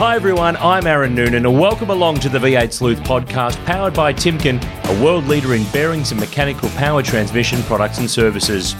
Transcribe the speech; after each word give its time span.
Hi 0.00 0.16
everyone, 0.16 0.56
I'm 0.56 0.86
Aaron 0.86 1.14
Noonan 1.14 1.44
and 1.44 1.60
welcome 1.60 1.90
along 1.90 2.20
to 2.20 2.30
the 2.30 2.38
V8 2.38 2.72
Sleuth 2.72 3.00
podcast 3.00 3.62
powered 3.66 3.92
by 3.92 4.14
Timken, 4.14 4.58
a 4.88 5.04
world 5.04 5.26
leader 5.26 5.52
in 5.52 5.62
bearings 5.72 6.10
and 6.10 6.18
mechanical 6.18 6.70
power 6.70 7.02
transmission 7.02 7.62
products 7.64 7.98
and 7.98 8.10
services. 8.10 8.74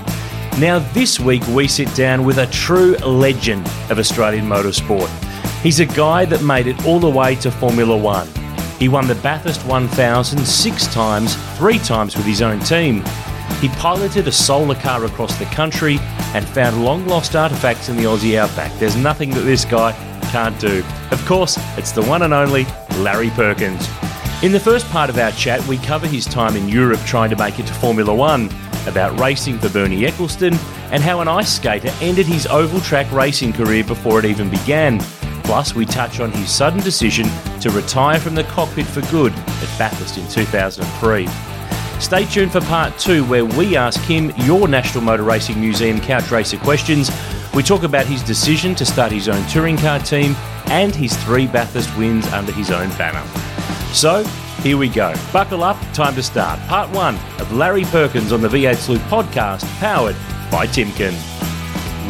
Now, 0.59 0.79
this 0.95 1.21
week 1.21 1.46
we 1.48 1.69
sit 1.69 1.95
down 1.95 2.25
with 2.25 2.38
a 2.38 2.46
true 2.46 2.96
legend 2.96 3.67
of 3.91 3.98
Australian 3.98 4.46
motorsport. 4.46 5.11
He's 5.61 5.79
a 5.80 5.84
guy 5.84 6.25
that 6.25 6.43
made 6.43 6.66
it 6.66 6.87
all 6.87 6.98
the 6.98 7.11
way 7.11 7.34
to 7.34 7.50
Formula 7.50 7.95
One. 7.95 8.27
He 8.79 8.89
won 8.89 9.07
the 9.07 9.14
Bathurst 9.16 9.66
1000 9.66 10.39
six 10.39 10.87
times, 10.87 11.37
three 11.59 11.80
times 11.80 12.16
with 12.16 12.25
his 12.25 12.41
own 12.41 12.61
team. 12.61 13.05
He 13.61 13.68
piloted 13.68 14.27
a 14.27 14.32
solar 14.32 14.75
car 14.75 15.05
across 15.05 15.39
the 15.39 15.45
country 15.45 15.98
and 16.32 16.48
found 16.48 16.82
long 16.82 17.07
lost 17.07 17.32
artefacts 17.32 17.91
in 17.91 17.98
the 17.98 18.05
Aussie 18.05 18.39
outback. 18.39 18.73
There's 18.79 18.96
nothing 18.96 19.29
that 19.32 19.43
this 19.43 19.66
guy 19.66 19.93
can't 20.31 20.59
do. 20.61 20.85
Of 21.11 21.25
course, 21.27 21.59
it's 21.77 21.93
the 21.93 22.02
one 22.02 22.23
and 22.23 22.33
only 22.33 22.66
Larry 22.97 23.30
Perkins. 23.30 23.88
In 24.43 24.52
the 24.52 24.61
first 24.61 24.88
part 24.91 25.11
of 25.11 25.19
our 25.19 25.33
chat, 25.33 25.65
we 25.66 25.77
cover 25.79 26.07
his 26.07 26.25
time 26.25 26.57
in 26.57 26.69
Europe 26.69 27.01
trying 27.05 27.30
to 27.30 27.37
make 27.37 27.59
it 27.59 27.66
to 27.66 27.75
Formula 27.75 28.15
One, 28.15 28.48
about 28.87 29.19
racing 29.21 29.59
for 29.59 29.69
Bernie 29.69 30.02
Ecclestone, 30.02 30.57
and 30.93 31.02
how 31.02 31.21
an 31.21 31.29
ice 31.29 31.55
skater 31.55 31.93
ended 32.01 32.27
his 32.27 32.47
oval 32.47 32.80
track 32.80 33.11
racing 33.12 33.52
career 33.52 33.85
before 33.85 34.19
it 34.19 34.24
even 34.24 34.48
began. 34.48 35.01
Plus, 35.45 35.74
we 35.74 35.85
touch 35.85 36.21
on 36.21 36.30
his 36.30 36.51
sudden 36.51 36.80
decision 36.80 37.27
to 37.60 37.71
retire 37.71 38.19
from 38.19 38.35
the 38.35 38.45
cockpit 38.45 38.87
for 38.87 39.02
good 39.10 39.33
at 39.33 39.79
Bathurst 39.79 40.16
in 40.16 40.27
2003. 40.29 41.27
Stay 42.01 42.24
tuned 42.24 42.52
for 42.52 42.60
part 42.62 42.97
two, 42.99 43.24
where 43.24 43.45
we 43.45 43.77
ask 43.77 44.01
him 44.02 44.33
your 44.37 44.69
National 44.69 45.02
Motor 45.02 45.24
Racing 45.24 45.60
Museum 45.60 46.01
couch 46.01 46.30
racer 46.30 46.57
questions. 46.57 47.10
We 47.54 47.64
talk 47.64 47.82
about 47.82 48.06
his 48.06 48.22
decision 48.22 48.77
to 48.77 48.86
start 48.86 49.10
his 49.10 49.28
own 49.28 49.45
touring 49.48 49.77
car 49.77 49.98
team 49.98 50.34
and 50.66 50.95
his 50.95 51.16
three 51.24 51.48
Bathurst 51.48 51.95
wins 51.98 52.26
under 52.28 52.52
his 52.52 52.70
own 52.70 52.88
banner. 52.90 53.26
So, 53.92 54.23
here 54.62 54.76
we 54.76 54.88
go. 54.88 55.12
Buckle 55.32 55.65
up, 55.65 55.76
time 55.92 56.15
to 56.15 56.23
start. 56.23 56.60
Part 56.68 56.90
one 56.90 57.16
of 57.40 57.52
Larry 57.52 57.84
Perkins 57.84 58.30
on 58.30 58.40
the 58.40 58.48
V8 58.48 58.76
Sleuth 58.76 59.01
podcast, 59.02 59.65
powered 59.80 60.15
by 60.51 60.68
Timken. 60.68 61.12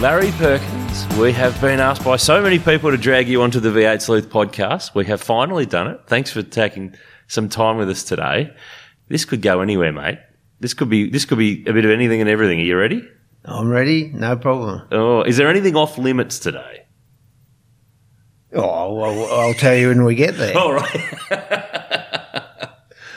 Larry 0.03 0.31
Perkins, 0.33 1.07
we 1.17 1.33
have 1.33 1.59
been 1.61 1.81
asked 1.81 2.05
by 2.05 2.17
so 2.17 2.43
many 2.43 2.59
people 2.59 2.91
to 2.91 2.99
drag 2.99 3.27
you 3.27 3.41
onto 3.41 3.61
the 3.61 3.71
V8 3.71 4.03
Sleuth 4.03 4.29
podcast. 4.29 4.95
We 4.95 5.07
have 5.07 5.23
finally 5.23 5.65
done 5.65 5.87
it. 5.89 6.01
Thanks 6.07 6.31
for 6.31 6.43
taking 6.43 6.95
some 7.29 7.49
time 7.49 7.79
with 7.79 7.89
us 7.89 8.05
today. 8.05 8.53
This 9.09 9.25
could 9.25 9.41
go 9.41 9.63
anywhere, 9.63 9.93
mate. 9.93 10.19
This 10.59 10.75
could 10.75 10.91
be 10.91 11.09
this 11.09 11.25
could 11.25 11.39
be 11.39 11.65
a 11.67 11.73
bit 11.73 11.87
of 11.87 11.91
anything 11.91 12.21
and 12.21 12.29
everything. 12.29 12.61
Are 12.61 12.65
you 12.65 12.77
ready? 12.77 13.09
I'm 13.45 13.69
ready, 13.69 14.09
no 14.15 14.37
problem. 14.37 14.87
Oh, 14.93 15.23
is 15.23 15.37
there 15.37 15.49
anything 15.49 15.77
off 15.77 15.97
limits 15.99 16.39
today? 16.39 16.87
Oh, 18.53 18.95
well, 18.95 19.41
I'll 19.41 19.55
tell 19.55 19.75
you 19.77 19.89
when 19.89 20.05
we 20.05 20.15
get 20.15 20.37
there. 20.37 20.57
All 20.57 20.75
right. 20.75 21.15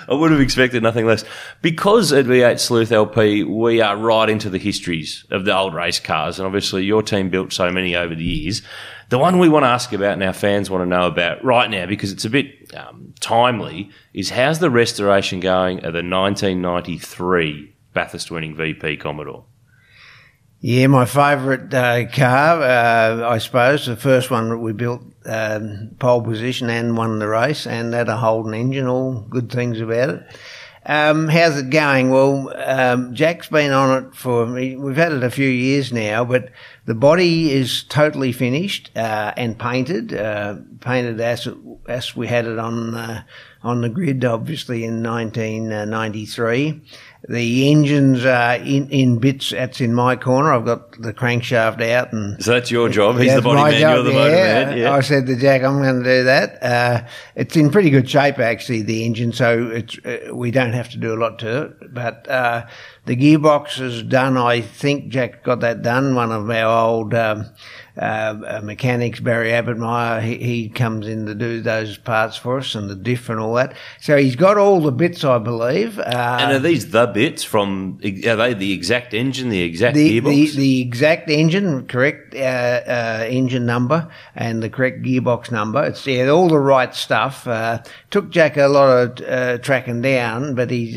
I 0.07 0.13
would 0.15 0.31
have 0.31 0.41
expected 0.41 0.83
nothing 0.83 1.05
less. 1.05 1.23
Because 1.61 2.11
at 2.13 2.25
V8 2.25 2.59
Sleuth 2.59 2.91
LP, 2.91 3.43
we 3.43 3.81
are 3.81 3.97
right 3.97 4.29
into 4.29 4.49
the 4.49 4.59
histories 4.59 5.25
of 5.31 5.45
the 5.45 5.55
old 5.55 5.73
race 5.73 5.99
cars, 5.99 6.39
and 6.39 6.45
obviously 6.45 6.83
your 6.83 7.01
team 7.01 7.29
built 7.29 7.53
so 7.53 7.71
many 7.71 7.95
over 7.95 8.13
the 8.13 8.23
years. 8.23 8.61
The 9.09 9.17
one 9.17 9.39
we 9.39 9.49
want 9.49 9.63
to 9.63 9.69
ask 9.69 9.93
about 9.93 10.13
and 10.13 10.23
our 10.23 10.33
fans 10.33 10.69
want 10.69 10.81
to 10.83 10.85
know 10.85 11.07
about 11.07 11.43
right 11.43 11.69
now, 11.69 11.85
because 11.85 12.11
it's 12.11 12.25
a 12.25 12.29
bit 12.29 12.73
um, 12.75 13.13
timely, 13.19 13.89
is 14.13 14.29
how's 14.29 14.59
the 14.59 14.69
restoration 14.69 15.39
going 15.39 15.77
of 15.77 15.93
the 15.93 16.03
1993 16.03 17.75
Bathurst 17.93 18.31
winning 18.31 18.55
VP 18.55 18.97
Commodore? 18.97 19.45
Yeah, 20.65 20.87
my 20.87 21.03
favourite 21.03 21.73
uh, 21.73 22.09
car, 22.09 22.61
uh, 22.61 23.29
I 23.29 23.37
suppose, 23.39 23.85
the 23.85 23.97
first 23.97 24.31
one 24.31 24.47
that 24.47 24.59
we 24.59 24.71
built, 24.71 25.01
um, 25.25 25.89
pole 25.99 26.21
position 26.21 26.69
and 26.69 26.95
won 26.95 27.19
the 27.19 27.27
race, 27.27 27.67
and 27.67 27.93
had 27.93 28.07
a 28.07 28.15
Holden 28.15 28.53
engine, 28.53 28.87
all 28.87 29.25
good 29.29 29.51
things 29.51 29.81
about 29.81 30.09
it. 30.11 30.23
Um, 30.85 31.27
how's 31.27 31.57
it 31.57 31.69
going? 31.69 32.11
Well, 32.11 32.53
um, 32.55 33.13
Jack's 33.13 33.49
been 33.49 33.73
on 33.73 34.05
it 34.05 34.15
for, 34.15 34.45
we've 34.45 34.95
had 34.95 35.11
it 35.11 35.21
a 35.21 35.29
few 35.29 35.49
years 35.49 35.91
now, 35.91 36.23
but 36.23 36.47
the 36.85 36.95
body 36.95 37.51
is 37.51 37.83
totally 37.83 38.31
finished 38.31 38.89
uh, 38.95 39.33
and 39.35 39.59
painted, 39.59 40.13
uh, 40.13 40.55
painted 40.79 41.19
as, 41.19 41.45
as 41.89 42.15
we 42.15 42.27
had 42.27 42.45
it 42.45 42.57
on, 42.57 42.95
uh, 42.95 43.23
on 43.63 43.81
the 43.81 43.89
grid, 43.89 44.23
obviously, 44.23 44.85
in 44.85 45.03
1993. 45.03 46.81
The 47.29 47.71
engine's 47.71 48.25
are 48.25 48.55
in, 48.55 48.89
in 48.89 49.17
bits. 49.17 49.51
That's 49.51 49.79
in 49.79 49.93
my 49.93 50.17
corner. 50.17 50.51
I've 50.51 50.65
got 50.65 51.01
the 51.01 51.13
crankshaft 51.13 51.81
out, 51.81 52.11
and 52.11 52.43
so 52.43 52.51
that's 52.51 52.69
your 52.69 52.89
job. 52.89 53.17
He's 53.17 53.33
the 53.33 53.41
body 53.41 53.71
man. 53.71 53.79
You're 53.79 54.03
the 54.03 54.11
motor 54.11 54.35
yeah. 54.35 54.65
man. 54.65 54.77
Yeah. 54.77 54.93
I 54.93 54.99
said 54.99 55.25
to 55.27 55.37
Jack, 55.37 55.63
"I'm 55.63 55.81
going 55.81 56.03
to 56.03 56.17
do 56.17 56.23
that." 56.25 56.61
Uh, 56.61 57.07
it's 57.35 57.55
in 57.55 57.69
pretty 57.69 57.91
good 57.91 58.09
shape, 58.09 58.39
actually, 58.39 58.81
the 58.81 59.05
engine. 59.05 59.31
So 59.31 59.69
it's 59.69 59.97
uh, 60.05 60.35
we 60.35 60.51
don't 60.51 60.73
have 60.73 60.89
to 60.89 60.97
do 60.97 61.13
a 61.13 61.15
lot 61.15 61.39
to 61.39 61.63
it. 61.63 61.93
But 61.93 62.27
uh, 62.27 62.65
the 63.05 63.15
gearbox 63.15 63.79
is 63.79 64.03
done. 64.03 64.35
I 64.35 64.59
think 64.59 65.07
Jack 65.07 65.43
got 65.43 65.61
that 65.61 65.81
done. 65.81 66.15
One 66.15 66.31
of 66.33 66.49
our 66.49 66.87
old. 66.87 67.13
Um, 67.13 67.45
uh, 67.95 68.59
mechanics, 68.63 69.19
Barry 69.19 69.49
Abbottmeyer, 69.49 70.21
he, 70.21 70.37
he, 70.37 70.69
comes 70.69 71.07
in 71.07 71.27
to 71.27 71.35
do 71.35 71.61
those 71.61 71.97
parts 71.97 72.35
for 72.35 72.57
us 72.57 72.73
and 72.73 72.89
the 72.89 72.95
diff 72.95 73.29
and 73.29 73.39
all 73.39 73.53
that. 73.53 73.75
So 74.01 74.17
he's 74.17 74.35
got 74.35 74.57
all 74.57 74.81
the 74.81 74.91
bits, 74.91 75.23
I 75.23 75.37
believe. 75.37 75.99
Uh, 75.99 76.37
and 76.41 76.51
are 76.53 76.59
these 76.59 76.89
the 76.89 77.05
bits 77.05 77.43
from, 77.43 77.99
are 78.03 78.35
they 78.35 78.53
the 78.55 78.73
exact 78.73 79.13
engine, 79.13 79.49
the 79.49 79.61
exact 79.61 79.95
the, 79.95 80.19
gearbox? 80.19 80.53
The, 80.53 80.57
the 80.57 80.81
exact 80.81 81.29
engine, 81.29 81.85
correct 81.85 82.33
uh, 82.33 82.37
uh, 82.37 83.27
engine 83.29 83.67
number 83.67 84.09
and 84.35 84.63
the 84.63 84.69
correct 84.69 85.03
gearbox 85.03 85.51
number. 85.51 85.83
It's 85.83 86.07
yeah, 86.07 86.29
all 86.29 86.47
the 86.47 86.59
right 86.59 86.95
stuff. 86.95 87.47
Uh, 87.47 87.83
took 88.09 88.31
Jack 88.31 88.57
a 88.57 88.67
lot 88.67 89.19
of 89.19 89.27
uh, 89.27 89.57
tracking 89.59 90.01
down, 90.01 90.55
but 90.55 90.71
he's 90.71 90.95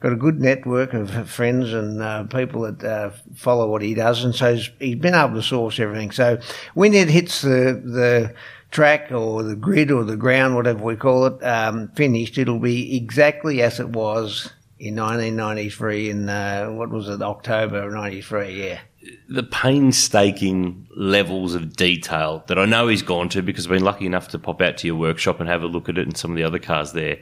got 0.00 0.12
a 0.12 0.16
good 0.16 0.40
network 0.40 0.94
of 0.94 1.28
friends 1.28 1.72
and 1.72 2.02
uh, 2.02 2.24
people 2.24 2.62
that 2.62 2.82
uh, 2.82 3.10
follow 3.34 3.68
what 3.68 3.82
he 3.82 3.94
does, 3.94 4.24
and 4.24 4.34
so 4.34 4.54
he's, 4.54 4.70
he's 4.78 4.96
been 4.96 5.14
able 5.14 5.34
to 5.34 5.42
source 5.42 5.69
everything. 5.78 6.10
So 6.10 6.38
when 6.74 6.94
it 6.94 7.08
hits 7.08 7.42
the 7.42 7.80
the 7.84 8.34
track 8.70 9.12
or 9.12 9.42
the 9.42 9.56
grid 9.56 9.90
or 9.90 10.04
the 10.04 10.16
ground, 10.16 10.54
whatever 10.54 10.82
we 10.82 10.96
call 10.96 11.26
it, 11.26 11.44
um, 11.44 11.88
finished, 11.88 12.38
it'll 12.38 12.58
be 12.58 12.96
exactly 12.96 13.62
as 13.62 13.80
it 13.80 13.90
was 13.90 14.52
in 14.78 14.96
1993 14.96 16.10
in 16.10 16.28
uh, 16.28 16.66
what 16.68 16.88
was 16.88 17.08
it 17.08 17.20
October 17.20 17.82
of 17.82 17.92
93 17.92 18.68
yeah 18.68 18.80
the 19.28 19.42
painstaking 19.42 20.86
levels 20.96 21.54
of 21.54 21.76
detail 21.76 22.44
that 22.48 22.58
I 22.58 22.64
know 22.64 22.88
he's 22.88 23.02
gone 23.02 23.28
to 23.30 23.42
because 23.42 23.66
I've 23.66 23.72
been 23.72 23.84
lucky 23.84 24.06
enough 24.06 24.28
to 24.28 24.38
pop 24.38 24.62
out 24.62 24.78
to 24.78 24.86
your 24.86 24.96
workshop 24.96 25.38
and 25.38 25.48
have 25.50 25.62
a 25.62 25.66
look 25.66 25.90
at 25.90 25.98
it 25.98 26.06
and 26.06 26.16
some 26.16 26.30
of 26.30 26.36
the 26.38 26.44
other 26.44 26.58
cars 26.58 26.92
there 26.92 27.18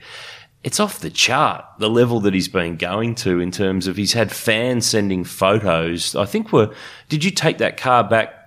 it's 0.64 0.80
off 0.80 1.00
the 1.00 1.10
chart 1.10 1.64
the 1.78 1.90
level 1.90 2.20
that 2.20 2.34
he's 2.34 2.48
been 2.48 2.76
going 2.76 3.14
to 3.16 3.40
in 3.40 3.50
terms 3.50 3.86
of 3.86 3.96
he's 3.96 4.12
had 4.12 4.32
fans 4.32 4.86
sending 4.86 5.24
photos. 5.24 6.16
I 6.16 6.24
think 6.24 6.52
we're 6.52 6.72
did 7.08 7.24
you 7.24 7.30
take 7.30 7.58
that 7.58 7.76
car 7.76 8.02
back 8.02 8.37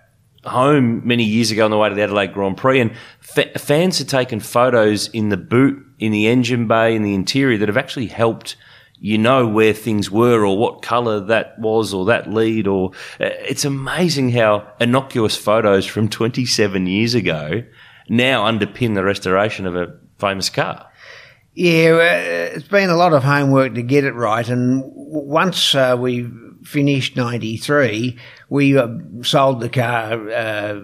home 0.45 1.05
many 1.05 1.23
years 1.23 1.51
ago 1.51 1.65
on 1.65 1.71
the 1.71 1.77
way 1.77 1.89
to 1.89 1.95
the 1.95 2.01
Adelaide 2.01 2.33
Grand 2.33 2.57
Prix 2.57 2.79
and 2.79 2.91
fa- 3.19 3.57
fans 3.57 3.99
had 3.99 4.09
taken 4.09 4.39
photos 4.39 5.07
in 5.09 5.29
the 5.29 5.37
boot, 5.37 5.85
in 5.99 6.11
the 6.11 6.27
engine 6.27 6.67
bay, 6.67 6.95
in 6.95 7.03
the 7.03 7.13
interior 7.13 7.57
that 7.57 7.69
have 7.69 7.77
actually 7.77 8.07
helped 8.07 8.55
you 9.03 9.17
know 9.17 9.47
where 9.47 9.73
things 9.73 10.11
were 10.11 10.45
or 10.45 10.55
what 10.57 10.83
colour 10.83 11.19
that 11.19 11.57
was 11.57 11.91
or 11.91 12.05
that 12.05 12.31
lead 12.31 12.67
or 12.67 12.91
uh, 13.19 13.29
it's 13.49 13.65
amazing 13.65 14.29
how 14.29 14.71
innocuous 14.79 15.35
photos 15.35 15.87
from 15.87 16.07
27 16.07 16.85
years 16.85 17.15
ago 17.15 17.63
now 18.09 18.43
underpin 18.43 18.93
the 18.93 19.03
restoration 19.03 19.65
of 19.65 19.75
a 19.75 19.97
famous 20.19 20.49
car. 20.49 20.87
Yeah, 21.53 21.91
uh, 21.91 22.55
it's 22.55 22.67
been 22.67 22.89
a 22.89 22.95
lot 22.95 23.13
of 23.13 23.23
homework 23.23 23.75
to 23.75 23.81
get 23.81 24.03
it 24.03 24.13
right. 24.13 24.47
And 24.47 24.83
once 24.85 25.75
uh, 25.75 25.97
we 25.99 26.29
finished 26.63 27.17
93, 27.17 28.17
we 28.51 28.77
uh, 28.77 28.89
sold 29.23 29.61
the 29.61 29.69
car, 29.69 30.29
uh, 30.29 30.81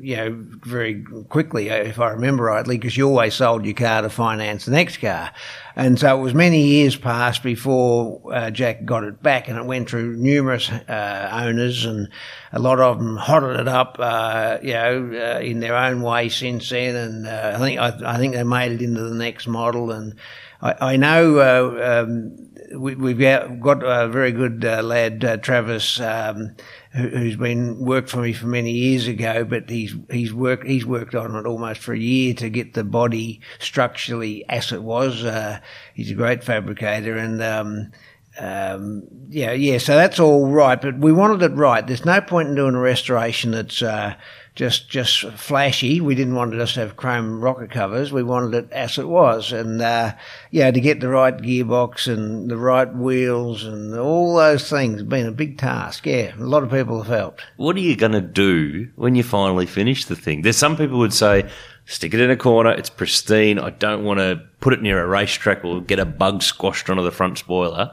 you 0.00 0.16
know, 0.16 0.42
very 0.64 1.04
quickly, 1.28 1.70
uh, 1.70 1.74
if 1.74 2.00
I 2.00 2.12
remember 2.12 2.44
rightly, 2.44 2.78
because 2.78 2.96
you 2.96 3.06
always 3.06 3.34
sold 3.34 3.66
your 3.66 3.74
car 3.74 4.00
to 4.00 4.08
finance 4.08 4.64
the 4.64 4.70
next 4.70 5.02
car. 5.02 5.30
And 5.76 5.98
so 5.98 6.18
it 6.18 6.22
was 6.22 6.32
many 6.32 6.62
years 6.62 6.96
past 6.96 7.42
before 7.42 8.22
uh, 8.32 8.50
Jack 8.50 8.86
got 8.86 9.04
it 9.04 9.22
back, 9.22 9.48
and 9.48 9.58
it 9.58 9.66
went 9.66 9.90
through 9.90 10.16
numerous 10.16 10.70
uh, 10.70 11.28
owners, 11.30 11.84
and 11.84 12.08
a 12.52 12.58
lot 12.58 12.80
of 12.80 12.96
them 12.96 13.18
hotted 13.18 13.60
it 13.60 13.68
up, 13.68 13.96
uh, 13.98 14.56
you 14.62 14.72
know, 14.72 15.38
in 15.42 15.60
their 15.60 15.76
own 15.76 16.00
way 16.00 16.30
since 16.30 16.70
then. 16.70 16.96
And 16.96 17.28
I 17.28 17.58
think 17.58 17.78
I, 17.78 18.14
I, 18.14 18.16
think 18.16 18.32
they 18.32 18.44
made 18.44 18.72
it 18.72 18.80
into 18.80 19.02
the 19.02 19.14
next 19.14 19.46
model. 19.46 19.90
And 19.90 20.14
I, 20.62 20.92
I 20.92 20.96
know 20.96 22.02
um, 22.02 22.49
we, 22.76 23.24
have 23.24 23.60
got 23.60 23.82
a 23.82 24.08
very 24.08 24.32
good 24.32 24.62
lad, 24.62 25.42
Travis. 25.42 26.00
Um, 26.00 26.56
who's 26.92 27.36
been 27.36 27.78
worked 27.78 28.08
for 28.10 28.18
me 28.18 28.32
for 28.32 28.46
many 28.46 28.72
years 28.72 29.06
ago, 29.06 29.44
but 29.44 29.70
he's 29.70 29.94
he's 30.10 30.34
worked 30.34 30.66
he's 30.66 30.84
worked 30.84 31.14
on 31.14 31.36
it 31.36 31.46
almost 31.46 31.80
for 31.80 31.92
a 31.92 31.98
year 31.98 32.34
to 32.34 32.50
get 32.50 32.74
the 32.74 32.82
body 32.84 33.40
structurally 33.58 34.44
as 34.48 34.72
it 34.72 34.82
was. 34.82 35.24
Uh, 35.24 35.60
he's 35.94 36.10
a 36.10 36.14
great 36.14 36.42
fabricator, 36.42 37.16
and 37.16 37.42
um, 37.42 37.92
um, 38.38 39.04
yeah, 39.28 39.52
yeah. 39.52 39.78
So 39.78 39.94
that's 39.94 40.18
all 40.18 40.48
right, 40.48 40.80
but 40.80 40.98
we 40.98 41.12
wanted 41.12 41.42
it 41.42 41.54
right. 41.54 41.86
There's 41.86 42.04
no 42.04 42.20
point 42.20 42.48
in 42.48 42.54
doing 42.56 42.74
a 42.74 42.80
restoration 42.80 43.52
that's 43.52 43.82
uh, 43.82 44.16
just 44.54 44.88
just 44.90 45.24
flashy. 45.32 46.00
We 46.00 46.14
didn't 46.14 46.34
want 46.34 46.52
to 46.52 46.58
just 46.58 46.76
have 46.76 46.96
chrome 46.96 47.40
rocket 47.40 47.70
covers. 47.70 48.12
We 48.12 48.22
wanted 48.22 48.54
it 48.54 48.72
as 48.72 48.98
it 48.98 49.08
was, 49.08 49.52
and 49.52 49.80
uh, 49.80 50.14
yeah, 50.50 50.70
to 50.70 50.80
get 50.80 51.00
the 51.00 51.08
right 51.08 51.36
gearbox 51.36 52.12
and 52.12 52.50
the 52.50 52.56
right 52.56 52.92
wheels 52.94 53.64
and 53.64 53.96
all 53.96 54.36
those 54.36 54.68
things 54.68 55.02
been 55.02 55.26
a 55.26 55.32
big 55.32 55.58
task. 55.58 56.06
Yeah, 56.06 56.34
a 56.36 56.44
lot 56.44 56.62
of 56.62 56.70
people 56.70 57.02
have 57.02 57.14
helped. 57.14 57.42
What 57.56 57.76
are 57.76 57.80
you 57.80 57.96
going 57.96 58.12
to 58.12 58.20
do 58.20 58.90
when 58.96 59.14
you 59.14 59.22
finally 59.22 59.66
finish 59.66 60.04
the 60.04 60.16
thing? 60.16 60.42
There's 60.42 60.56
some 60.56 60.76
people 60.76 60.98
would 60.98 61.14
say, 61.14 61.48
stick 61.86 62.14
it 62.14 62.20
in 62.20 62.30
a 62.30 62.36
corner. 62.36 62.70
It's 62.70 62.90
pristine. 62.90 63.58
I 63.58 63.70
don't 63.70 64.04
want 64.04 64.20
to 64.20 64.42
put 64.60 64.72
it 64.72 64.82
near 64.82 65.02
a 65.02 65.06
racetrack 65.06 65.64
or 65.64 65.80
get 65.80 65.98
a 65.98 66.06
bug 66.06 66.42
squashed 66.42 66.90
onto 66.90 67.02
the 67.02 67.10
front 67.10 67.38
spoiler. 67.38 67.92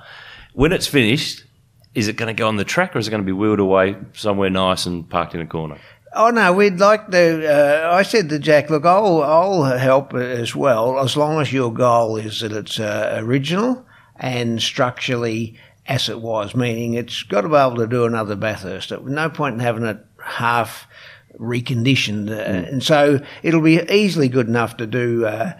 When 0.53 0.71
it's 0.71 0.87
finished, 0.87 1.43
is 1.95 2.07
it 2.07 2.15
going 2.15 2.27
to 2.27 2.39
go 2.39 2.47
on 2.47 2.57
the 2.57 2.63
track 2.63 2.95
or 2.95 2.99
is 2.99 3.07
it 3.07 3.11
going 3.11 3.23
to 3.23 3.25
be 3.25 3.31
wheeled 3.31 3.59
away 3.59 3.95
somewhere 4.13 4.49
nice 4.49 4.85
and 4.85 5.09
parked 5.09 5.33
in 5.33 5.41
a 5.41 5.47
corner? 5.47 5.79
Oh 6.13 6.29
no, 6.29 6.53
we'd 6.53 6.79
like 6.79 7.11
to. 7.11 7.47
Uh, 7.47 7.91
I 7.93 8.03
said 8.03 8.29
to 8.29 8.39
Jack, 8.39 8.69
look, 8.69 8.85
I'll 8.85 9.21
I'll 9.21 9.63
help 9.77 10.13
as 10.13 10.55
well 10.55 10.99
as 10.99 11.17
long 11.17 11.41
as 11.41 11.51
your 11.51 11.73
goal 11.73 12.17
is 12.17 12.41
that 12.41 12.51
it's 12.51 12.79
uh, 12.79 13.19
original 13.21 13.85
and 14.15 14.61
structurally 14.61 15.57
as 15.87 16.09
it 16.09 16.19
was, 16.19 16.55
meaning 16.55 16.93
it's 16.93 17.23
got 17.23 17.41
to 17.41 17.49
be 17.49 17.55
able 17.55 17.77
to 17.77 17.87
do 17.87 18.05
another 18.05 18.35
Bathurst. 18.35 18.91
No 19.03 19.29
point 19.29 19.55
in 19.55 19.59
having 19.59 19.85
it 19.85 19.97
half 20.21 20.87
reconditioned, 21.39 22.29
uh, 22.29 22.43
mm. 22.43 22.71
and 22.71 22.83
so 22.83 23.19
it'll 23.43 23.61
be 23.61 23.81
easily 23.89 24.27
good 24.27 24.47
enough 24.47 24.77
to 24.77 24.87
do 24.87 25.25
uh, 25.25 25.53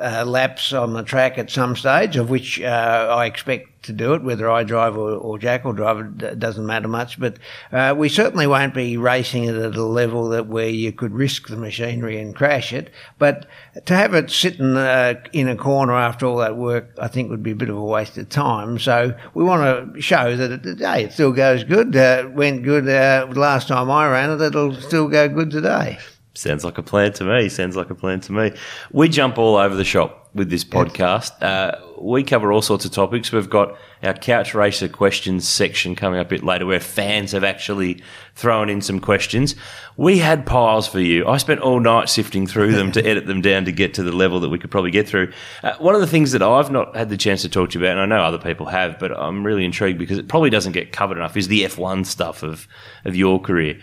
uh, 0.00 0.24
laps 0.24 0.72
on 0.72 0.92
the 0.92 1.02
track 1.02 1.38
at 1.38 1.50
some 1.50 1.76
stage, 1.76 2.16
of 2.16 2.30
which 2.30 2.60
uh, 2.60 3.08
I 3.10 3.26
expect 3.26 3.73
to 3.84 3.92
do 3.92 4.14
it, 4.14 4.22
whether 4.22 4.50
I 4.50 4.64
drive 4.64 4.96
or, 4.96 5.12
or 5.12 5.38
Jack 5.38 5.64
will 5.64 5.72
drive, 5.72 6.22
it 6.22 6.38
doesn't 6.38 6.66
matter 6.66 6.88
much. 6.88 7.18
But 7.18 7.38
uh, 7.72 7.94
we 7.96 8.08
certainly 8.08 8.46
won't 8.46 8.74
be 8.74 8.96
racing 8.96 9.44
it 9.44 9.54
at 9.54 9.74
a 9.74 9.82
level 9.84 10.28
that 10.30 10.46
where 10.46 10.68
you 10.68 10.92
could 10.92 11.12
risk 11.12 11.48
the 11.48 11.56
machinery 11.56 12.18
and 12.20 12.34
crash 12.34 12.72
it. 12.72 12.90
But 13.18 13.46
to 13.86 13.94
have 13.94 14.14
it 14.14 14.30
sitting 14.30 14.76
uh, 14.76 15.14
in 15.32 15.48
a 15.48 15.56
corner 15.56 15.94
after 15.94 16.26
all 16.26 16.38
that 16.38 16.56
work, 16.56 16.90
I 16.98 17.08
think 17.08 17.30
would 17.30 17.42
be 17.42 17.52
a 17.52 17.56
bit 17.56 17.70
of 17.70 17.76
a 17.76 17.84
waste 17.84 18.18
of 18.18 18.28
time. 18.28 18.78
So 18.78 19.16
we 19.34 19.44
want 19.44 19.94
to 19.94 20.00
show 20.00 20.36
that 20.36 20.78
hey, 20.78 21.04
it 21.04 21.12
still 21.12 21.32
goes 21.32 21.64
good. 21.64 21.94
Uh, 21.94 22.28
went 22.32 22.62
good 22.62 22.88
uh, 22.88 23.26
last 23.34 23.68
time 23.68 23.90
I 23.90 24.08
ran 24.08 24.30
it. 24.30 24.40
It'll 24.40 24.74
still 24.74 25.08
go 25.08 25.28
good 25.28 25.50
today. 25.50 25.98
Sounds 26.34 26.64
like 26.64 26.78
a 26.78 26.82
plan 26.82 27.12
to 27.14 27.24
me. 27.24 27.48
Sounds 27.48 27.76
like 27.76 27.90
a 27.90 27.94
plan 27.94 28.20
to 28.20 28.32
me. 28.32 28.52
We 28.92 29.08
jump 29.08 29.38
all 29.38 29.56
over 29.56 29.76
the 29.76 29.84
shop 29.84 30.23
with 30.34 30.50
this 30.50 30.64
podcast. 30.64 31.40
Uh, 31.40 31.78
we 31.98 32.24
cover 32.24 32.52
all 32.52 32.60
sorts 32.60 32.84
of 32.84 32.90
topics. 32.90 33.30
We've 33.30 33.48
got 33.48 33.76
our 34.02 34.14
Couch 34.14 34.52
Racer 34.52 34.88
questions 34.88 35.48
section 35.48 35.94
coming 35.94 36.18
up 36.18 36.26
a 36.26 36.30
bit 36.30 36.42
later 36.42 36.66
where 36.66 36.80
fans 36.80 37.32
have 37.32 37.44
actually 37.44 38.02
thrown 38.34 38.68
in 38.68 38.80
some 38.80 38.98
questions. 38.98 39.54
We 39.96 40.18
had 40.18 40.44
piles 40.44 40.88
for 40.88 41.00
you. 41.00 41.26
I 41.26 41.36
spent 41.36 41.60
all 41.60 41.78
night 41.78 42.08
sifting 42.08 42.46
through 42.46 42.72
them 42.72 42.90
to 42.92 43.06
edit 43.06 43.26
them 43.26 43.40
down 43.40 43.64
to 43.66 43.72
get 43.72 43.94
to 43.94 44.02
the 44.02 44.12
level 44.12 44.40
that 44.40 44.48
we 44.48 44.58
could 44.58 44.70
probably 44.70 44.90
get 44.90 45.08
through. 45.08 45.32
Uh, 45.62 45.74
one 45.78 45.94
of 45.94 46.00
the 46.00 46.06
things 46.06 46.32
that 46.32 46.42
I've 46.42 46.70
not 46.70 46.96
had 46.96 47.08
the 47.08 47.16
chance 47.16 47.42
to 47.42 47.48
talk 47.48 47.70
to 47.70 47.78
you 47.78 47.84
about, 47.84 47.96
and 47.96 48.12
I 48.12 48.16
know 48.16 48.22
other 48.22 48.38
people 48.38 48.66
have, 48.66 48.98
but 48.98 49.12
I'm 49.12 49.46
really 49.46 49.64
intrigued 49.64 49.98
because 49.98 50.18
it 50.18 50.28
probably 50.28 50.50
doesn't 50.50 50.72
get 50.72 50.92
covered 50.92 51.16
enough, 51.16 51.36
is 51.36 51.48
the 51.48 51.62
F1 51.62 52.06
stuff 52.06 52.42
of, 52.42 52.66
of 53.04 53.14
your 53.14 53.40
career 53.40 53.78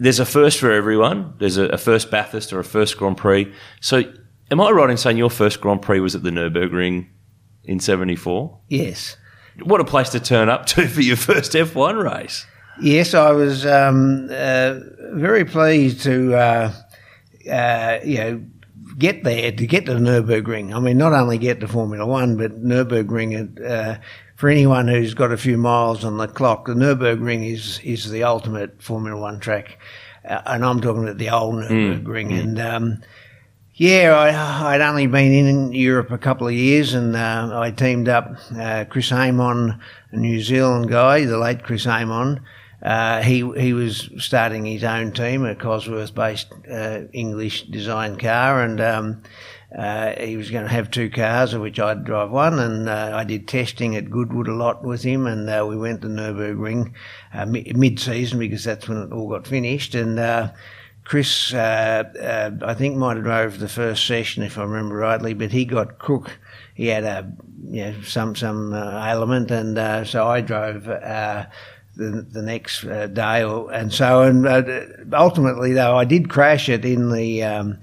there's 0.00 0.18
a 0.18 0.24
first 0.24 0.58
for 0.58 0.72
everyone. 0.72 1.34
There's 1.38 1.58
a, 1.58 1.66
a, 1.66 1.76
first 1.76 2.10
Bathurst 2.10 2.54
or 2.54 2.58
a 2.58 2.64
first 2.64 2.96
Grand 2.96 3.18
Prix. 3.18 3.52
So, 3.82 4.02
am 4.50 4.60
I 4.60 4.70
right 4.70 4.90
in 4.90 4.96
saying 4.96 5.16
your 5.16 5.30
first 5.30 5.60
Grand 5.60 5.82
Prix 5.82 6.00
was 6.00 6.14
at 6.14 6.22
the 6.22 6.30
Nurburgring 6.30 7.08
in 7.64 7.80
'74? 7.80 8.58
Yes. 8.68 9.16
What 9.62 9.80
a 9.80 9.84
place 9.84 10.10
to 10.10 10.20
turn 10.20 10.48
up 10.48 10.66
to 10.66 10.86
for 10.88 11.00
your 11.00 11.16
first 11.16 11.52
F1 11.52 12.02
race. 12.02 12.46
Yes, 12.80 13.14
I 13.14 13.32
was 13.32 13.66
um, 13.66 14.28
uh, 14.30 14.76
very 15.12 15.44
pleased 15.44 16.02
to, 16.04 16.34
uh, 16.34 16.72
uh, 17.50 17.98
you 18.02 18.18
know, 18.18 18.44
get 18.96 19.22
there 19.22 19.52
to 19.52 19.66
get 19.66 19.86
to 19.86 19.94
the 19.94 20.00
Nurburgring. 20.00 20.74
I 20.74 20.80
mean, 20.80 20.96
not 20.96 21.12
only 21.12 21.36
get 21.36 21.60
to 21.60 21.68
Formula 21.68 22.06
One, 22.06 22.36
but 22.36 22.62
Nurburgring. 22.62 23.60
Uh, 23.62 23.98
for 24.36 24.48
anyone 24.48 24.88
who's 24.88 25.12
got 25.12 25.32
a 25.32 25.36
few 25.36 25.58
miles 25.58 26.02
on 26.02 26.16
the 26.16 26.26
clock, 26.26 26.66
the 26.66 26.74
Nurburgring 26.74 27.52
is 27.52 27.80
is 27.80 28.10
the 28.10 28.24
ultimate 28.24 28.82
Formula 28.82 29.20
One 29.20 29.40
track, 29.40 29.78
uh, 30.26 30.40
and 30.46 30.64
I'm 30.64 30.80
talking 30.80 31.02
about 31.02 31.18
the 31.18 31.28
old 31.28 31.56
mm, 31.56 31.68
Nurburgring. 31.68 32.30
Mm. 32.30 32.40
And 32.40 32.60
um, 32.60 33.02
yeah, 33.80 34.14
I, 34.14 34.72
would 34.72 34.82
only 34.82 35.06
been 35.06 35.32
in 35.32 35.72
Europe 35.72 36.10
a 36.10 36.18
couple 36.18 36.46
of 36.46 36.52
years, 36.52 36.92
and 36.92 37.16
uh, 37.16 37.48
I 37.54 37.70
teamed 37.70 38.10
up 38.10 38.36
uh, 38.54 38.84
Chris 38.84 39.10
Amon, 39.10 39.80
a 40.12 40.16
New 40.18 40.42
Zealand 40.42 40.90
guy, 40.90 41.24
the 41.24 41.38
late 41.38 41.62
Chris 41.62 41.86
Amon. 41.86 42.42
Uh, 42.82 43.22
he 43.22 43.36
he 43.56 43.72
was 43.72 44.10
starting 44.18 44.66
his 44.66 44.84
own 44.84 45.12
team, 45.12 45.46
a 45.46 45.54
Cosworth-based 45.54 46.52
uh, 46.70 47.00
English 47.14 47.68
design 47.68 48.18
car, 48.18 48.62
and 48.62 48.82
um, 48.82 49.22
uh, 49.74 50.12
he 50.12 50.36
was 50.36 50.50
going 50.50 50.64
to 50.64 50.70
have 50.70 50.90
two 50.90 51.08
cars, 51.08 51.54
of 51.54 51.62
which 51.62 51.80
I'd 51.80 52.04
drive 52.04 52.30
one, 52.30 52.58
and 52.58 52.86
uh, 52.86 53.12
I 53.14 53.24
did 53.24 53.48
testing 53.48 53.96
at 53.96 54.10
Goodwood 54.10 54.48
a 54.48 54.54
lot 54.54 54.84
with 54.84 55.02
him, 55.02 55.26
and 55.26 55.46
we 55.66 55.78
went 55.78 56.02
to 56.02 56.08
Nurburgring 56.08 56.92
mid-season 57.46 58.38
because 58.40 58.62
that's 58.62 58.90
when 58.90 58.98
it 58.98 59.10
all 59.10 59.30
got 59.30 59.46
finished, 59.46 59.94
and 59.94 60.18
uh, 60.18 60.50
Chris, 61.10 61.52
uh, 61.52 62.58
I 62.64 62.74
think, 62.74 62.96
might 62.96 63.16
have 63.16 63.24
drove 63.24 63.58
the 63.58 63.68
first 63.68 64.06
session 64.06 64.44
if 64.44 64.56
I 64.56 64.62
remember 64.62 64.94
rightly, 64.94 65.34
but 65.34 65.50
he 65.50 65.64
got 65.64 65.98
crook. 65.98 66.38
He 66.76 66.86
had 66.86 67.02
a 67.02 67.32
you 67.64 67.82
know, 67.82 68.00
some 68.02 68.36
some 68.36 68.72
ailment, 68.72 69.50
and 69.50 70.06
so 70.06 70.28
I 70.28 70.40
drove. 70.40 70.84
the, 70.84 72.26
the 72.30 72.42
next 72.42 72.82
day, 72.82 73.42
or, 73.42 73.72
and 73.72 73.92
so, 73.92 74.22
and 74.22 74.46
ultimately, 75.12 75.72
though, 75.72 75.96
I 75.96 76.04
did 76.04 76.30
crash 76.30 76.68
it 76.68 76.84
in 76.84 77.10
the 77.10 77.42
um, 77.42 77.80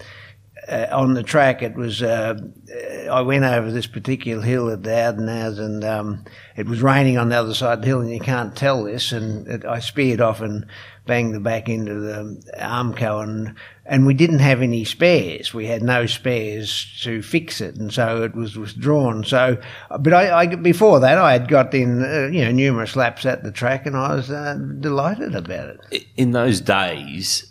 uh, 0.67 0.87
on 0.91 1.13
the 1.13 1.23
track, 1.23 1.61
it 1.61 1.75
was. 1.75 2.01
Uh, 2.01 2.35
I 3.09 3.21
went 3.21 3.45
over 3.45 3.71
this 3.71 3.87
particular 3.87 4.43
hill 4.43 4.69
at 4.69 4.83
the 4.83 5.05
Ardennes, 5.05 5.59
and 5.59 5.83
um, 5.83 6.25
it 6.57 6.67
was 6.67 6.81
raining 6.81 7.17
on 7.17 7.29
the 7.29 7.37
other 7.37 7.53
side 7.53 7.73
of 7.73 7.81
the 7.81 7.87
hill, 7.87 8.01
and 8.01 8.11
you 8.11 8.19
can't 8.19 8.55
tell 8.55 8.83
this. 8.83 9.11
And 9.11 9.47
it, 9.47 9.65
I 9.65 9.79
speared 9.79 10.19
off 10.19 10.41
and 10.41 10.65
banged 11.07 11.33
the 11.33 11.39
back 11.39 11.69
into 11.69 11.95
the 11.95 12.41
Armco, 12.59 13.23
and 13.23 13.55
and 13.85 14.05
we 14.05 14.13
didn't 14.13 14.39
have 14.39 14.61
any 14.61 14.83
spares. 14.83 15.53
We 15.53 15.65
had 15.65 15.81
no 15.81 16.05
spares 16.05 16.93
to 17.03 17.21
fix 17.21 17.61
it, 17.61 17.75
and 17.75 17.91
so 17.91 18.23
it 18.23 18.35
was 18.35 18.57
withdrawn. 18.57 19.23
So, 19.23 19.57
but 19.99 20.13
I, 20.13 20.39
I 20.39 20.55
before 20.55 20.99
that, 20.99 21.17
I 21.17 21.31
had 21.33 21.47
got 21.47 21.73
in 21.73 22.03
uh, 22.03 22.27
you 22.27 22.43
know 22.45 22.51
numerous 22.51 22.95
laps 22.95 23.25
at 23.25 23.43
the 23.43 23.51
track, 23.51 23.85
and 23.85 23.95
I 23.95 24.15
was 24.15 24.29
uh, 24.29 24.59
delighted 24.79 25.33
about 25.35 25.77
it. 25.91 26.05
In 26.17 26.31
those 26.31 26.61
days 26.61 27.46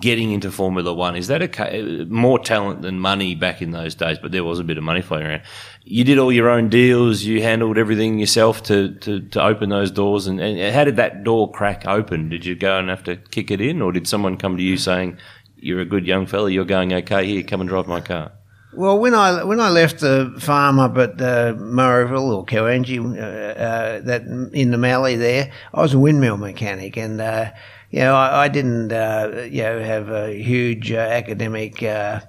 getting 0.00 0.32
into 0.32 0.50
Formula 0.50 0.92
One? 0.92 1.16
Is 1.16 1.28
that 1.28 1.42
a 1.42 2.06
more 2.06 2.38
talent 2.38 2.82
than 2.82 2.98
money 2.98 3.34
back 3.34 3.62
in 3.62 3.70
those 3.70 3.94
days? 3.94 4.18
But 4.18 4.32
there 4.32 4.44
was 4.44 4.58
a 4.58 4.64
bit 4.64 4.78
of 4.78 4.84
money 4.84 5.02
flowing 5.02 5.26
around. 5.26 5.42
You 5.84 6.04
did 6.04 6.18
all 6.18 6.32
your 6.32 6.48
own 6.48 6.68
deals. 6.68 7.22
You 7.22 7.42
handled 7.42 7.78
everything 7.78 8.18
yourself 8.18 8.62
to, 8.64 8.94
to, 8.96 9.20
to 9.20 9.42
open 9.42 9.68
those 9.68 9.90
doors. 9.90 10.26
And, 10.26 10.40
and 10.40 10.74
how 10.74 10.84
did 10.84 10.96
that 10.96 11.24
door 11.24 11.50
crack 11.50 11.86
open? 11.86 12.28
Did 12.28 12.44
you 12.44 12.54
go 12.54 12.78
and 12.78 12.88
have 12.88 13.04
to 13.04 13.16
kick 13.16 13.50
it 13.50 13.60
in, 13.60 13.80
or 13.80 13.92
did 13.92 14.06
someone 14.06 14.36
come 14.36 14.56
to 14.56 14.62
you 14.62 14.76
saying, 14.76 15.18
"You're 15.56 15.80
a 15.80 15.84
good 15.84 16.06
young 16.06 16.26
fella. 16.26 16.50
You're 16.50 16.64
going 16.64 16.92
okay. 16.92 17.26
Here, 17.26 17.42
come 17.42 17.60
and 17.60 17.68
drive 17.68 17.86
my 17.86 18.00
car." 18.00 18.32
Well, 18.74 18.98
when 18.98 19.14
I 19.14 19.44
when 19.44 19.60
I 19.60 19.70
left 19.70 20.00
the 20.00 20.34
farm 20.38 20.78
up 20.78 20.96
at 20.98 21.20
uh, 21.20 21.54
Murrayville 21.54 22.36
or 22.36 22.44
Cowangie, 22.44 23.00
uh, 23.00 23.20
uh, 23.20 24.00
that 24.02 24.22
in 24.52 24.70
the 24.70 24.76
Mallee 24.76 25.16
there, 25.16 25.50
I 25.72 25.80
was 25.80 25.94
a 25.94 25.98
windmill 25.98 26.36
mechanic, 26.36 26.96
and 26.98 27.20
uh, 27.20 27.50
you 27.90 28.00
know, 28.00 28.14
I, 28.14 28.44
I 28.44 28.48
didn't, 28.48 28.92
uh, 28.92 29.46
you 29.50 29.62
know, 29.62 29.82
have 29.82 30.10
a 30.10 30.32
huge 30.34 30.92
uh, 30.92 30.96
academic 30.96 31.82
uh, 31.82 32.20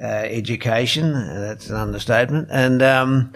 uh 0.00 0.04
education. 0.04 1.12
That's 1.12 1.70
an 1.70 1.76
understatement. 1.76 2.48
And 2.50 2.82
um, 2.82 3.32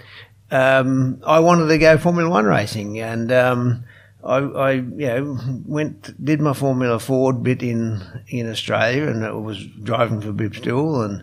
um, 0.51 1.21
I 1.27 1.41
wanted 1.41 1.69
to 1.69 1.79
go 1.79 1.99
Formula 1.99 2.31
One 2.31 2.47
racing, 2.47 2.99
and 3.01 3.31
um, 3.31 3.85
I, 4.25 4.37
I, 4.37 4.73
you 4.73 5.07
know, 5.07 5.39
went 5.67 6.25
did 6.25 6.41
my 6.41 6.55
Formula 6.55 6.99
Ford 6.99 7.43
bit 7.43 7.63
in 7.63 8.03
in 8.29 8.51
Australia, 8.51 9.09
and 9.09 9.23
it 9.25 9.35
was 9.35 9.65
driving 9.83 10.21
for 10.21 10.33
Bib 10.33 10.57
Stool, 10.57 11.03
and 11.03 11.23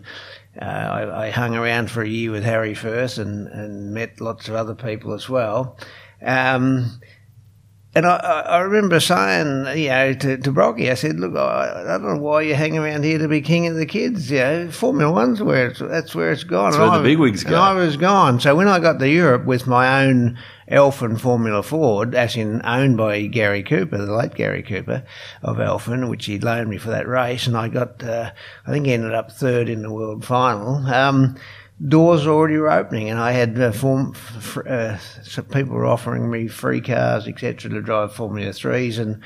uh, 0.60 0.64
I, 0.64 1.26
I, 1.26 1.30
hung 1.30 1.54
around 1.54 1.90
for 1.90 2.02
a 2.02 2.08
year 2.08 2.30
with 2.30 2.44
Harry 2.44 2.74
Firth, 2.74 3.18
and, 3.18 3.48
and 3.48 3.92
met 3.92 4.20
lots 4.20 4.48
of 4.48 4.54
other 4.54 4.74
people 4.74 5.12
as 5.12 5.28
well. 5.28 5.76
Um, 6.22 7.00
and 7.96 8.04
I, 8.04 8.16
I 8.16 8.58
remember 8.58 9.00
saying, 9.00 9.78
you 9.78 9.88
know, 9.88 10.12
to, 10.12 10.36
to 10.36 10.52
Brocky, 10.52 10.90
I 10.90 10.94
said, 10.94 11.18
look, 11.18 11.34
I, 11.34 11.80
I, 11.80 11.96
don't 11.96 12.02
know 12.02 12.18
why 12.18 12.42
you 12.42 12.54
hang 12.54 12.76
around 12.76 13.04
here 13.04 13.16
to 13.16 13.26
be 13.26 13.40
king 13.40 13.66
of 13.68 13.76
the 13.76 13.86
kids. 13.86 14.30
You 14.30 14.40
know, 14.40 14.70
Formula 14.70 15.10
One's 15.10 15.42
where 15.42 15.68
it's, 15.68 15.78
that's 15.78 16.14
where 16.14 16.30
it's 16.30 16.44
gone. 16.44 16.72
That's 16.72 16.78
where 16.78 16.98
the 16.98 17.02
big 17.02 17.18
wigs 17.18 17.42
go. 17.42 17.56
I 17.56 17.72
was 17.72 17.96
gone. 17.96 18.38
So 18.38 18.54
when 18.54 18.68
I 18.68 18.80
got 18.80 18.98
to 18.98 19.08
Europe 19.08 19.46
with 19.46 19.66
my 19.66 20.04
own 20.04 20.36
Elfin 20.68 21.16
Formula 21.16 21.62
Ford, 21.62 22.14
as 22.14 22.36
in 22.36 22.60
owned 22.66 22.98
by 22.98 23.28
Gary 23.28 23.62
Cooper, 23.62 23.96
the 23.96 24.12
late 24.12 24.34
Gary 24.34 24.62
Cooper 24.62 25.02
of 25.42 25.58
Elfin, 25.58 26.10
which 26.10 26.26
he 26.26 26.38
loaned 26.38 26.68
me 26.68 26.76
for 26.76 26.90
that 26.90 27.08
race, 27.08 27.46
and 27.46 27.56
I 27.56 27.68
got, 27.68 28.04
uh, 28.04 28.30
I 28.66 28.70
think, 28.72 28.88
ended 28.88 29.14
up 29.14 29.32
third 29.32 29.70
in 29.70 29.80
the 29.80 29.90
world 29.90 30.22
final. 30.22 30.86
Um, 30.86 31.38
doors 31.84 32.26
already 32.26 32.56
were 32.56 32.70
opening, 32.70 33.10
and 33.10 33.18
I 33.18 33.32
had 33.32 33.60
uh, 33.60 33.72
form, 33.72 34.14
uh, 34.66 34.98
people 35.52 35.74
were 35.74 35.86
offering 35.86 36.30
me 36.30 36.48
free 36.48 36.80
cars, 36.80 37.26
etc., 37.26 37.70
to 37.70 37.82
drive 37.82 38.14
Formula 38.14 38.52
Threes, 38.52 38.98
and 38.98 39.20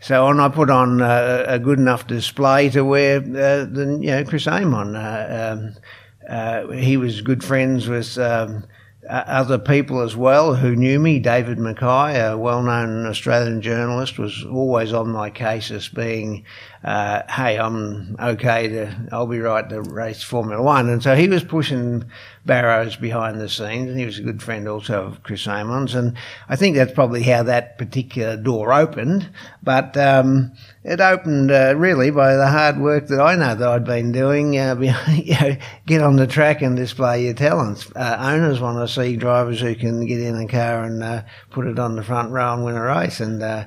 so 0.00 0.26
on, 0.26 0.40
I 0.40 0.48
put 0.48 0.70
on 0.70 1.00
uh, 1.00 1.44
a 1.46 1.58
good 1.58 1.78
enough 1.78 2.06
display 2.06 2.68
to 2.70 2.84
where 2.84 3.18
uh, 3.18 3.64
the 3.64 3.98
you 4.00 4.10
know 4.10 4.24
Chris 4.24 4.46
Amon. 4.46 4.94
Uh, 4.94 5.52
um, 5.52 5.82
uh, 6.28 6.68
he 6.72 6.96
was 6.96 7.20
good 7.20 7.42
friends 7.42 7.88
with 7.88 8.18
um, 8.18 8.64
other 9.08 9.58
people 9.58 10.00
as 10.00 10.16
well 10.16 10.54
who 10.54 10.74
knew 10.74 10.98
me. 10.98 11.18
David 11.18 11.58
Mackay, 11.58 12.20
a 12.20 12.36
well-known 12.36 13.06
Australian 13.06 13.62
journalist, 13.62 14.18
was 14.18 14.44
always 14.44 14.92
on 14.92 15.08
my 15.08 15.30
case 15.30 15.70
as 15.70 15.88
being, 15.88 16.44
uh, 16.84 17.22
"Hey, 17.28 17.58
I'm 17.58 18.16
okay 18.20 18.68
to, 18.68 19.08
I'll 19.12 19.26
be 19.26 19.40
right 19.40 19.68
to 19.68 19.82
race 19.82 20.22
Formula 20.22 20.62
One." 20.62 20.88
And 20.88 21.02
so 21.02 21.14
he 21.14 21.28
was 21.28 21.44
pushing 21.44 22.04
Barrows 22.46 22.94
behind 22.94 23.40
the 23.40 23.48
scenes, 23.48 23.90
and 23.90 23.98
he 23.98 24.06
was 24.06 24.18
a 24.18 24.22
good 24.22 24.42
friend 24.42 24.68
also 24.68 25.04
of 25.06 25.22
Chris 25.24 25.48
Amon's. 25.48 25.94
And 25.94 26.16
I 26.48 26.54
think 26.56 26.76
that's 26.76 26.92
probably 26.92 27.24
how 27.24 27.42
that 27.42 27.76
particular 27.76 28.36
door 28.36 28.72
opened. 28.72 29.28
But 29.62 29.96
um, 29.96 30.52
it 30.84 31.00
opened 31.00 31.50
uh, 31.50 31.74
really 31.76 32.12
by 32.12 32.36
the 32.36 32.46
hard 32.46 32.78
work 32.78 33.08
that 33.08 33.20
I 33.20 33.34
know 33.34 33.56
that 33.56 33.68
I'd 33.68 33.84
been 33.84 34.12
doing. 34.12 34.56
Uh, 34.56 34.76
you 35.12 35.34
know, 35.34 35.56
get 35.86 36.02
on 36.02 36.16
the 36.16 36.28
track 36.28 36.62
and 36.62 36.76
display 36.76 37.24
your 37.24 37.34
talents. 37.34 37.90
Uh, 37.96 38.16
owners 38.20 38.60
want 38.60 38.78
to 38.78 38.92
see 38.92 39.16
drivers 39.16 39.60
who 39.60 39.74
can 39.74 40.06
get 40.06 40.20
in 40.20 40.36
a 40.36 40.46
car 40.46 40.84
and 40.84 41.02
uh, 41.02 41.22
put 41.50 41.66
it 41.66 41.80
on 41.80 41.96
the 41.96 42.04
front 42.04 42.30
row 42.30 42.54
and 42.54 42.64
win 42.64 42.76
a 42.76 42.82
race, 42.82 43.18
and 43.18 43.42
uh, 43.42 43.64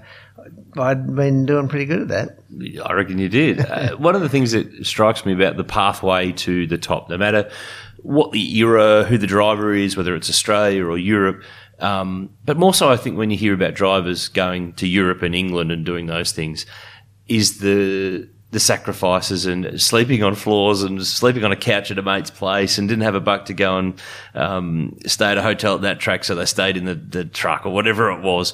I'd 0.77 1.15
been 1.15 1.45
doing 1.45 1.67
pretty 1.67 1.85
good 1.85 2.01
at 2.01 2.07
that. 2.09 2.39
I 2.85 2.93
reckon 2.93 3.17
you 3.17 3.29
did. 3.29 3.59
uh, 3.59 3.95
one 3.97 4.15
of 4.15 4.21
the 4.21 4.29
things 4.29 4.51
that 4.51 4.85
strikes 4.85 5.25
me 5.25 5.33
about 5.33 5.57
the 5.57 5.63
pathway 5.63 6.31
to 6.33 6.67
the 6.67 6.77
top, 6.77 7.09
no 7.09 7.17
matter 7.17 7.49
what 7.97 8.31
the 8.31 8.57
era, 8.57 9.03
who 9.03 9.17
the 9.17 9.27
driver 9.27 9.73
is, 9.73 9.97
whether 9.97 10.15
it's 10.15 10.29
Australia 10.29 10.85
or 10.85 10.97
Europe, 10.97 11.43
um, 11.79 12.31
but 12.45 12.57
more 12.57 12.73
so, 12.73 12.89
I 12.89 12.97
think 12.97 13.17
when 13.17 13.31
you 13.31 13.37
hear 13.37 13.53
about 13.53 13.73
drivers 13.73 14.27
going 14.27 14.73
to 14.73 14.87
Europe 14.87 15.21
and 15.21 15.33
England 15.33 15.71
and 15.71 15.85
doing 15.85 16.07
those 16.07 16.31
things, 16.31 16.65
is 17.27 17.59
the 17.59 18.29
the 18.51 18.59
sacrifices 18.59 19.45
and 19.45 19.79
sleeping 19.79 20.23
on 20.23 20.33
floors 20.33 20.81
and 20.81 21.05
sleeping 21.05 21.43
on 21.43 21.51
a 21.51 21.55
couch 21.55 21.91
at 21.91 21.99
a 21.99 22.01
mate's 22.01 22.31
place 22.31 22.79
and 22.79 22.89
didn't 22.89 23.03
have 23.03 23.13
a 23.13 23.19
buck 23.19 23.45
to 23.45 23.53
go 23.53 23.77
and 23.77 24.01
um, 24.33 24.97
stay 25.05 25.25
at 25.25 25.37
a 25.37 25.41
hotel 25.43 25.75
at 25.75 25.81
that 25.81 25.99
track, 25.99 26.23
so 26.23 26.33
they 26.33 26.45
stayed 26.45 26.75
in 26.75 26.85
the, 26.85 26.95
the 26.95 27.25
truck 27.25 27.67
or 27.67 27.69
whatever 27.71 28.11
it 28.11 28.21
was. 28.21 28.53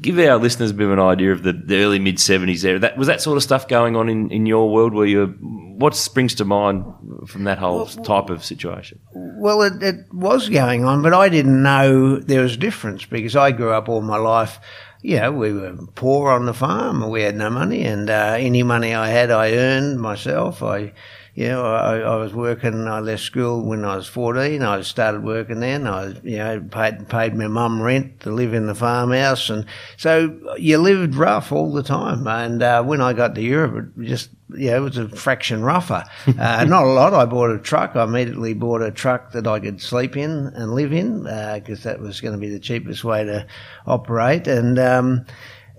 Give 0.00 0.18
our 0.20 0.38
listeners 0.38 0.70
a 0.70 0.74
bit 0.74 0.86
of 0.86 0.92
an 0.92 1.00
idea 1.00 1.32
of 1.32 1.42
the, 1.42 1.52
the 1.52 1.82
early 1.82 1.98
mid 1.98 2.20
seventies 2.20 2.62
there. 2.62 2.78
That 2.78 2.96
was 2.96 3.08
that 3.08 3.20
sort 3.20 3.36
of 3.36 3.42
stuff 3.42 3.66
going 3.66 3.96
on 3.96 4.08
in, 4.08 4.30
in 4.30 4.46
your 4.46 4.72
world. 4.72 4.94
Where 4.94 5.06
you, 5.06 5.26
what 5.26 5.96
springs 5.96 6.34
to 6.36 6.44
mind 6.44 6.84
from 7.26 7.44
that 7.44 7.58
whole 7.58 7.78
well, 7.78 7.86
type 7.86 8.30
of 8.30 8.44
situation? 8.44 9.00
Well, 9.14 9.62
it, 9.62 9.82
it 9.82 9.96
was 10.12 10.48
going 10.48 10.84
on, 10.84 11.02
but 11.02 11.12
I 11.12 11.28
didn't 11.28 11.62
know 11.62 12.18
there 12.18 12.42
was 12.42 12.54
a 12.54 12.58
difference 12.58 13.04
because 13.04 13.36
I 13.36 13.50
grew 13.50 13.72
up 13.72 13.88
all 13.88 14.00
my 14.00 14.16
life 14.16 14.58
you 15.04 15.20
know, 15.20 15.32
we 15.32 15.52
were 15.52 15.76
poor 15.94 16.30
on 16.30 16.46
the 16.46 16.54
farm. 16.54 17.10
We 17.10 17.20
had 17.22 17.36
no 17.36 17.50
money, 17.50 17.84
and 17.84 18.08
uh, 18.08 18.36
any 18.38 18.62
money 18.62 18.94
I 18.94 19.08
had, 19.08 19.30
I 19.30 19.52
earned 19.52 20.00
myself. 20.00 20.62
I, 20.62 20.94
you 21.34 21.48
know, 21.48 21.64
I, 21.64 21.98
I, 21.98 22.16
was 22.16 22.32
working. 22.32 22.86
I 22.86 23.00
left 23.00 23.22
school 23.22 23.60
when 23.62 23.84
I 23.84 23.96
was 23.96 24.06
fourteen. 24.06 24.62
I 24.62 24.82
started 24.82 25.24
working 25.24 25.60
then. 25.60 25.86
I, 25.86 26.10
you 26.22 26.38
know, 26.38 26.60
paid 26.70 27.08
paid 27.08 27.34
my 27.34 27.48
mum 27.48 27.82
rent 27.82 28.20
to 28.20 28.30
live 28.30 28.54
in 28.54 28.66
the 28.66 28.74
farmhouse, 28.74 29.50
and 29.50 29.66
so 29.96 30.38
you 30.56 30.78
lived 30.78 31.16
rough 31.16 31.50
all 31.50 31.72
the 31.72 31.82
time. 31.82 32.28
And 32.28 32.62
uh, 32.62 32.84
when 32.84 33.00
I 33.00 33.14
got 33.14 33.34
to 33.34 33.42
Europe, 33.42 33.90
it 33.98 34.04
just 34.04 34.30
yeah, 34.56 34.76
it 34.76 34.80
was 34.80 34.96
a 34.96 35.08
fraction 35.08 35.62
rougher. 35.62 36.04
Uh, 36.44 36.64
not 36.64 36.84
a 36.84 36.88
lot. 36.88 37.14
I 37.14 37.24
bought 37.24 37.50
a 37.50 37.58
truck. 37.58 37.96
I 37.96 38.04
immediately 38.04 38.54
bought 38.54 38.82
a 38.82 38.90
truck 38.90 39.32
that 39.32 39.46
I 39.46 39.60
could 39.60 39.80
sleep 39.80 40.16
in 40.16 40.48
and 40.48 40.74
live 40.74 40.92
in 40.92 41.22
because 41.22 41.86
uh, 41.86 41.90
that 41.90 42.00
was 42.00 42.20
going 42.20 42.32
to 42.32 42.40
be 42.40 42.48
the 42.48 42.58
cheapest 42.58 43.04
way 43.04 43.24
to 43.24 43.46
operate. 43.86 44.46
And 44.46 44.78
um, 44.78 45.26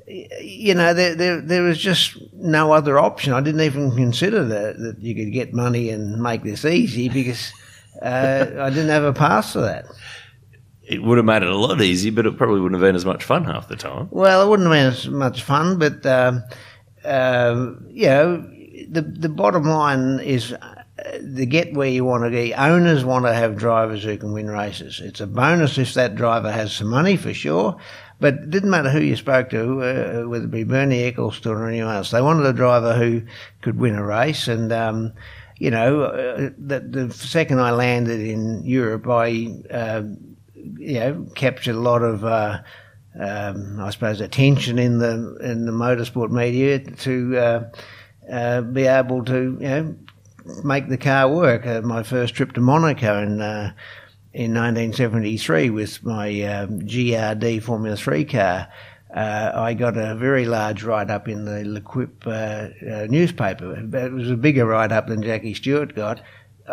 you 0.07 0.75
know, 0.75 0.93
there, 0.93 1.15
there, 1.15 1.41
there 1.41 1.63
was 1.63 1.77
just 1.77 2.17
no 2.33 2.71
other 2.71 2.99
option. 2.99 3.33
I 3.33 3.41
didn't 3.41 3.61
even 3.61 3.95
consider 3.95 4.43
that, 4.45 4.77
that 4.77 4.99
you 4.99 5.15
could 5.15 5.33
get 5.33 5.53
money 5.53 5.89
and 5.89 6.21
make 6.21 6.43
this 6.43 6.65
easy 6.65 7.09
because 7.09 7.51
uh, 8.01 8.45
I 8.59 8.69
didn't 8.69 8.89
have 8.89 9.03
a 9.03 9.13
pass 9.13 9.53
for 9.53 9.61
that. 9.61 9.85
It 10.83 11.01
would 11.01 11.17
have 11.17 11.25
made 11.25 11.41
it 11.41 11.49
a 11.49 11.55
lot 11.55 11.81
easier, 11.81 12.11
but 12.11 12.27
it 12.27 12.37
probably 12.37 12.61
wouldn't 12.61 12.79
have 12.79 12.87
been 12.87 12.95
as 12.95 13.05
much 13.05 13.23
fun 13.23 13.45
half 13.45 13.67
the 13.67 13.75
time. 13.75 14.07
Well, 14.11 14.45
it 14.45 14.49
wouldn't 14.49 14.71
have 14.71 14.75
been 14.75 14.93
as 14.93 15.07
much 15.07 15.41
fun, 15.41 15.79
but 15.79 16.05
um, 16.05 16.43
uh, 17.03 17.71
you 17.87 18.05
know, 18.05 18.37
the 18.89 19.01
the 19.01 19.29
bottom 19.29 19.63
line 19.63 20.19
is 20.19 20.53
uh, 20.53 20.83
to 21.35 21.45
get 21.47 21.73
where 21.73 21.89
you 21.89 22.05
want 22.05 22.23
to 22.23 22.29
be. 22.29 22.53
Owners 22.53 23.03
want 23.03 23.25
to 23.25 23.33
have 23.33 23.57
drivers 23.57 24.03
who 24.03 24.15
can 24.17 24.31
win 24.31 24.49
races. 24.49 25.01
It's 25.03 25.21
a 25.21 25.27
bonus 25.27 25.79
if 25.79 25.95
that 25.95 26.15
driver 26.15 26.51
has 26.51 26.71
some 26.71 26.89
money 26.89 27.17
for 27.17 27.33
sure. 27.33 27.77
But 28.19 28.35
it 28.35 28.49
didn't 28.49 28.69
matter 28.69 28.89
who 28.89 29.01
you 29.01 29.15
spoke 29.15 29.49
to, 29.49 29.81
uh, 29.81 30.27
whether 30.27 30.45
it 30.45 30.51
be 30.51 30.63
Bernie 30.63 31.11
Ecclestone 31.11 31.59
or 31.59 31.67
anyone 31.67 31.93
else. 31.93 32.11
They 32.11 32.21
wanted 32.21 32.45
a 32.45 32.53
driver 32.53 32.95
who 32.95 33.23
could 33.61 33.77
win 33.77 33.95
a 33.95 34.03
race. 34.03 34.47
And, 34.47 34.71
um, 34.71 35.13
you 35.57 35.69
know, 35.71 36.03
uh, 36.03 36.49
the, 36.57 36.79
the, 36.79 37.13
second 37.13 37.59
I 37.59 37.71
landed 37.71 38.21
in 38.21 38.65
Europe, 38.65 39.07
I, 39.07 39.53
uh, 39.69 40.03
you 40.77 40.99
know, 40.99 41.27
captured 41.35 41.75
a 41.75 41.79
lot 41.79 42.03
of, 42.03 42.23
uh, 42.23 42.61
um, 43.19 43.79
I 43.79 43.89
suppose, 43.89 44.21
attention 44.21 44.79
in 44.79 44.99
the 44.99 45.37
in 45.41 45.65
the 45.65 45.71
motorsport 45.71 46.31
media 46.31 46.79
to 46.79 47.37
uh, 47.37 47.63
uh, 48.31 48.61
be 48.61 48.85
able 48.85 49.23
to, 49.25 49.57
you 49.59 49.67
know, 49.67 49.95
make 50.63 50.89
the 50.89 50.97
car 50.97 51.29
work. 51.29 51.65
My 51.83 52.03
first 52.03 52.35
trip 52.35 52.53
to 52.53 52.61
Monaco 52.61 53.39
uh, 53.41 53.71
in 54.35 54.53
1973 54.53 55.69
with 55.69 56.03
my 56.03 56.41
um, 56.41 56.81
GRD 56.81 57.63
Formula 57.63 57.95
3 57.95 58.25
car. 58.25 58.67
Uh, 59.15 59.51
I 59.55 59.73
got 59.73 59.95
a 59.95 60.13
very 60.13 60.43
large 60.43 60.83
write 60.83 61.09
up 61.09 61.29
in 61.29 61.45
the 61.45 61.63
L'Equipe 61.63 62.27
uh, 62.27 62.67
newspaper. 63.07 63.79
It 63.95 64.11
was 64.11 64.29
a 64.29 64.35
bigger 64.35 64.65
write 64.65 64.91
up 64.91 65.07
than 65.07 65.23
Jackie 65.23 65.53
Stewart 65.53 65.95
got. 65.95 66.21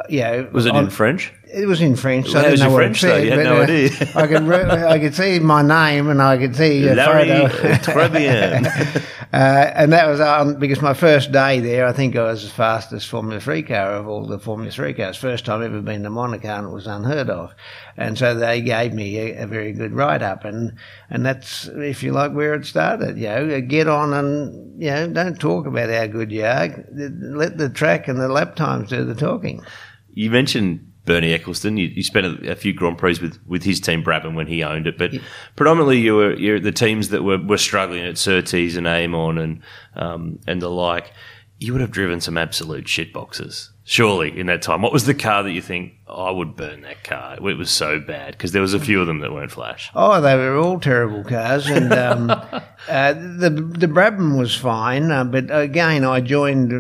yeah, 0.09 0.41
was 0.51 0.67
it 0.67 0.75
on, 0.75 0.85
in 0.85 0.91
French? 0.91 1.33
It 1.53 1.67
was 1.67 1.83
in 1.83 1.97
French. 1.97 2.29
So 2.29 2.35
well, 2.35 2.47
I 2.47 2.51
didn't 2.51 2.61
know 2.61 2.71
what 2.71 2.79
French, 2.79 2.97
it 2.99 3.01
said, 3.01 3.33
though? 3.33 3.37
Had 3.37 3.45
no 3.45 3.57
uh, 3.57 3.63
idea. 3.65 3.91
I 4.17 4.27
could 4.27 4.43
re- 4.45 4.85
I 4.87 4.99
could 4.99 5.15
see 5.15 5.39
my 5.39 5.63
name 5.63 6.09
and 6.09 6.23
I 6.23 6.39
could 6.39 6.57
see 6.57 6.89
a 6.89 6.95
Larry 6.95 7.49
photo. 7.49 9.01
Uh, 9.33 9.73
and 9.75 9.95
that 9.95 10.07
was 10.07 10.21
on 10.21 10.59
because 10.59 10.83
my 10.83 10.93
first 10.93 11.33
day 11.33 11.59
there, 11.59 11.87
I 11.87 11.93
think 11.95 12.15
I 12.17 12.25
was 12.25 12.43
the 12.43 12.51
fastest 12.51 13.09
Formula 13.09 13.41
Three 13.41 13.63
car 13.63 13.93
of 13.93 14.07
all 14.07 14.27
the 14.27 14.39
Formula 14.39 14.71
Three 14.71 14.93
cars. 14.93 15.17
First 15.17 15.47
time 15.47 15.63
ever 15.63 15.81
been 15.81 16.03
to 16.03 16.11
Monaco, 16.11 16.49
and 16.49 16.67
it 16.67 16.71
was 16.71 16.87
unheard 16.87 17.31
of. 17.31 17.55
And 17.97 18.19
so 18.19 18.35
they 18.35 18.61
gave 18.61 18.93
me 18.93 19.19
a, 19.19 19.45
a 19.45 19.47
very 19.47 19.73
good 19.73 19.95
write 19.95 20.21
up, 20.21 20.45
and 20.45 20.75
and 21.09 21.25
that's 21.25 21.67
if 21.67 22.03
you 22.03 22.13
like 22.13 22.33
where 22.33 22.53
it 22.53 22.67
started. 22.67 23.17
You 23.17 23.29
know, 23.29 23.61
get 23.63 23.89
on 23.89 24.13
and 24.13 24.83
you 24.83 24.91
know 24.91 25.09
don't 25.09 25.41
talk 25.41 25.65
about 25.65 25.89
how 25.89 26.07
good 26.09 26.31
you 26.31 26.45
are. 26.45 26.85
Let 26.93 27.57
the 27.57 27.71
track 27.71 28.09
and 28.09 28.21
the 28.21 28.29
lap 28.29 28.55
times 28.55 28.91
do 28.91 29.03
the 29.03 29.15
talking. 29.15 29.65
You 30.13 30.31
mentioned 30.31 30.92
Bernie 31.05 31.37
Ecclestone. 31.37 31.79
You, 31.79 31.87
you 31.87 32.03
spent 32.03 32.27
a, 32.27 32.53
a, 32.53 32.55
few 32.55 32.73
Grand 32.73 32.99
Prix 32.99 33.19
with, 33.21 33.39
with 33.47 33.65
his 33.65 33.81
team 33.81 34.05
Brabham 34.05 34.35
when 34.35 34.47
he 34.47 34.63
owned 34.63 34.87
it, 34.87 34.99
but 34.99 35.13
yeah. 35.13 35.21
predominantly 35.57 35.99
you 35.99 36.15
were 36.15 36.35
you're 36.35 36.61
the 36.61 36.73
teams 36.73 37.09
that 37.09 37.23
were, 37.23 37.39
were 37.39 37.59
struggling 37.59 38.05
at 38.05 38.19
Surtees 38.19 38.77
and 38.77 38.87
Amon 38.87 39.39
and 39.39 39.61
um, 39.95 40.39
and 40.47 40.63
the 40.63 40.71
like. 40.71 41.13
You 41.59 41.73
would 41.73 41.81
have 41.81 41.93
driven 41.93 42.21
some 42.21 42.37
absolute 42.37 42.89
shit 42.89 43.13
boxes, 43.13 43.72
surely, 43.85 44.39
in 44.39 44.47
that 44.47 44.63
time. 44.63 44.83
What 44.83 44.93
was 44.93 45.07
the 45.07 45.15
car 45.15 45.43
that 45.43 45.53
you 45.53 45.63
think 45.63 45.95
oh, 46.07 46.25
I 46.25 46.31
would 46.31 46.57
burn 46.57 46.83
that 46.83 47.05
car? 47.05 47.35
It 47.37 47.41
was 47.41 47.71
so 47.71 48.01
bad 48.01 48.33
because 48.33 48.53
there 48.53 48.63
was 48.63 48.75
a 48.75 48.81
few 48.81 49.01
of 49.01 49.07
them 49.07 49.21
that 49.21 49.33
weren't 49.33 49.51
flash. 49.51 49.91
Oh, 49.95 50.21
they 50.21 50.37
were 50.37 50.57
all 50.57 50.81
terrible 50.81 51.25
cars, 51.25 51.67
and 51.69 51.93
um, 51.93 52.31
uh, 52.89 53.13
the 53.13 53.51
the 53.51 53.89
Brabham 53.89 54.39
was 54.39 54.55
fine, 54.57 55.11
uh, 55.11 55.25
but 55.25 55.47
again, 55.51 56.05
I 56.05 56.21
joined 56.21 56.73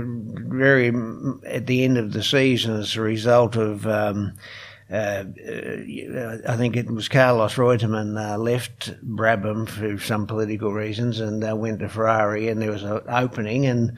very 0.53 0.89
at 1.47 1.67
the 1.67 1.85
end 1.85 1.99
of 1.99 2.13
the 2.13 2.23
season 2.23 2.77
as 2.77 2.97
a 2.97 3.01
result 3.01 3.57
of. 3.57 3.87
Um, 3.87 4.35
uh, 4.91 5.25
uh, 5.25 6.37
I 6.47 6.57
think 6.59 6.77
it 6.77 6.91
was 6.91 7.09
Carlos 7.09 7.55
Reutemann 7.55 8.19
uh, 8.19 8.37
left 8.37 8.93
Brabham 9.03 9.67
for 9.67 9.99
some 9.99 10.27
political 10.27 10.71
reasons 10.71 11.19
and 11.19 11.43
uh, 11.43 11.57
went 11.57 11.79
to 11.79 11.89
Ferrari, 11.89 12.49
and 12.49 12.61
there 12.61 12.71
was 12.71 12.83
an 12.83 13.01
opening. 13.09 13.65
And 13.65 13.97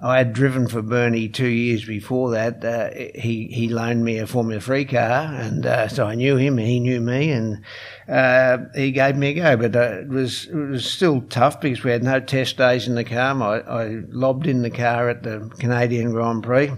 I 0.00 0.18
had 0.18 0.34
driven 0.34 0.68
for 0.68 0.82
Bernie 0.82 1.28
two 1.28 1.48
years 1.48 1.84
before 1.84 2.30
that. 2.32 2.62
Uh, 2.62 2.90
he 3.14 3.46
he 3.46 3.68
loaned 3.68 4.04
me 4.04 4.18
a 4.18 4.26
Formula 4.26 4.60
Three 4.60 4.84
car, 4.84 5.32
and 5.34 5.64
uh, 5.64 5.88
so 5.88 6.06
I 6.06 6.14
knew 6.14 6.36
him, 6.36 6.58
and 6.58 6.68
he 6.68 6.80
knew 6.80 7.00
me, 7.00 7.30
and 7.30 7.62
uh, 8.06 8.58
he 8.74 8.92
gave 8.92 9.16
me 9.16 9.28
a 9.28 9.34
go. 9.34 9.56
But 9.56 9.74
uh, 9.74 10.00
it 10.00 10.08
was 10.08 10.46
it 10.46 10.54
was 10.54 10.90
still 10.90 11.22
tough 11.22 11.62
because 11.62 11.82
we 11.82 11.92
had 11.92 12.04
no 12.04 12.20
test 12.20 12.58
days 12.58 12.86
in 12.86 12.94
the 12.94 13.04
car. 13.04 13.42
I, 13.42 13.60
I 13.60 14.02
lobbed 14.10 14.46
in 14.46 14.60
the 14.60 14.70
car 14.70 15.08
at 15.08 15.22
the 15.22 15.50
Canadian 15.58 16.12
Grand 16.12 16.42
Prix, 16.42 16.72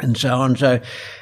and 0.00 0.16
so 0.16 0.34
on. 0.34 0.56
So 0.56 0.80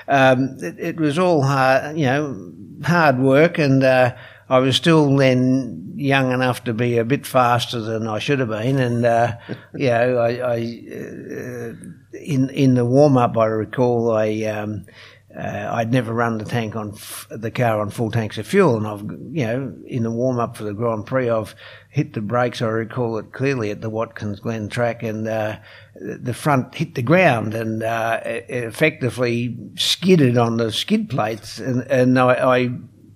um, 0.09 0.57
it, 0.61 0.79
it, 0.79 0.97
was 0.97 1.21
all 1.21 1.43
hard, 1.43 1.97
you 1.97 2.07
know, 2.07 2.53
hard 2.83 3.21
work, 3.21 3.59
and 3.59 3.85
uh, 3.85 4.17
I 4.49 4.59
was 4.59 4.77
still 4.77 5.17
then 5.17 5.93
young 5.97 6.33
enough 6.33 6.65
to 6.65 6.75
be 6.75 6.99
a 6.99 7.05
bit 7.05 7.27
faster 7.27 7.81
than 7.81 8.07
I 8.07 8.19
should 8.19 8.39
have 8.41 8.49
been, 8.49 8.79
and 8.79 9.05
uh, 9.05 9.37
you 9.75 9.89
know, 9.89 10.19
I, 10.19 10.31
I 10.31 10.57
uh, 10.57 11.75
in 12.13 12.51
in 12.51 12.75
the 12.75 12.85
warm 12.85 13.17
up, 13.17 13.37
I 13.37 13.47
recall 13.47 14.13
I. 14.13 14.45
Um, 14.45 14.87
uh, 15.35 15.71
I'd 15.73 15.93
never 15.93 16.13
run 16.13 16.37
the 16.37 16.45
tank 16.45 16.77
on 16.77 16.93
f- 16.93 17.27
the 17.31 17.51
car 17.51 17.81
on 17.81 17.89
full 17.89 18.11
tanks 18.11 18.37
of 18.37 18.47
fuel, 18.47 18.77
and 18.77 18.87
I've 18.87 19.01
you 19.35 19.47
know 19.47 19.75
in 19.87 20.03
the 20.03 20.11
warm 20.11 20.39
up 20.39 20.59
for 20.59 20.65
the 20.65 20.75
Grand 20.75 21.07
Prix, 21.07 21.31
I've 21.31 21.55
hit 21.89 22.13
the 22.13 22.21
brakes. 22.21 22.61
I 22.61 22.67
recall 22.67 23.17
it 23.17 23.33
clearly 23.33 23.71
at 23.71 23.81
the 23.81 23.89
Watkins 23.89 24.41
Glen 24.41 24.69
track, 24.69 25.03
and 25.03 25.27
uh, 25.27 25.57
the 25.95 26.35
front 26.35 26.75
hit 26.75 26.95
the 26.95 27.03
ground 27.03 27.55
and 27.55 27.83
uh, 27.83 28.21
it 28.25 28.47
effectively 28.49 29.57
skidded 29.75 30.37
on 30.37 30.59
the 30.59 30.71
skid 30.71 31.09
plates, 31.09 31.59
and 31.59 31.83
and 31.83 32.19
I, 32.19 32.35
I 32.35 32.71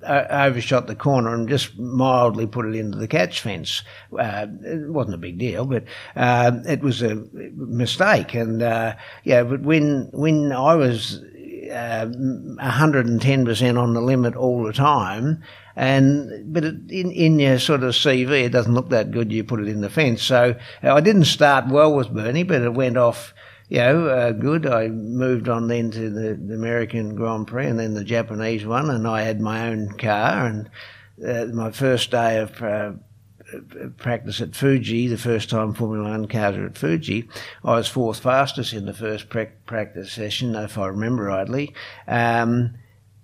overshot 0.07 0.87
the 0.87 0.95
corner 0.95 1.35
and 1.35 1.49
just 1.49 1.79
mildly 1.79 2.47
put 2.47 2.67
it 2.67 2.75
into 2.75 2.99
the 2.99 3.09
catch 3.09 3.41
fence. 3.41 3.83
Uh, 4.19 4.47
it 4.63 4.91
wasn't 4.91 5.15
a 5.15 5.19
big 5.19 5.39
deal, 5.39 5.65
but 5.67 5.85
uh, 6.15 6.53
it 6.67 6.81
was 6.81 7.03
a 7.03 7.27
mistake. 7.35 8.35
And 8.35 8.63
uh, 8.63 8.95
yeah, 9.25 9.43
but 9.43 9.63
when 9.63 10.09
when 10.13 10.53
I 10.53 10.75
was 10.75 11.23
uh, 11.71 12.07
110% 12.07 13.81
on 13.81 13.95
the 13.95 14.01
limit 14.01 14.37
all 14.37 14.63
the 14.63 14.73
time, 14.73 15.43
and 15.75 16.53
but 16.53 16.65
it, 16.65 16.75
in 16.89 17.11
in 17.11 17.39
your 17.39 17.59
sort 17.59 17.83
of 17.83 17.95
CV, 17.95 18.45
it 18.45 18.53
doesn't 18.53 18.75
look 18.75 18.89
that 18.91 19.11
good. 19.11 19.33
You 19.33 19.45
put 19.45 19.61
it 19.61 19.69
in 19.69 19.81
the 19.81 19.91
fence. 19.91 20.23
So 20.23 20.55
I 20.83 21.01
didn't 21.01 21.25
start 21.25 21.69
well 21.69 21.95
with 21.95 22.15
Bernie, 22.15 22.45
but 22.45 22.63
it 22.63 22.75
went 22.75 22.97
off 22.97 23.35
you 23.69 23.79
know, 23.79 24.09
uh, 24.09 24.33
good. 24.33 24.67
I 24.67 24.89
moved 24.89 25.49
on 25.49 25.69
then 25.69 25.91
to 25.93 26.11
the, 26.11 26.35
the, 26.35 26.55
American 26.55 27.15
Grand 27.17 27.47
Prix 27.47 27.67
and 27.67 27.79
then 27.79 27.95
the 27.95 28.05
Japanese 28.05 28.65
one, 28.65 28.91
and 28.91 29.07
I 29.07 29.23
had 29.23 29.41
my 29.41 29.69
own 29.69 29.91
car. 29.99 30.47
And 30.47 30.71
uh, 31.27 31.53
my 31.53 31.71
first 31.71 32.11
day 32.11 32.39
of 32.39 32.63
uh, 32.63 32.93
practice 33.97 34.41
at 34.41 34.55
Fuji, 34.55 35.09
the 35.09 35.19
first 35.19 35.51
time 35.51 35.75
Formula 35.75 36.11
One 36.11 36.29
cars 36.29 36.57
were 36.57 36.67
at 36.67 36.79
Fuji, 36.79 37.29
I 37.65 37.77
was 37.77 37.89
fourth 37.89 38.21
fastest 38.21 38.73
in 38.73 38.87
the 38.87 38.95
first 38.95 39.29
pra- 39.29 39.51
practice 39.67 40.13
session, 40.13 40.55
if 40.55 40.79
I 40.79 40.87
remember 40.87 41.25
rightly. 41.25 41.75
Um, 42.07 42.75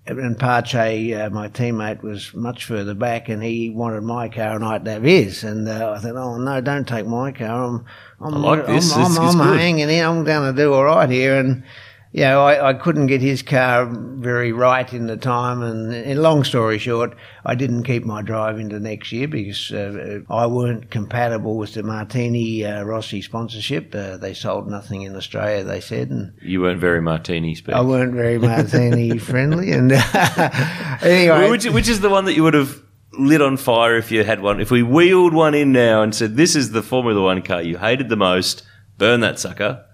and 0.05 0.37
Pace, 0.37 0.75
uh, 0.75 1.29
my 1.31 1.47
teammate, 1.47 2.01
was 2.01 2.33
much 2.33 2.65
further 2.65 2.93
back, 2.93 3.29
and 3.29 3.41
he 3.41 3.69
wanted 3.69 4.03
my 4.03 4.27
car, 4.27 4.55
and 4.55 4.65
I 4.65 4.73
had 4.73 4.85
to 4.85 4.91
have 4.91 5.03
his. 5.03 5.43
And 5.43 5.67
uh, 5.67 5.93
I 5.95 5.99
thought, 5.99 6.15
"Oh 6.15 6.37
no, 6.37 6.61
don't 6.61 6.87
take 6.87 7.07
my 7.07 7.31
car. 7.31 7.63
I'm, 7.63 7.85
I'm, 8.19 8.33
I 8.33 8.37
like 8.37 8.67
this. 8.67 8.95
I'm, 8.95 9.17
I'm, 9.17 9.41
I'm 9.41 9.57
hanging 9.57 9.89
in. 9.89 10.03
I'm 10.03 10.23
going 10.23 10.53
to 10.53 10.61
do 10.61 10.73
all 10.73 10.83
right 10.83 11.09
here." 11.09 11.39
And 11.39 11.63
you 12.13 12.21
know, 12.21 12.45
I, 12.45 12.69
I 12.69 12.73
couldn't 12.75 13.07
get 13.07 13.21
his 13.21 13.41
car 13.41 13.87
very 13.89 14.51
right 14.51 14.93
in 14.93 15.07
the 15.07 15.17
time. 15.17 15.63
And, 15.63 15.91
and 15.91 16.21
long 16.21 16.43
story 16.43 16.77
short, 16.77 17.17
I 17.43 17.55
didn't 17.55 17.83
keep 17.83 18.05
my 18.05 18.21
drive 18.21 18.59
into 18.59 18.79
next 18.79 19.11
year 19.11 19.27
because 19.27 19.71
uh, 19.71 20.19
I 20.29 20.45
weren't 20.45 20.91
compatible 20.91 21.57
with 21.57 21.73
the 21.73 21.81
Martini 21.81 22.63
uh, 22.63 22.83
Rossi 22.83 23.23
sponsorship. 23.23 23.95
Uh, 23.95 24.17
they 24.17 24.35
sold 24.35 24.69
nothing 24.69 25.01
in 25.01 25.15
Australia, 25.15 25.63
they 25.63 25.81
said. 25.81 26.11
And 26.11 26.33
you 26.39 26.61
weren't 26.61 26.79
very 26.79 27.01
Martini 27.01 27.57
I 27.73 27.81
weren't 27.81 28.13
very 28.13 28.37
Martini 28.37 29.17
friendly. 29.17 29.71
And 29.71 29.91
anyway, 31.01 31.49
which, 31.49 31.65
which 31.65 31.89
is 31.89 32.01
the 32.01 32.11
one 32.11 32.25
that 32.25 32.35
you 32.35 32.43
would 32.43 32.53
have 32.53 32.79
lit 33.13 33.41
on 33.41 33.57
fire 33.57 33.97
if 33.97 34.11
you 34.11 34.23
had 34.23 34.39
one. 34.39 34.61
If 34.61 34.69
we 34.69 34.83
wheeled 34.83 35.33
one 35.33 35.55
in 35.55 35.71
now 35.71 36.03
and 36.03 36.13
said, 36.13 36.35
"This 36.35 36.55
is 36.55 36.71
the 36.71 36.81
Formula 36.81 37.21
One 37.21 37.41
car 37.41 37.61
you 37.61 37.77
hated 37.77 38.09
the 38.09 38.15
most," 38.15 38.63
burn 38.97 39.19
that 39.21 39.39
sucker 39.39 39.85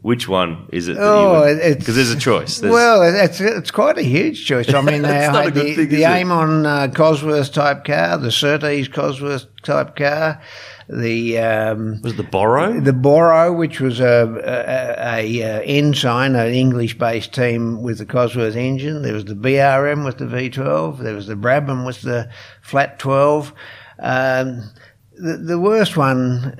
which 0.00 0.28
one 0.28 0.68
is 0.72 0.88
it? 0.88 0.96
oh, 0.98 1.54
because 1.76 1.96
there's 1.96 2.10
a 2.10 2.18
choice. 2.18 2.58
There's, 2.58 2.72
well, 2.72 3.02
it's 3.02 3.40
it's 3.40 3.70
quite 3.70 3.98
a 3.98 4.02
huge 4.02 4.46
choice. 4.46 4.72
I 4.72 4.80
mean, 4.82 5.02
they 5.02 5.50
the, 5.50 5.74
thing, 5.74 5.88
the 5.88 6.06
Amon 6.06 6.64
uh, 6.64 6.88
Cosworth 6.88 7.52
type 7.52 7.84
car, 7.84 8.16
the 8.16 8.30
Surtees 8.30 8.88
Cosworth 8.88 9.46
type 9.62 9.96
car, 9.96 10.40
the 10.88 11.38
um, 11.38 12.00
was 12.02 12.16
the 12.16 12.22
Boro, 12.22 12.80
the 12.80 12.92
Boro, 12.92 13.52
which 13.52 13.80
was 13.80 13.98
a 13.98 14.06
a, 14.44 15.20
a, 15.20 15.40
a 15.40 15.62
Ensign, 15.64 16.36
an 16.36 16.54
English-based 16.54 17.34
team 17.34 17.82
with 17.82 17.98
the 17.98 18.06
Cosworth 18.06 18.56
engine. 18.56 19.02
There 19.02 19.14
was 19.14 19.24
the 19.24 19.34
BRM 19.34 20.04
with 20.04 20.18
the 20.18 20.26
V12. 20.26 21.00
There 21.00 21.14
was 21.14 21.26
the 21.26 21.34
Brabham 21.34 21.84
with 21.84 22.02
the 22.02 22.30
flat 22.62 22.98
12. 22.98 23.52
Um, 23.98 24.70
the, 25.20 25.36
the 25.36 25.58
worst 25.58 25.96
one 25.96 26.54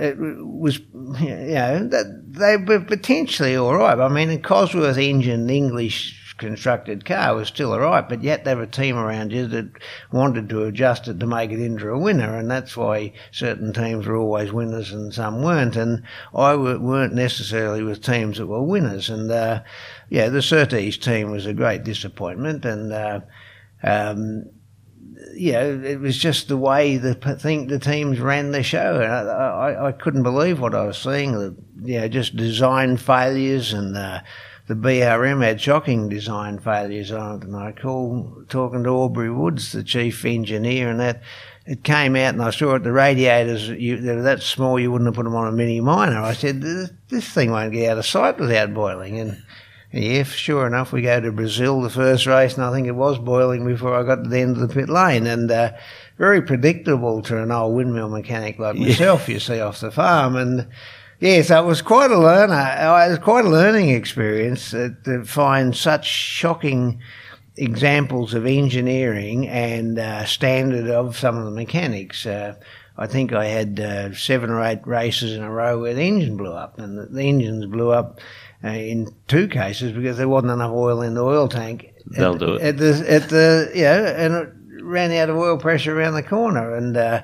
was, 0.61 0.79
you 1.21 1.55
know, 1.55 1.89
they 2.29 2.57
were 2.57 2.81
potentially 2.81 3.57
all 3.57 3.75
right. 3.75 3.99
I 3.99 4.09
mean, 4.09 4.31
a 4.31 4.39
Cosworth 4.39 4.99
engine 4.99 5.49
English 5.51 6.19
constructed 6.39 7.05
car 7.05 7.35
was 7.35 7.49
still 7.49 7.73
all 7.73 7.81
right, 7.81 8.09
but 8.09 8.23
yet 8.23 8.45
there 8.45 8.57
were 8.57 8.63
a 8.63 8.67
team 8.67 8.97
around 8.97 9.33
you 9.33 9.47
that 9.49 9.69
wanted 10.13 10.49
to 10.49 10.65
adjust 10.65 11.09
it 11.09 11.21
to 11.21 11.27
make 11.27 11.51
it 11.51 11.61
into 11.61 11.91
a 11.91 11.99
winner, 11.99 12.37
and 12.39 12.51
that's 12.51 12.77
why 12.77 13.13
certain 13.33 13.73
teams 13.73 14.07
were 14.07 14.17
always 14.17 14.53
winners 14.53 14.93
and 14.93 15.13
some 15.13 15.43
weren't. 15.43 15.77
And 15.77 16.03
I 16.35 16.55
weren't 16.55 17.15
necessarily 17.15 17.83
with 17.83 18.03
teams 18.03 18.39
that 18.39 18.47
were 18.47 18.63
winners. 18.63 19.11
And 19.11 19.31
uh, 19.31 19.63
yeah, 20.09 20.29
the 20.29 20.43
Surtees 20.43 20.97
team 20.97 21.31
was 21.31 21.45
a 21.45 21.53
great 21.53 21.85
disappointment, 21.85 22.65
and 22.65 22.93
uh, 22.93 23.21
um, 23.83 24.45
you 25.35 25.53
know, 25.53 25.83
it 25.85 26.01
was 26.01 26.17
just 26.17 26.49
the 26.49 26.57
way 26.57 26.97
the 26.97 27.15
think 27.15 27.69
the 27.69 27.79
teams 27.79 28.21
ran 28.21 28.53
the 28.53 28.63
show. 28.63 29.01
And 29.01 29.13
I, 29.13 29.25
I, 29.25 29.89
I, 29.89 29.93
couldn't 29.93 30.23
believe 30.23 30.61
what 30.61 30.75
I 30.75 30.85
was 30.85 30.99
seeing. 30.99 31.33
The, 31.33 31.57
you 31.83 32.01
know, 32.01 32.09
just 32.09 32.37
design 32.37 32.97
failures 32.97 33.73
and 33.73 33.97
uh, 33.97 34.21
the 34.67 34.75
BRM 34.75 35.43
had 35.43 35.61
shocking 35.61 36.09
design 36.09 36.59
failures 36.59 37.11
on 37.11 37.37
it. 37.37 37.45
And 37.45 37.57
I 37.57 37.67
recall 37.67 38.45
talking 38.49 38.85
to 38.85 38.91
Aubrey 38.91 39.31
Woods, 39.31 39.73
the 39.73 39.83
chief 39.83 40.25
engineer, 40.25 40.91
and 40.91 41.01
that 41.01 41.23
it 41.67 41.85
came 41.85 42.17
out 42.17 42.35
and 42.35 42.43
I 42.43 42.51
saw 42.51 42.75
it, 42.75 42.83
the 42.83 42.93
radiators, 42.93 43.69
you, 43.69 43.99
they 43.99 44.15
were 44.15 44.23
that 44.23 44.43
small 44.43 44.79
you 44.79 44.91
wouldn't 44.91 45.09
have 45.09 45.15
put 45.15 45.25
them 45.25 45.37
on 45.37 45.49
a 45.49 45.53
mini 45.53 45.81
minor. 45.81 46.21
I 46.21 46.33
said, 46.33 46.63
this, 46.63 46.91
this 47.09 47.29
thing 47.29 47.51
won't 47.51 47.73
get 47.73 47.93
out 47.93 47.99
of 47.99 48.07
sight 48.07 48.39
without 48.39 48.73
boiling. 48.73 49.21
And 49.21 49.43
yeah, 49.93 50.23
sure 50.23 50.67
enough, 50.67 50.93
we 50.93 51.03
go 51.03 51.21
to 51.21 51.33
Brazil 51.33 51.81
the 51.81 51.89
first 51.89 52.27
race, 52.27 52.55
and 52.55 52.65
I 52.65 52.73
think 52.73 52.87
it 52.87 52.93
was 52.93 53.19
boiling 53.19 53.67
before 53.67 53.95
I 53.95 54.03
got 54.03 54.25
to 54.25 54.29
the 54.29 54.39
end 54.39 54.57
of 54.57 54.69
the 54.69 54.75
pit 54.75 54.89
lane, 54.89 55.27
and 55.27 55.51
uh, 55.51 55.73
very 56.19 56.43
predictable 56.43 57.23
to 57.23 57.43
an 57.43 57.51
old 57.51 57.75
windmill 57.75 58.11
mechanic 58.11 58.59
like 58.59 58.77
myself. 58.77 59.29
Yeah. 59.29 59.35
You 59.35 59.41
see 59.41 59.61
off 59.61 59.81
the 59.81 59.91
farm, 59.91 60.37
and 60.37 60.69
yeah, 61.21 61.41
so 61.43 61.63
it 61.63 61.67
was 61.67 61.81
quite 61.81 62.11
a 62.11 62.19
learner. 62.19 62.55
Uh, 62.55 63.07
it 63.07 63.11
was 63.11 63.19
quite 63.19 63.47
a 63.47 63.49
learning 63.49 63.89
experience 63.89 64.75
uh, 64.75 64.91
to 65.05 65.25
find 65.25 65.75
such 65.75 66.07
shocking 66.07 67.01
examples 67.57 68.35
of 68.35 68.47
engineering 68.47 69.49
and 69.49 69.99
uh, 69.99 70.25
standard 70.27 70.89
of 70.91 71.17
some 71.17 71.37
of 71.39 71.45
the 71.45 71.51
mechanics. 71.51 72.27
Uh, 72.27 72.55
I 72.97 73.07
think 73.07 73.33
I 73.33 73.47
had 73.47 73.81
uh, 73.81 74.15
seven 74.15 74.51
or 74.51 74.63
eight 74.63 74.87
races 74.87 75.33
in 75.33 75.43
a 75.43 75.51
row 75.51 75.81
where 75.81 75.95
the 75.95 76.03
engine 76.03 76.37
blew 76.37 76.53
up, 76.53 76.79
and 76.79 76.99
the, 76.99 77.07
the 77.07 77.23
engines 77.23 77.67
blew 77.67 77.91
up 77.91 78.21
uh, 78.65 78.69
in 78.69 79.15
two 79.27 79.49
cases 79.49 79.93
because 79.93 80.17
there 80.17 80.29
wasn't 80.29 80.53
enough 80.53 80.73
oil 80.73 81.03
in 81.03 81.15
the 81.15 81.23
oil 81.23 81.49
tank. 81.49 81.93
They'll 82.07 82.35
at, 82.35 82.41
do 82.41 82.55
it. 82.55 82.63
At 82.63 82.77
the, 82.79 83.05
at 83.09 83.29
the, 83.29 83.71
yeah, 83.75 84.25
and 84.25 84.35
it 84.35 84.83
ran 84.83 85.13
out 85.13 85.31
of 85.31 85.37
oil 85.37 85.59
pressure 85.59 85.99
around 85.99 86.15
the 86.15 86.23
corner. 86.23 86.75
And, 86.75 86.97
uh, 86.97 87.23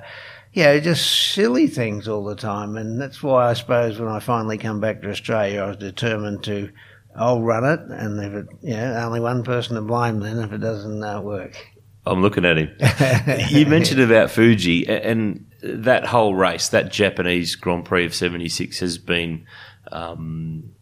yeah, 0.52 0.78
just 0.78 1.32
silly 1.32 1.66
things 1.66 2.06
all 2.06 2.24
the 2.24 2.36
time. 2.36 2.76
And 2.76 3.00
that's 3.00 3.22
why 3.22 3.50
I 3.50 3.54
suppose 3.54 3.98
when 3.98 4.08
I 4.08 4.20
finally 4.20 4.56
come 4.56 4.80
back 4.80 5.02
to 5.02 5.10
Australia, 5.10 5.62
I 5.62 5.66
was 5.66 5.76
determined 5.76 6.44
to, 6.44 6.70
I'll 7.16 7.42
run 7.42 7.64
it. 7.64 7.80
And 7.90 8.22
if 8.22 8.32
it, 8.32 8.46
you 8.62 8.76
know, 8.76 8.94
only 9.04 9.20
one 9.20 9.42
person 9.42 9.74
to 9.74 9.82
blame 9.82 10.20
then 10.20 10.38
if 10.38 10.52
it 10.52 10.58
doesn't 10.58 11.02
uh, 11.02 11.20
work. 11.20 11.56
I'm 12.06 12.22
looking 12.22 12.44
at 12.44 12.58
him. 12.58 12.70
you 13.48 13.66
mentioned 13.66 14.00
about 14.00 14.30
Fuji 14.30 14.86
and 14.86 15.46
that 15.62 16.06
whole 16.06 16.34
race, 16.34 16.68
that 16.68 16.92
Japanese 16.92 17.56
Grand 17.56 17.86
Prix 17.86 18.04
of 18.04 18.14
76 18.14 18.78
has 18.80 18.98
been, 18.98 19.46
um, 19.90 20.74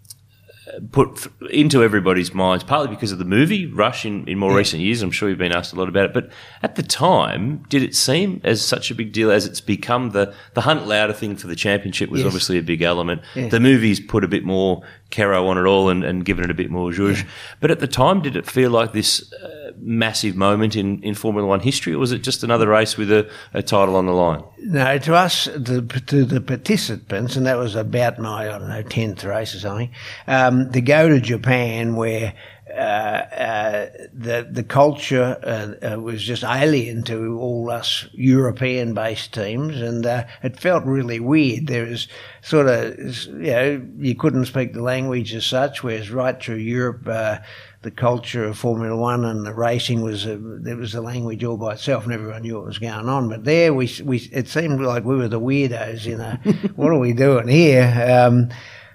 put 0.90 1.30
into 1.50 1.82
everybody's 1.82 2.32
minds, 2.32 2.64
partly 2.64 2.88
because 2.88 3.12
of 3.12 3.18
the 3.18 3.24
movie 3.24 3.66
Rush 3.66 4.04
in, 4.04 4.26
in 4.26 4.38
more 4.38 4.52
yeah. 4.52 4.58
recent 4.58 4.82
years. 4.82 5.02
I'm 5.02 5.10
sure 5.10 5.28
you've 5.28 5.38
been 5.38 5.52
asked 5.52 5.72
a 5.72 5.76
lot 5.76 5.88
about 5.88 6.06
it. 6.06 6.14
But 6.14 6.30
at 6.62 6.76
the 6.76 6.82
time, 6.82 7.64
did 7.68 7.82
it 7.82 7.94
seem 7.94 8.40
as 8.44 8.64
such 8.64 8.90
a 8.90 8.94
big 8.94 9.12
deal 9.12 9.30
as 9.30 9.46
it's 9.46 9.60
become? 9.60 10.10
The, 10.10 10.34
the 10.54 10.62
Hunt 10.62 10.86
Lauda 10.86 11.14
thing 11.14 11.36
for 11.36 11.46
the 11.46 11.56
championship 11.56 12.10
was 12.10 12.20
yes. 12.20 12.26
obviously 12.26 12.58
a 12.58 12.62
big 12.62 12.82
element. 12.82 13.22
Yeah. 13.34 13.48
The 13.48 13.60
movies 13.60 14.00
put 14.00 14.24
a 14.24 14.28
bit 14.28 14.44
more 14.44 14.82
Caro 15.12 15.46
on 15.46 15.58
it 15.58 15.64
all 15.64 15.90
and, 15.90 16.02
and 16.02 16.24
given 16.24 16.44
it 16.44 16.50
a 16.50 16.54
bit 16.54 16.70
more 16.70 16.90
zhuzh. 16.90 17.18
Yeah. 17.18 17.28
But 17.60 17.70
at 17.70 17.80
the 17.80 17.86
time, 17.86 18.22
did 18.22 18.34
it 18.34 18.50
feel 18.50 18.70
like 18.70 18.92
this 18.92 19.32
uh, 19.32 19.72
massive 19.78 20.34
moment 20.36 20.74
in, 20.74 21.02
in 21.02 21.14
Formula 21.14 21.46
One 21.46 21.60
history, 21.60 21.92
or 21.92 21.98
was 21.98 22.12
it 22.12 22.22
just 22.22 22.42
another 22.42 22.68
race 22.68 22.96
with 22.96 23.12
a, 23.12 23.30
a 23.52 23.62
title 23.62 23.96
on 23.96 24.06
the 24.06 24.12
line? 24.12 24.42
No, 24.58 24.98
to 24.98 25.14
us, 25.14 25.44
the, 25.44 25.82
to 26.06 26.24
the 26.24 26.40
participants, 26.40 27.36
and 27.36 27.46
that 27.46 27.58
was 27.58 27.74
about 27.74 28.18
my, 28.18 28.48
I 28.48 28.58
don't 28.58 28.68
know, 28.68 28.82
10th 28.82 29.24
race 29.24 29.54
or 29.54 29.58
something, 29.58 29.90
um, 30.26 30.61
to 30.70 30.80
go 30.80 31.08
to 31.08 31.20
Japan 31.20 31.96
where 31.96 32.34
uh, 32.72 33.26
uh, 33.36 33.86
the 34.14 34.48
the 34.50 34.62
culture 34.62 35.38
uh, 35.42 35.94
uh, 35.94 36.00
was 36.00 36.22
just 36.22 36.42
alien 36.42 37.02
to 37.02 37.38
all 37.38 37.70
us 37.70 38.06
European 38.12 38.94
based 38.94 39.34
teams, 39.34 39.80
and 39.80 40.06
uh, 40.06 40.24
it 40.42 40.58
felt 40.58 40.84
really 40.84 41.20
weird. 41.20 41.66
There 41.66 41.84
was 41.84 42.08
sort 42.40 42.68
of 42.68 42.98
you 43.26 43.50
know 43.50 43.86
you 43.98 44.14
couldn't 44.14 44.46
speak 44.46 44.72
the 44.72 44.82
language 44.82 45.34
as 45.34 45.44
such, 45.44 45.82
whereas 45.82 46.10
right 46.10 46.42
through 46.42 46.56
Europe. 46.56 47.06
Uh, 47.06 47.38
the 47.82 47.90
culture 47.90 48.44
of 48.44 48.56
Formula 48.56 48.96
One 48.96 49.24
and 49.24 49.44
the 49.44 49.52
racing 49.52 50.02
was 50.02 50.24
a, 50.24 50.38
there 50.38 50.76
was 50.76 50.94
a 50.94 51.00
language 51.00 51.42
all 51.42 51.56
by 51.56 51.72
itself, 51.72 52.04
and 52.04 52.12
everyone 52.12 52.42
knew 52.42 52.54
what 52.54 52.66
was 52.66 52.78
going 52.78 53.08
on. 53.08 53.28
But 53.28 53.44
there, 53.44 53.74
we 53.74 53.92
we 54.04 54.18
it 54.32 54.48
seemed 54.48 54.80
like 54.80 55.04
we 55.04 55.16
were 55.16 55.28
the 55.28 55.40
weirdos. 55.40 56.06
You 56.06 56.16
know, 56.18 56.36
what 56.76 56.92
are 56.92 56.98
we 56.98 57.12
doing 57.12 57.48
here? 57.48 57.92
Um, 58.08 58.50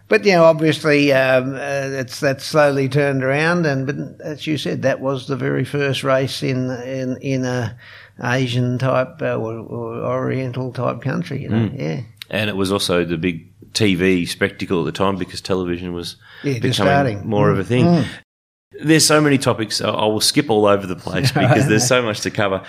but 0.08 0.26
you 0.26 0.32
know, 0.32 0.46
obviously, 0.46 1.12
um, 1.12 1.56
uh, 1.56 1.90
it's 2.00 2.22
that 2.22 2.42
slowly 2.42 2.88
turned 2.88 3.24
around, 3.24 3.66
and 3.66 3.86
but 3.86 4.26
as 4.26 4.48
you 4.48 4.58
said, 4.58 4.84
that 4.84 5.02
was 5.02 5.28
the 5.28 5.36
very 5.36 5.66
first 5.66 6.04
race 6.04 6.44
in 6.44 6.70
in 6.82 7.18
in 7.18 7.44
a 7.46 7.78
Asian 8.24 8.78
type 8.78 9.22
uh, 9.22 9.36
or, 9.36 9.60
or, 9.60 9.96
Oriental 9.98 10.72
type 10.72 11.02
country. 11.02 11.44
You 11.44 11.50
know, 11.50 11.70
mm. 11.70 11.80
yeah. 11.80 12.02
And 12.30 12.50
it 12.50 12.56
was 12.56 12.72
also 12.72 13.04
the 13.04 13.18
big 13.18 13.54
TV 13.74 14.28
spectacle 14.28 14.80
at 14.80 14.86
the 14.86 14.92
time 14.98 15.18
because 15.18 15.42
television 15.42 15.94
was 15.94 16.16
yeah, 16.44 16.60
becoming 16.60 17.28
more 17.28 17.50
mm. 17.50 17.54
of 17.54 17.60
a 17.60 17.64
thing. 17.64 17.86
Mm. 17.86 18.08
There's 18.84 19.06
so 19.06 19.20
many 19.20 19.38
topics. 19.38 19.82
I 19.82 20.06
will 20.06 20.22
skip 20.22 20.50
all 20.50 20.66
over 20.66 20.88
the 20.88 20.96
place 20.96 21.32
because 21.34 21.68
there's 21.68 21.88
so 21.88 22.02
much 22.02 22.22
to 22.22 22.32
cover 22.32 22.64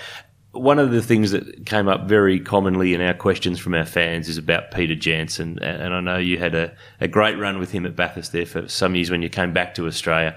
one 0.52 0.78
of 0.78 0.90
the 0.90 1.02
things 1.02 1.30
that 1.32 1.66
came 1.66 1.88
up 1.88 2.08
very 2.08 2.40
commonly 2.40 2.94
in 2.94 3.00
our 3.00 3.14
questions 3.14 3.58
from 3.61 3.74
our 3.74 3.84
fans 3.84 4.28
is 4.28 4.38
about 4.38 4.70
Peter 4.70 4.94
Janson. 4.94 5.58
And 5.58 5.92
I 5.92 6.00
know 6.00 6.16
you 6.16 6.38
had 6.38 6.54
a, 6.54 6.74
a 7.00 7.08
great 7.08 7.38
run 7.38 7.58
with 7.58 7.70
him 7.70 7.84
at 7.84 7.94
Bathurst 7.94 8.32
there 8.32 8.46
for 8.46 8.66
some 8.66 8.94
years 8.94 9.11
when 9.11 9.22
you 9.22 9.28
came 9.28 9.52
back 9.52 9.74
to 9.74 9.87
Australia. 9.87 10.37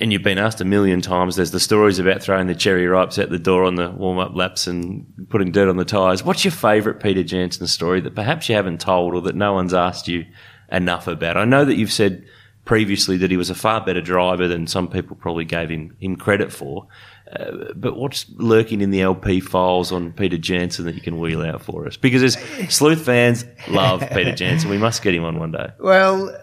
And 0.00 0.12
you've 0.12 0.22
been 0.22 0.38
asked 0.38 0.60
a 0.60 0.64
million 0.64 1.00
times. 1.00 1.36
There's 1.36 1.52
the 1.52 1.60
stories 1.60 1.98
about 1.98 2.22
throwing 2.22 2.48
the 2.48 2.54
cherry 2.54 2.86
ripes 2.86 3.18
out 3.18 3.30
the 3.30 3.38
door 3.38 3.64
on 3.64 3.76
the 3.76 3.90
warm 3.90 4.18
up 4.18 4.34
laps 4.34 4.66
and 4.66 5.06
putting 5.28 5.52
dirt 5.52 5.68
on 5.68 5.76
the 5.76 5.84
tyres. 5.84 6.24
What's 6.24 6.44
your 6.44 6.52
favourite 6.52 7.00
Peter 7.00 7.22
Janson 7.22 7.66
story 7.66 8.00
that 8.00 8.14
perhaps 8.14 8.48
you 8.48 8.54
haven't 8.56 8.80
told 8.80 9.14
or 9.14 9.20
that 9.22 9.36
no 9.36 9.52
one's 9.52 9.74
asked 9.74 10.08
you 10.08 10.26
enough 10.72 11.06
about? 11.06 11.36
I 11.36 11.44
know 11.44 11.64
that 11.64 11.76
you've 11.76 11.92
said 11.92 12.24
previously 12.64 13.16
that 13.18 13.30
he 13.30 13.36
was 13.36 13.50
a 13.50 13.54
far 13.54 13.84
better 13.84 14.00
driver 14.00 14.46
than 14.46 14.66
some 14.66 14.88
people 14.88 15.16
probably 15.16 15.44
gave 15.44 15.68
him, 15.68 15.96
him 16.00 16.16
credit 16.16 16.52
for. 16.52 16.86
Uh, 17.32 17.72
but 17.76 17.96
what's 17.96 18.26
lurking 18.36 18.80
in 18.80 18.90
the 18.90 19.02
LP 19.02 19.40
files 19.40 19.92
on 19.92 20.12
Peter 20.12 20.36
Janson 20.36 20.84
that 20.86 20.94
you 20.94 21.00
can 21.00 21.18
wheel 21.18 21.42
out 21.42 21.62
for 21.62 21.86
us? 21.86 21.96
Because 21.96 22.22
as 22.22 22.34
sleuth 22.74 23.04
fans 23.04 23.44
love 23.68 24.00
Peter 24.12 24.34
Janson. 24.34 24.68
we 24.70 24.78
must 24.78 25.02
get 25.02 25.14
him 25.14 25.24
on 25.24 25.38
one 25.38 25.52
day. 25.52 25.68
Well, 25.78 26.36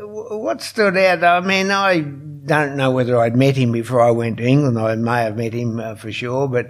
what 0.00 0.62
stood 0.62 0.96
out? 0.96 1.22
I 1.22 1.40
mean, 1.40 1.70
I 1.70 2.00
don't 2.00 2.76
know 2.76 2.90
whether 2.90 3.18
I'd 3.18 3.36
met 3.36 3.56
him 3.56 3.72
before 3.72 4.00
I 4.00 4.10
went 4.10 4.38
to 4.38 4.44
England. 4.46 4.78
I 4.78 4.94
may 4.96 5.22
have 5.22 5.36
met 5.36 5.52
him 5.52 5.78
uh, 5.78 5.94
for 5.94 6.12
sure, 6.12 6.48
but 6.48 6.66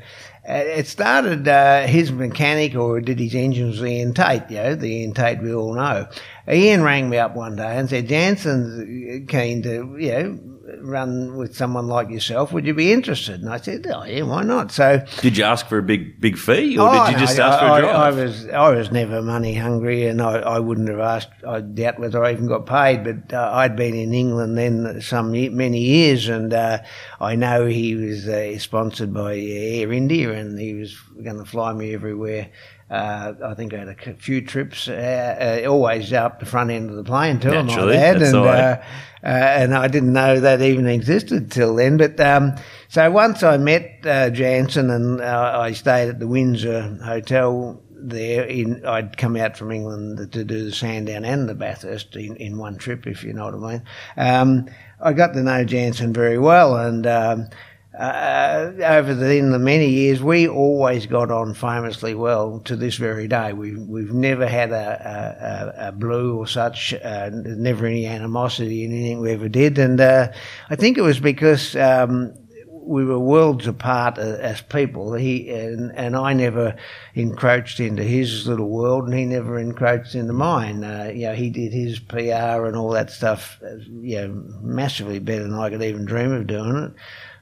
uh, 0.49 0.55
it 0.55 0.87
started 0.87 1.47
uh, 1.49 1.87
his 1.87 2.13
mechanic 2.13 2.75
or 2.75 3.01
did 3.01 3.19
his 3.19 3.35
engines 3.35 3.81
with 3.81 3.91
Ian 3.91 4.15
Tate, 4.15 4.49
you 4.49 4.57
know, 4.57 4.75
the 4.75 4.89
Ian 4.89 5.13
Tate 5.13 5.43
we 5.43 5.53
all 5.53 5.75
know. 5.75 6.07
Ian 6.49 6.83
rang 6.83 7.11
me 7.11 7.19
up 7.19 7.35
one 7.35 7.57
day 7.57 7.77
and 7.77 7.91
said, 7.91 8.09
Janson's 8.09 9.29
keen 9.29 9.63
to, 9.63 9.97
you 9.99 10.13
know, 10.13 10.39
run 10.81 11.37
with 11.37 11.57
someone 11.57 11.87
like 11.87 12.11
yourself. 12.11 12.53
Would 12.53 12.67
you 12.67 12.75
be 12.75 12.93
interested? 12.93 13.41
And 13.41 13.49
I 13.51 13.59
said, 13.59 13.87
oh 13.87 14.05
yeah, 14.05 14.23
why 14.23 14.43
not? 14.43 14.73
So 14.73 15.05
did 15.21 15.37
you 15.37 15.45
ask 15.45 15.67
for 15.67 15.79
a 15.79 15.83
big 15.83 16.21
big 16.21 16.37
fee, 16.37 16.79
or 16.79 16.89
oh, 16.89 17.07
did 17.07 17.13
you 17.13 17.19
just 17.19 17.39
no, 17.39 17.45
ask 17.45 17.61
for 17.61 17.67
a 17.67 17.81
drive? 17.81 17.85
I, 17.85 18.07
I, 18.07 18.11
was 18.11 18.49
I 18.49 18.71
was 18.71 18.91
never 18.91 19.23
money 19.23 19.55
hungry, 19.55 20.07
and 20.07 20.21
I, 20.21 20.39
I 20.39 20.59
wouldn't 20.59 20.89
have 20.89 21.01
asked. 21.01 21.31
I 21.47 21.61
doubt 21.61 21.99
whether 21.99 22.25
I 22.25 22.33
even 22.33 22.47
got 22.47 22.67
paid, 22.67 23.05
but 23.05 23.33
uh, 23.33 23.51
I'd 23.53 23.77
been 23.77 23.95
in 23.95 24.15
England 24.15 24.59
then 24.59 25.01
some 25.01 25.33
many 25.33 25.81
years, 25.81 26.29
and 26.29 26.53
uh, 26.53 26.79
I 27.21 27.37
know 27.37 27.67
he 27.67 27.95
was 27.95 28.29
uh, 28.29 28.59
sponsored 28.59 29.13
by 29.13 29.37
Air 29.37 29.93
India, 29.93 30.33
and 30.33 30.59
he 30.59 30.75
was 30.75 30.97
going 31.23 31.39
to 31.39 31.45
fly 31.45 31.73
me 31.73 31.95
everywhere. 31.95 32.51
Uh, 32.89 33.33
I 33.45 33.55
think 33.55 33.75
I 33.75 33.79
had 33.79 33.89
a 33.89 34.15
few 34.15 34.41
trips, 34.41 34.87
uh, 34.87 35.63
uh, 35.65 35.69
always 35.69 36.13
up 36.13 36.39
the 36.39 36.47
front 36.47 36.71
end 36.71 36.89
of 36.89 36.97
the 36.97 37.03
plane 37.03 37.41
too. 37.41 37.51
Naturally, 37.51 37.99
I 37.99 38.13
and, 38.13 38.23
uh, 38.37 38.39
uh, 38.39 39.27
and 39.27 39.75
I 39.75 39.89
didn't 39.89 40.13
know 40.13 40.39
that 40.39 40.63
even 40.63 40.87
existed 40.87 41.51
till 41.51 41.75
then. 41.75 41.97
But 41.97 42.21
um, 42.21 42.55
so 42.89 43.11
once 43.11 43.43
I 43.43 43.57
met 43.57 44.07
uh, 44.07 44.31
Janson 44.31 44.91
and 44.91 45.21
I 45.21 45.73
stayed 45.73 46.11
at 46.11 46.21
the 46.21 46.29
Windsor 46.29 46.99
Hotel 47.05 47.83
there. 47.99 48.45
In 48.45 48.85
I'd 48.85 49.17
come 49.17 49.37
out 49.37 49.57
from 49.57 49.73
England 49.73 50.33
to 50.33 50.45
do 50.45 50.65
the 50.65 50.73
Sandown 50.73 51.25
and 51.25 51.49
the 51.49 51.55
Bathurst 51.55 52.15
in, 52.17 52.37
in 52.37 52.59
one 52.59 52.77
trip, 52.77 53.07
if 53.07 53.25
you 53.25 53.33
know 53.33 53.47
what 53.47 53.55
I 53.55 53.73
mean. 53.73 53.83
Um, 54.17 54.69
I 55.01 55.13
got 55.13 55.35
to 55.35 55.43
know 55.43 55.65
Janson 55.65 56.13
very 56.13 56.39
well, 56.39 56.77
and 56.77 57.07
um, 57.07 57.49
uh, 57.97 58.73
over 58.83 59.15
the, 59.15 59.37
in 59.37 59.53
the 59.53 59.59
many 59.59 59.89
years, 59.89 60.23
we 60.23 60.47
always 60.47 61.07
got 61.07 61.31
on 61.31 61.55
famously 61.55 62.15
well 62.15 62.61
to 62.61 62.77
this 62.77 62.97
very 62.97 63.27
day. 63.27 63.55
We've, 63.55 63.79
we've 63.79 64.13
never 64.13 64.47
had 64.47 64.71
a, 64.71 65.75
a, 65.79 65.89
a 65.89 65.93
blue 65.93 66.37
or 66.37 66.47
such, 66.47 66.93
uh, 66.93 67.31
never 67.33 67.87
any 67.87 68.07
animosity 68.07 68.85
in 68.85 68.93
anything 68.93 69.21
we 69.21 69.33
ever 69.33 69.49
did. 69.49 69.79
And 69.79 69.99
uh, 69.99 70.31
I 70.69 70.77
think 70.77 70.99
it 70.99 71.03
was 71.03 71.21
because 71.21 71.75
um, 71.75 72.35
we 72.69 73.03
were 73.03 73.19
worlds 73.19 73.67
apart 73.67 74.19
as 74.19 74.61
people. 74.61 75.15
He 75.15 75.49
and, 75.49 75.91
and 75.97 76.15
I 76.15 76.35
never 76.35 76.77
encroached 77.15 77.81
into 77.81 78.03
his 78.03 78.47
little 78.47 78.69
world, 78.69 79.05
and 79.05 79.15
he 79.15 79.25
never 79.25 79.59
encroached 79.59 80.15
into 80.15 80.35
mine. 80.35 80.85
Uh, 80.85 81.11
you 81.15 81.29
know, 81.29 81.35
he 81.35 81.49
did 81.49 81.73
his 81.73 81.99
PR 81.99 82.67
and 82.67 82.77
all 82.77 82.91
that 82.91 83.11
stuff, 83.11 83.59
uh, 83.65 83.77
you 83.89 84.17
know, 84.17 84.45
massively 84.61 85.19
better 85.19 85.45
than 85.45 85.55
I 85.55 85.71
could 85.71 85.83
even 85.83 86.05
dream 86.05 86.33
of 86.33 86.47
doing 86.47 86.77
it 86.77 86.93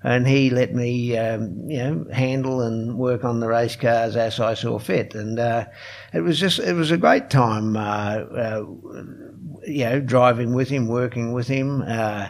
and 0.05 0.29
he 0.29 0.51
let 0.51 0.75
me, 0.75 1.17
um, 1.17 1.69
you 1.69 1.79
know, 1.79 2.07
handle 2.12 2.61
and 2.61 2.99
work 2.99 3.25
on 3.25 3.40
the 3.40 3.49
race 3.49 3.75
cars 3.75 4.17
as 4.17 4.38
I 4.38 4.53
saw 4.53 4.79
fit. 4.79 5.14
And 5.14 5.38
uh, 5.38 5.64
it 6.12 6.21
was 6.21 6.38
just, 6.38 6.59
it 6.59 6.75
was 6.75 6.90
a 6.90 6.99
great 6.99 7.31
time, 7.31 7.75
uh, 7.75 7.81
uh, 7.81 8.67
you 9.67 9.85
know, 9.85 10.01
driving 10.01 10.53
with 10.53 10.69
him, 10.69 10.88
working 10.88 11.33
with 11.33 11.49
him. 11.49 11.81
Uh, 11.81 12.29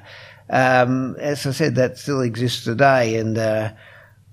um, 0.51 1.17
as 1.19 1.45
I 1.49 1.51
said, 1.51 1.75
that 1.75 1.99
still 1.99 2.21
exists 2.21 2.63
today. 2.63 3.17
And, 3.17 3.37
uh, 3.37 3.73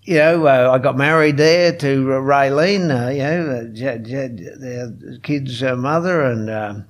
you 0.03 0.17
know, 0.17 0.45
uh, 0.45 0.69
I 0.71 0.77
got 0.77 0.95
married 0.95 1.37
there 1.37 1.75
to 1.77 2.05
Raylene, 2.05 3.15
you 3.15 3.23
know, 3.23 3.69
J- 3.73 4.03
J- 4.03 4.55
their 4.59 5.17
kid's 5.23 5.63
mother, 5.63 6.25
and 6.25 6.49
um, 6.49 6.85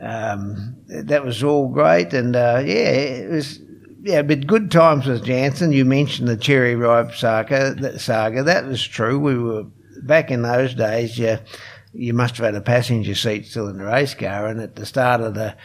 um, 0.00 0.76
that 0.86 1.24
was 1.24 1.42
all 1.42 1.68
great. 1.68 2.12
And 2.12 2.34
yeah, 2.34 2.60
it 2.62 3.30
was 3.30 3.60
yeah, 4.06 4.22
but 4.22 4.46
good 4.46 4.70
times 4.70 5.06
with 5.06 5.24
Janson. 5.24 5.72
You 5.72 5.84
mentioned 5.84 6.28
the 6.28 6.36
cherry 6.36 6.76
ripe 6.76 7.12
saga. 7.12 7.74
That 7.74 8.00
saga 8.00 8.44
that 8.44 8.64
was 8.64 8.86
true. 8.86 9.18
We 9.18 9.36
were 9.36 9.64
back 10.00 10.30
in 10.30 10.42
those 10.42 10.74
days. 10.74 11.18
Yeah, 11.18 11.40
you 11.92 12.14
must 12.14 12.36
have 12.36 12.46
had 12.46 12.54
a 12.54 12.60
passenger 12.60 13.16
seat 13.16 13.46
still 13.46 13.66
in 13.66 13.78
the 13.78 13.84
race 13.84 14.14
car, 14.14 14.46
and 14.46 14.60
at 14.60 14.76
the 14.76 14.86
start 14.86 15.20
of 15.20 15.34
the 15.34 15.56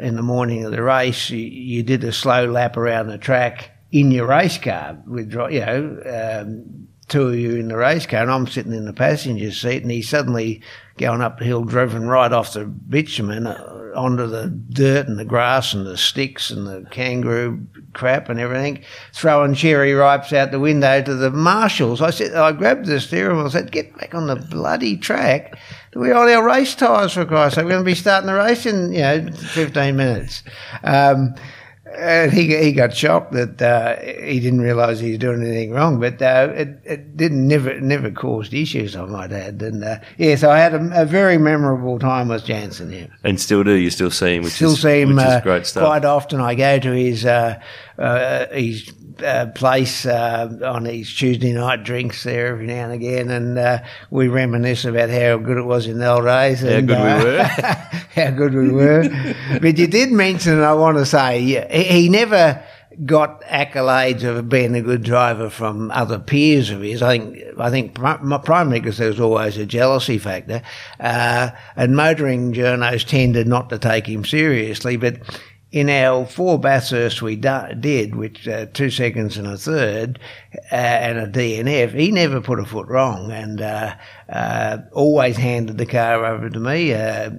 in 0.00 0.16
the 0.16 0.22
morning 0.22 0.64
of 0.64 0.72
the 0.72 0.82
race, 0.82 1.30
you, 1.30 1.38
you 1.38 1.84
did 1.84 2.02
a 2.02 2.12
slow 2.12 2.46
lap 2.46 2.76
around 2.76 3.06
the 3.06 3.18
track 3.18 3.70
in 3.92 4.10
your 4.10 4.26
race 4.26 4.58
car 4.58 5.00
with 5.06 5.32
you 5.32 5.60
know 5.60 6.42
um, 6.42 6.88
two 7.06 7.28
of 7.28 7.36
you 7.36 7.54
in 7.54 7.68
the 7.68 7.76
race 7.76 8.06
car, 8.06 8.22
and 8.22 8.30
I'm 8.30 8.48
sitting 8.48 8.72
in 8.72 8.86
the 8.86 8.92
passenger 8.92 9.52
seat, 9.52 9.82
and 9.82 9.92
he 9.92 10.02
suddenly 10.02 10.62
going 10.96 11.20
up 11.20 11.38
the 11.38 11.44
hill, 11.44 11.64
driven 11.64 12.08
right 12.08 12.32
off 12.32 12.52
the 12.52 12.64
bitumen 12.64 13.46
uh, 13.46 13.92
onto 13.96 14.26
the 14.26 14.48
dirt 14.48 15.08
and 15.08 15.18
the 15.18 15.24
grass 15.24 15.74
and 15.74 15.86
the 15.86 15.96
sticks 15.96 16.50
and 16.50 16.66
the 16.66 16.86
kangaroo 16.90 17.66
crap 17.92 18.28
and 18.28 18.38
everything, 18.38 18.82
throwing 19.12 19.54
cherry 19.54 19.92
ripes 19.92 20.32
out 20.32 20.50
the 20.50 20.60
window 20.60 21.02
to 21.02 21.14
the 21.14 21.30
marshals. 21.30 22.00
I 22.00 22.10
said, 22.10 22.34
I 22.34 22.52
grabbed 22.52 22.86
the 22.86 23.00
steering 23.00 23.36
wheel 23.36 23.44
and 23.44 23.52
said, 23.52 23.72
get 23.72 23.96
back 23.98 24.14
on 24.14 24.26
the 24.26 24.36
bloody 24.36 24.96
track. 24.96 25.58
We're 25.94 26.14
on 26.14 26.28
our 26.28 26.44
race 26.44 26.74
tyres 26.74 27.12
for 27.12 27.24
Christ's 27.24 27.56
sake. 27.56 27.64
We're 27.64 27.70
going 27.70 27.84
to 27.84 27.90
be 27.90 27.94
starting 27.94 28.26
the 28.26 28.34
race 28.34 28.66
in, 28.66 28.92
you 28.92 29.00
know, 29.00 29.30
15 29.32 29.96
minutes. 29.96 30.42
Um, 30.82 31.34
and 31.92 32.32
he 32.32 32.56
he 32.56 32.72
got 32.72 32.96
shocked 32.96 33.32
that 33.32 33.60
uh, 33.60 33.96
he 34.00 34.40
didn't 34.40 34.60
realise 34.60 35.00
he 35.00 35.10
was 35.10 35.18
doing 35.18 35.42
anything 35.42 35.70
wrong, 35.72 36.00
but 36.00 36.20
uh, 36.22 36.50
it 36.54 36.80
it 36.84 37.16
didn't 37.16 37.46
never 37.46 37.78
never 37.80 38.10
caused 38.10 38.54
issues. 38.54 38.96
I 38.96 39.04
might 39.04 39.32
add, 39.32 39.60
and 39.60 39.84
uh, 39.84 39.98
yeah, 40.16 40.36
so 40.36 40.50
I 40.50 40.58
had 40.58 40.74
a, 40.74 41.02
a, 41.02 41.04
very 41.04 41.36
memorable 41.36 41.98
time 41.98 42.28
with 42.28 42.44
Janson. 42.44 42.90
Yeah, 42.90 43.06
and 43.22 43.38
still 43.40 43.62
do. 43.64 43.72
You 43.72 43.90
still 43.90 44.10
see 44.10 44.36
him, 44.36 44.44
which 44.44 44.54
still 44.54 44.72
is, 44.72 44.80
see 44.80 45.02
him 45.02 45.16
which 45.16 45.24
is 45.26 45.32
uh, 45.32 45.40
great 45.40 45.66
stuff. 45.66 45.84
Quite 45.84 46.04
often, 46.04 46.40
I 46.40 46.54
go 46.54 46.78
to 46.78 46.92
his 46.92 47.26
uh, 47.98 48.46
his 48.48 48.92
uh, 49.22 49.46
place 49.54 50.06
uh, 50.06 50.48
on 50.64 50.84
these 50.84 51.14
Tuesday 51.14 51.52
night 51.52 51.84
drinks 51.84 52.24
there 52.24 52.48
every 52.48 52.66
now 52.66 52.84
and 52.84 52.92
again, 52.92 53.30
and 53.30 53.58
uh, 53.58 53.78
we 54.10 54.28
reminisce 54.28 54.84
about 54.84 55.10
how 55.10 55.36
good 55.36 55.58
it 55.58 55.64
was 55.64 55.86
in 55.86 55.98
the 55.98 56.06
old 56.06 56.24
days. 56.24 56.62
And, 56.62 56.90
how 56.90 57.18
good 57.18 57.24
we 57.24 57.30
uh, 57.30 57.36
were. 57.36 57.42
how 58.14 58.30
good 58.30 58.54
we 58.54 58.70
were. 58.70 59.34
but 59.60 59.78
you 59.78 59.86
did 59.86 60.10
mention, 60.10 60.60
I 60.60 60.74
want 60.74 60.98
to 60.98 61.06
say, 61.06 61.40
he, 61.40 61.82
he 61.84 62.08
never 62.08 62.62
got 63.04 63.42
accolades 63.42 64.22
of 64.22 64.48
being 64.48 64.74
a 64.74 64.80
good 64.80 65.02
driver 65.02 65.50
from 65.50 65.90
other 65.90 66.18
peers 66.18 66.70
of 66.70 66.80
his. 66.80 67.02
I 67.02 67.18
think 67.18 67.38
I 67.58 67.70
think 67.70 67.94
primarily 67.94 68.80
because 68.80 68.98
there 68.98 69.08
was 69.08 69.20
always 69.20 69.56
a 69.56 69.66
jealousy 69.66 70.18
factor, 70.18 70.62
uh, 71.00 71.50
and 71.76 71.96
motoring 71.96 72.52
journos 72.52 73.04
tended 73.06 73.46
not 73.46 73.70
to 73.70 73.78
take 73.78 74.06
him 74.06 74.24
seriously. 74.24 74.96
But 74.96 75.18
in 75.74 75.90
our 75.90 76.24
four 76.24 76.56
Bathursts 76.60 77.20
we 77.20 77.34
did, 77.34 78.14
which 78.14 78.46
uh, 78.46 78.66
two 78.66 78.90
seconds 78.90 79.36
and 79.36 79.48
a 79.48 79.58
third, 79.58 80.20
uh, 80.70 80.74
and 80.76 81.18
a 81.18 81.26
DNF, 81.26 81.92
he 81.98 82.12
never 82.12 82.40
put 82.40 82.60
a 82.60 82.64
foot 82.64 82.86
wrong, 82.86 83.32
and 83.32 83.60
uh, 83.60 83.96
uh 84.28 84.78
always 84.92 85.36
handed 85.36 85.76
the 85.76 85.84
car 85.84 86.24
over 86.24 86.48
to 86.48 86.60
me. 86.60 86.94
Uh, 86.94 87.30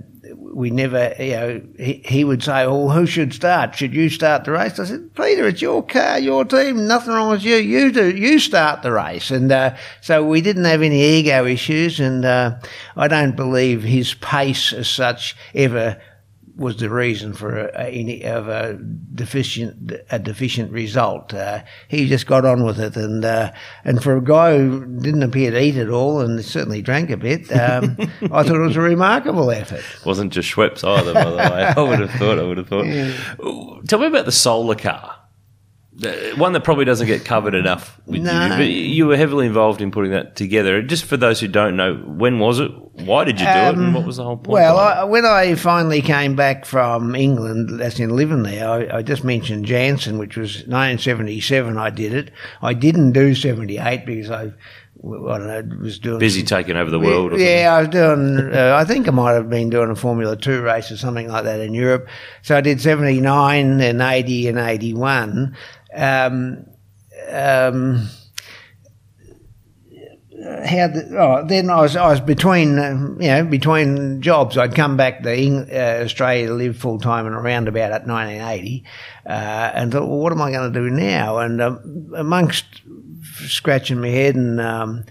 we 0.53 0.69
never, 0.69 1.15
you 1.17 1.31
know, 1.31 1.61
he, 1.79 2.03
he 2.05 2.23
would 2.25 2.43
say, 2.43 2.65
"Oh, 2.65 2.89
who 2.89 3.05
should 3.05 3.33
start? 3.33 3.73
Should 3.73 3.93
you 3.93 4.09
start 4.09 4.43
the 4.43 4.51
race?" 4.51 4.77
I 4.79 4.83
said, 4.83 5.15
"Peter, 5.15 5.47
it's 5.47 5.61
your 5.61 5.81
car, 5.81 6.19
your 6.19 6.43
team. 6.43 6.87
Nothing 6.87 7.13
wrong 7.13 7.29
with 7.29 7.43
you. 7.43 7.55
You 7.55 7.89
do. 7.89 8.13
You 8.13 8.39
start 8.39 8.81
the 8.81 8.91
race." 8.91 9.31
And 9.31 9.49
uh, 9.49 9.77
so 10.01 10.25
we 10.25 10.41
didn't 10.41 10.65
have 10.65 10.81
any 10.81 11.01
ego 11.01 11.45
issues, 11.45 12.01
and 12.01 12.25
I 12.25 13.07
don't 13.07 13.37
believe 13.37 13.83
his 13.83 14.13
pace 14.15 14.73
as 14.73 14.89
such 14.89 15.37
ever 15.53 16.01
was 16.55 16.77
the 16.77 16.89
reason 16.89 17.33
for 17.33 17.67
a, 17.67 17.87
any 17.87 18.23
of 18.23 18.47
a 18.47 18.73
deficient 19.13 19.91
a 20.09 20.19
deficient 20.19 20.71
result. 20.71 21.33
Uh, 21.33 21.63
he 21.87 22.07
just 22.07 22.27
got 22.27 22.45
on 22.45 22.65
with 22.65 22.79
it, 22.79 22.95
and 22.95 23.23
uh, 23.25 23.51
and 23.83 24.01
for 24.01 24.15
a 24.17 24.23
guy 24.23 24.57
who 24.57 24.85
didn't 24.85 25.23
appear 25.23 25.51
to 25.51 25.61
eat 25.61 25.75
at 25.75 25.89
all 25.89 26.21
and 26.21 26.43
certainly 26.43 26.81
drank 26.81 27.09
a 27.09 27.17
bit, 27.17 27.51
um, 27.51 27.97
I 28.31 28.43
thought 28.43 28.55
it 28.55 28.59
was 28.59 28.77
a 28.77 28.81
remarkable 28.81 29.51
effort. 29.51 29.83
Wasn't 30.05 30.31
just 30.31 30.51
Schweppes 30.51 30.83
either, 30.83 31.13
by 31.13 31.29
the 31.29 31.37
way. 31.37 31.45
I 31.77 31.81
would 31.81 31.99
have 31.99 32.11
thought. 32.11 32.39
I 32.39 32.43
would 32.43 32.57
have 32.57 32.67
thought. 32.67 32.85
Yeah. 32.85 33.13
Tell 33.87 33.99
me 33.99 34.07
about 34.07 34.25
the 34.25 34.31
solar 34.31 34.75
car. 34.75 35.14
One 36.35 36.51
that 36.51 36.65
probably 36.65 36.83
doesn't 36.83 37.07
get 37.07 37.23
covered 37.23 37.55
enough 37.55 38.01
with 38.05 38.21
No, 38.21 38.43
you, 38.43 38.49
no. 38.49 38.57
but 38.57 38.67
you 38.67 39.07
were 39.07 39.15
heavily 39.15 39.45
involved 39.45 39.81
in 39.81 39.91
putting 39.91 40.11
that 40.11 40.35
together. 40.35 40.81
Just 40.81 41.05
for 41.05 41.15
those 41.15 41.39
who 41.39 41.47
don't 41.47 41.77
know, 41.77 41.95
when 41.95 42.37
was 42.39 42.59
it? 42.59 42.69
Why 43.05 43.23
did 43.23 43.39
you 43.39 43.45
do 43.45 43.51
it? 43.51 43.75
And 43.77 43.95
what 43.95 44.05
was 44.05 44.17
the 44.17 44.23
whole 44.25 44.35
point? 44.35 44.47
Um, 44.47 44.75
Well. 44.75 44.77
I, 44.77 45.03
when 45.05 45.25
I 45.25 45.55
finally 45.55 46.01
came 46.01 46.35
back 46.35 46.65
from 46.65 47.15
England, 47.15 47.79
that's 47.79 47.97
in 47.99 48.09
living 48.13 48.43
there, 48.43 48.67
I, 48.69 48.97
I 48.97 49.01
just 49.03 49.23
mentioned 49.23 49.65
Janson, 49.65 50.17
which 50.17 50.35
was 50.35 50.55
1977. 50.67 51.77
I 51.77 51.89
did 51.91 52.13
it. 52.13 52.31
I 52.61 52.73
didn't 52.73 53.13
do 53.13 53.33
78 53.33 54.05
because 54.05 54.29
I, 54.29 54.43
I 54.43 54.47
don't 55.37 55.47
know, 55.69 55.77
was 55.81 55.99
doing 55.99 56.19
busy 56.19 56.43
taking 56.43 56.75
over 56.75 56.89
the 56.89 56.99
world. 56.99 57.33
Or 57.33 57.37
yeah, 57.37 57.73
I 57.73 57.79
was 57.81 57.89
doing. 57.89 58.53
Uh, 58.53 58.75
I 58.77 58.83
think 58.85 59.07
I 59.07 59.11
might 59.11 59.33
have 59.33 59.49
been 59.49 59.69
doing 59.69 59.91
a 59.91 59.95
Formula 59.95 60.35
Two 60.35 60.61
race 60.61 60.91
or 60.91 60.97
something 60.97 61.27
like 61.29 61.43
that 61.43 61.59
in 61.59 61.73
Europe. 61.73 62.07
So 62.41 62.57
I 62.57 62.61
did 62.61 62.81
seventy 62.81 63.21
nine 63.21 63.81
and 63.81 64.01
eighty 64.01 64.47
and 64.47 64.57
eighty 64.57 64.93
one. 64.93 65.55
Um, 65.95 66.65
um, 67.31 68.09
how 70.45 70.89
oh, 71.17 71.45
then 71.47 71.69
I 71.69 71.81
was 71.81 71.95
I 71.95 72.07
was 72.07 72.19
between 72.19 72.77
um, 72.77 73.17
you 73.21 73.29
know 73.29 73.45
between 73.45 74.21
jobs. 74.21 74.57
I'd 74.57 74.75
come 74.75 74.97
back 74.97 75.23
to 75.23 75.31
uh, 75.31 76.03
Australia 76.03 76.47
to 76.47 76.53
live 76.53 76.77
full 76.77 76.99
time 76.99 77.25
and 77.25 77.35
around 77.35 77.67
about 77.67 77.91
at 77.91 78.05
1980, 78.05 78.83
uh, 79.25 79.29
and 79.29 79.91
thought, 79.91 80.07
well, 80.07 80.19
what 80.19 80.31
am 80.33 80.41
I 80.41 80.51
going 80.51 80.71
to 80.71 80.79
do 80.79 80.89
now? 80.89 81.37
And 81.37 81.61
um, 81.61 82.11
amongst 82.15 82.65
scratching 83.47 84.01
my 84.01 84.09
head 84.09 84.35
and 84.35 84.59
um, 84.59 85.05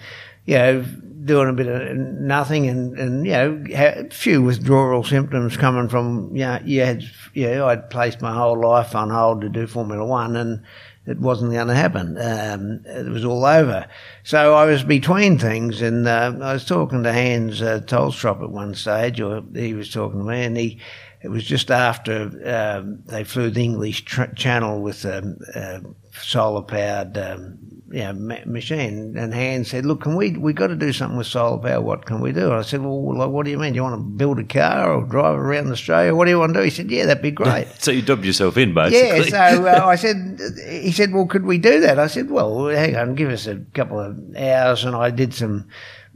you 0.44 0.54
know 0.56 0.84
doing 1.24 1.48
a 1.48 1.52
bit 1.52 1.66
of 1.66 1.96
nothing 1.96 2.66
and 2.66 2.98
and 2.98 3.26
you 3.26 3.32
know 3.32 3.64
a 3.72 4.08
few 4.10 4.42
withdrawal 4.42 5.02
symptoms 5.02 5.56
coming 5.56 5.88
from 5.88 6.30
you 6.34 6.42
know 6.42 6.58
you 6.64 6.80
had 6.82 7.04
you 7.32 7.48
know 7.50 7.68
I'd 7.68 7.90
placed 7.90 8.20
my 8.20 8.32
whole 8.32 8.60
life 8.60 8.94
on 8.94 9.10
hold 9.10 9.40
to 9.40 9.48
do 9.48 9.66
Formula 9.66 10.04
One 10.04 10.36
and 10.36 10.64
it 11.06 11.18
wasn't 11.18 11.52
going 11.52 11.68
to 11.68 11.74
happen. 11.74 12.16
Um, 12.18 12.80
it 12.86 13.10
was 13.10 13.24
all 13.24 13.44
over. 13.44 13.86
So 14.22 14.54
I 14.54 14.64
was 14.64 14.82
between 14.82 15.38
things, 15.38 15.82
and 15.82 16.08
uh, 16.08 16.32
I 16.40 16.54
was 16.54 16.64
talking 16.64 17.02
to 17.02 17.12
Hans 17.12 17.60
uh, 17.60 17.80
Tholstrup 17.84 18.42
at 18.42 18.50
one 18.50 18.74
stage, 18.74 19.20
or 19.20 19.42
he 19.52 19.74
was 19.74 19.92
talking 19.92 20.20
to 20.20 20.24
me, 20.24 20.44
and 20.44 20.56
he. 20.56 20.78
It 21.22 21.30
was 21.30 21.44
just 21.44 21.70
after 21.70 22.24
um, 22.44 23.02
they 23.06 23.24
flew 23.24 23.48
the 23.48 23.64
English 23.64 24.04
tr- 24.04 24.34
Channel 24.36 24.82
with 24.82 25.06
a, 25.06 25.34
a 25.54 26.20
solar 26.20 26.60
powered 26.60 27.16
um, 27.16 27.58
you 27.94 28.02
know, 28.02 28.12
ma- 28.12 28.44
machine, 28.44 29.14
and 29.16 29.32
Hans 29.32 29.70
said, 29.70 29.86
"Look, 29.86 30.02
can 30.02 30.16
we 30.16 30.32
we 30.32 30.52
got 30.52 30.66
to 30.66 30.76
do 30.76 30.92
something 30.92 31.16
with 31.16 31.28
solar 31.28 31.58
power? 31.58 31.80
What 31.80 32.06
can 32.06 32.20
we 32.20 32.32
do?" 32.32 32.52
I 32.52 32.62
said, 32.62 32.82
"Well, 32.82 33.16
like, 33.16 33.30
what 33.30 33.44
do 33.44 33.52
you 33.52 33.58
mean? 33.58 33.72
Do 33.72 33.76
you 33.76 33.82
want 33.84 33.94
to 33.94 34.02
build 34.02 34.40
a 34.40 34.44
car 34.44 34.92
or 34.92 35.04
drive 35.04 35.36
around 35.38 35.70
Australia? 35.70 36.14
What 36.14 36.24
do 36.24 36.32
you 36.32 36.38
want 36.40 36.54
to 36.54 36.60
do?" 36.60 36.64
He 36.64 36.70
said, 36.70 36.90
"Yeah, 36.90 37.06
that'd 37.06 37.22
be 37.22 37.30
great." 37.42 37.68
so 37.78 37.92
you 37.92 38.02
dubbed 38.02 38.24
yourself 38.24 38.56
in, 38.56 38.74
basically. 38.74 39.30
Yeah, 39.30 39.54
so 39.54 39.66
uh, 39.68 39.86
I 39.86 39.94
said, 39.94 40.40
he 40.68 40.90
said, 40.90 41.12
well, 41.12 41.26
could 41.26 41.44
we 41.44 41.58
do 41.58 41.80
that? 41.80 41.98
I 41.98 42.08
said, 42.08 42.30
well, 42.30 42.66
hang 42.68 42.96
on, 42.96 43.14
give 43.14 43.30
us 43.30 43.46
a 43.46 43.56
couple 43.74 44.00
of 44.00 44.18
hours. 44.36 44.84
And 44.84 44.96
I 44.96 45.10
did 45.10 45.34
some 45.34 45.68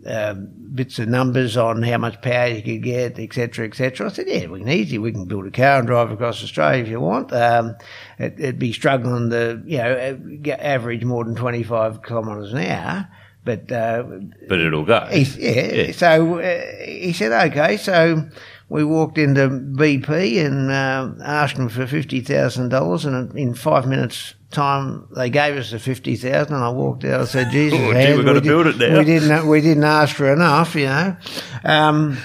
uh, 0.06 0.34
bits 0.34 0.98
of 0.98 1.08
numbers 1.08 1.56
on 1.56 1.82
how 1.82 1.98
much 1.98 2.20
power 2.22 2.46
you 2.46 2.62
could 2.62 2.82
get, 2.82 3.18
etc., 3.18 3.32
cetera, 3.34 3.66
et 3.66 3.74
cetera. 3.74 4.06
I 4.06 4.12
said, 4.12 4.28
yeah, 4.28 4.46
we 4.46 4.60
can 4.60 4.68
easy. 4.68 4.98
We 4.98 5.12
can 5.12 5.24
build 5.26 5.46
a 5.46 5.50
car 5.50 5.78
and 5.78 5.86
drive 5.86 6.10
across 6.10 6.42
Australia 6.42 6.82
if 6.82 6.88
you 6.88 7.00
want. 7.00 7.32
Um, 7.32 7.76
it, 8.18 8.34
it'd 8.38 8.58
be 8.58 8.72
struggling 8.72 9.30
to, 9.30 9.62
you 9.66 9.78
know, 9.78 10.54
average 10.58 11.04
more 11.04 11.24
than 11.24 11.34
25 11.34 12.02
kilometres 12.02 12.52
an 12.52 12.60
hour. 12.60 13.08
But 13.44 13.72
uh, 13.72 14.04
but 14.46 14.60
it'll 14.60 14.84
go. 14.84 15.06
he, 15.06 15.22
yeah, 15.22 15.74
Yeah. 15.74 15.92
So 15.92 16.38
uh, 16.38 16.84
he 16.84 17.14
said, 17.14 17.32
okay. 17.50 17.78
So 17.78 18.28
we 18.68 18.84
walked 18.84 19.16
into 19.18 19.48
BP 19.48 20.44
and 20.44 20.70
uh, 20.70 21.10
asked 21.24 21.56
them 21.56 21.68
for 21.68 21.86
fifty 21.86 22.20
thousand 22.20 22.68
dollars, 22.68 23.04
and 23.04 23.36
in 23.38 23.54
five 23.54 23.86
minutes' 23.86 24.34
time 24.50 25.08
they 25.16 25.30
gave 25.30 25.56
us 25.56 25.70
the 25.70 25.78
fifty 25.78 26.16
thousand. 26.16 26.54
And 26.54 26.64
I 26.64 26.68
walked 26.70 27.04
out. 27.04 27.22
I 27.22 27.24
said, 27.24 27.50
"Jesus, 27.52 27.78
Oh, 27.80 27.92
gee, 27.92 28.16
we've 28.16 28.24
gotta 28.24 28.40
did- 28.40 28.48
build 28.48 28.66
it 28.66 28.76
now." 28.78 28.98
We 28.98 29.04
didn't. 29.04 29.48
We 29.48 29.60
didn't 29.60 29.84
ask 29.84 30.14
for 30.14 30.32
enough, 30.32 30.74
you 30.74 30.84
know." 30.86 31.16
Um, 31.64 32.18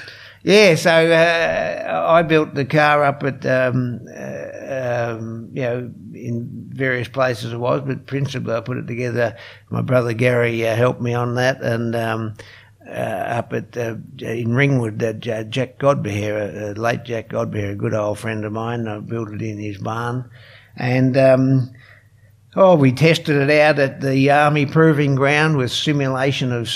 yeah, 0.45 0.75
so 0.75 0.91
uh, 0.91 2.05
I 2.09 2.21
built 2.23 2.53
the 2.53 2.65
car 2.65 3.01
up 3.05 3.23
at, 3.23 3.45
um, 3.45 4.01
uh, 4.13 5.13
um, 5.15 5.49
you 5.53 5.61
know, 5.61 5.89
in 6.13 6.67
various 6.67 7.07
places 7.07 7.53
it 7.53 7.57
was, 7.57 7.81
but 7.87 8.07
principally 8.07 8.53
I 8.53 8.59
put 8.59 8.75
it 8.75 8.85
together. 8.85 9.37
My 9.69 9.81
brother 9.81 10.11
Gary 10.11 10.67
uh, 10.67 10.75
helped 10.75 10.99
me 10.99 11.13
on 11.13 11.35
that, 11.35 11.61
and 11.61 11.95
um, 11.95 12.33
uh, 12.87 12.91
up 12.91 13.53
at 13.53 13.77
uh, 13.77 13.95
in 14.19 14.53
Ringwood, 14.53 15.01
uh, 15.01 15.13
Jack 15.13 15.79
Godbear, 15.79 16.77
uh, 16.77 16.79
late 16.79 17.03
Jack 17.03 17.29
Godbear, 17.29 17.71
a 17.71 17.75
good 17.75 17.93
old 17.93 18.19
friend 18.19 18.43
of 18.45 18.51
mine. 18.51 18.87
I 18.87 18.99
built 18.99 19.29
it 19.29 19.41
in 19.41 19.57
his 19.57 19.77
barn, 19.77 20.29
and 20.75 21.15
um, 21.17 21.71
oh, 22.55 22.75
we 22.75 22.91
tested 22.91 23.37
it 23.37 23.49
out 23.49 23.79
at 23.79 24.01
the 24.01 24.29
Army 24.31 24.65
Proving 24.65 25.15
Ground 25.15 25.57
with 25.57 25.71
simulation 25.71 26.51
of 26.51 26.67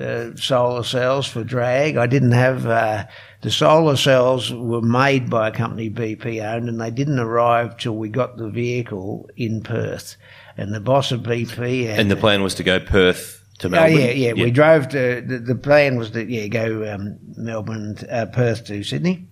uh, 0.00 0.36
solar 0.36 0.84
cells 0.84 1.26
for 1.26 1.44
drag. 1.44 1.96
I 1.96 2.06
didn't 2.06 2.32
have 2.32 2.66
uh, 2.66 3.06
the 3.40 3.50
solar 3.50 3.96
cells 3.96 4.52
were 4.52 4.82
made 4.82 5.30
by 5.30 5.48
a 5.48 5.52
company 5.52 5.90
BP 5.90 6.42
owned, 6.44 6.68
and 6.68 6.80
they 6.80 6.90
didn't 6.90 7.18
arrive 7.18 7.76
till 7.76 7.96
we 7.96 8.08
got 8.08 8.36
the 8.36 8.50
vehicle 8.50 9.28
in 9.36 9.62
Perth. 9.62 10.16
And 10.56 10.74
the 10.74 10.80
boss 10.80 11.12
of 11.12 11.20
BP 11.20 11.86
and 11.86 12.10
the 12.10 12.16
plan 12.16 12.42
was 12.42 12.54
to 12.56 12.64
go 12.64 12.80
Perth 12.80 13.37
to 13.58 13.66
Oh 13.66 13.70
Melbourne. 13.70 13.92
yeah, 13.96 14.10
yeah, 14.10 14.32
We 14.32 14.50
drove 14.50 14.88
to 14.88 15.20
the, 15.26 15.38
the 15.38 15.54
plan 15.54 15.96
was 15.96 16.10
to 16.12 16.24
yeah 16.24 16.46
go 16.48 16.92
um, 16.92 17.18
Melbourne, 17.36 17.96
uh, 18.10 18.26
Perth 18.26 18.64
to 18.66 18.82
Sydney, 18.82 19.26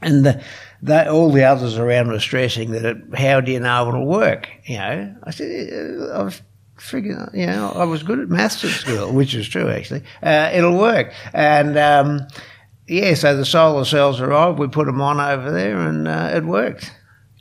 and 0.00 0.26
the, 0.26 0.42
the, 0.82 1.10
all 1.10 1.30
the 1.30 1.44
others 1.44 1.78
around 1.78 2.08
were 2.08 2.18
stressing 2.20 2.72
that 2.72 2.84
it, 2.84 2.96
how 3.14 3.40
do 3.40 3.52
you 3.52 3.60
know 3.60 3.88
it'll 3.88 4.06
work? 4.06 4.48
You 4.64 4.78
know, 4.78 5.14
I 5.22 5.30
said 5.30 5.72
I 6.12 6.22
was 6.22 6.42
figuring, 6.78 7.24
you 7.34 7.46
know, 7.46 7.70
I 7.76 7.84
was 7.84 8.02
good 8.02 8.18
at 8.18 8.28
maths 8.28 8.64
at 8.64 8.70
school, 8.70 9.12
which 9.14 9.34
is 9.34 9.48
true 9.48 9.68
actually. 9.68 10.02
Uh, 10.22 10.50
it'll 10.52 10.76
work, 10.78 11.12
and 11.32 11.78
um, 11.78 12.26
yeah, 12.88 13.14
so 13.14 13.36
the 13.36 13.44
solar 13.44 13.84
cells 13.84 14.20
arrived. 14.20 14.58
We 14.58 14.66
put 14.68 14.86
them 14.86 15.00
on 15.00 15.20
over 15.20 15.52
there, 15.52 15.78
and 15.78 16.08
uh, 16.08 16.32
it 16.34 16.44
worked. 16.44 16.92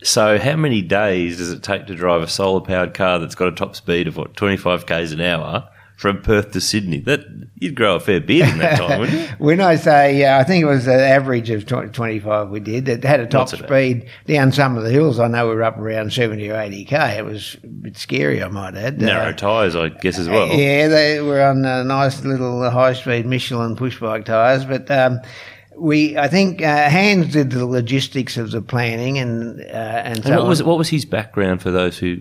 So, 0.04 0.40
how 0.40 0.56
many 0.56 0.82
days 0.82 1.38
does 1.38 1.52
it 1.52 1.62
take 1.62 1.86
to 1.88 1.96
drive 1.96 2.24
a 2.24 2.28
solar 2.28 2.62
powered 2.62 2.94
car 2.96 3.20
that's 3.20 3.36
got 3.36 3.50
a 3.50 3.52
top 3.52 3.76
speed 3.76 4.08
of 4.08 4.18
what 4.18 4.36
twenty 4.36 4.58
five 4.58 4.86
k's 4.86 5.12
an 5.12 5.22
hour 5.22 5.68
from 6.02 6.22
Perth 6.22 6.52
to 6.52 6.60
Sydney? 6.62 7.00
That 7.02 7.22
you'd 7.60 7.76
grow 7.76 7.96
a 7.96 8.00
fair 8.00 8.20
beard 8.20 8.50
in 8.50 8.58
that 8.58 8.78
time, 8.80 9.00
wouldn't 9.02 9.20
you? 9.22 9.28
When 9.38 9.62
I 9.62 9.76
say, 9.76 10.26
uh, 10.26 10.40
I 10.40 10.44
think 10.44 10.64
it 10.64 10.66
was 10.66 10.88
an 10.88 11.00
average 11.00 11.52
of 11.52 11.66
20, 11.68 11.90
25 11.92 12.50
we 12.50 12.60
did. 12.60 12.90
It 12.90 13.04
had 13.04 13.20
a 13.20 13.28
top 13.28 13.50
speed 13.50 14.10
down 14.26 14.52
some 14.52 14.76
of 14.78 14.84
the 14.84 14.90
hills. 14.90 15.20
I 15.20 15.28
know 15.28 15.48
we 15.48 15.56
were 15.56 15.64
up 15.64 15.78
around 15.78 16.12
70 16.12 16.50
or 16.50 16.56
80k. 16.56 17.18
It 17.20 17.26
was 17.26 17.58
a 17.64 17.68
bit 17.68 17.98
scary, 17.98 18.42
I 18.42 18.48
might 18.48 18.76
add. 18.76 19.00
Narrow 19.00 19.30
Uh, 19.30 19.34
tyres, 19.34 19.76
I 19.76 19.90
guess, 19.90 20.18
as 20.18 20.28
well. 20.28 20.48
Yeah, 20.48 20.88
they 20.88 21.22
were 21.22 21.42
on 21.42 21.64
uh, 21.66 21.84
nice 21.84 22.24
little 22.26 22.68
high 22.70 22.94
speed 22.94 23.26
Michelin 23.28 23.76
push 23.76 24.00
bike 24.00 24.26
tyres. 24.26 24.66
But 24.66 24.90
um, 24.90 25.20
we, 25.78 26.18
I 26.18 26.28
think 26.28 26.64
uh, 26.64 26.90
Hans 26.90 27.32
did 27.34 27.52
the 27.52 27.66
logistics 27.68 28.38
of 28.38 28.50
the 28.52 28.62
planning 28.64 29.20
and, 29.20 29.62
uh, 29.62 29.64
and 29.66 30.24
so 30.24 30.30
And 30.30 30.36
what 30.38 30.44
on. 30.44 30.50
was 30.50 30.64
what 30.64 30.78
was 30.80 30.90
his 30.90 31.06
background 31.06 31.62
for 31.62 31.70
those 31.72 31.98
who 32.00 32.18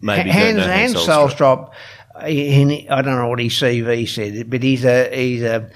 maybe 0.00 0.30
Hans, 0.30 0.56
don't 0.56 0.66
know 0.66 0.72
Hans 0.72 0.92
Hans 0.94 1.06
Tholstrup? 1.06 1.70
I 2.14 3.02
don't 3.02 3.16
know 3.16 3.28
what 3.28 3.40
his 3.40 3.52
CV 3.52 4.08
said, 4.08 4.50
but 4.50 4.62
he's 4.62 4.84
a 4.84 5.14
he's 5.14 5.42
a 5.42 5.70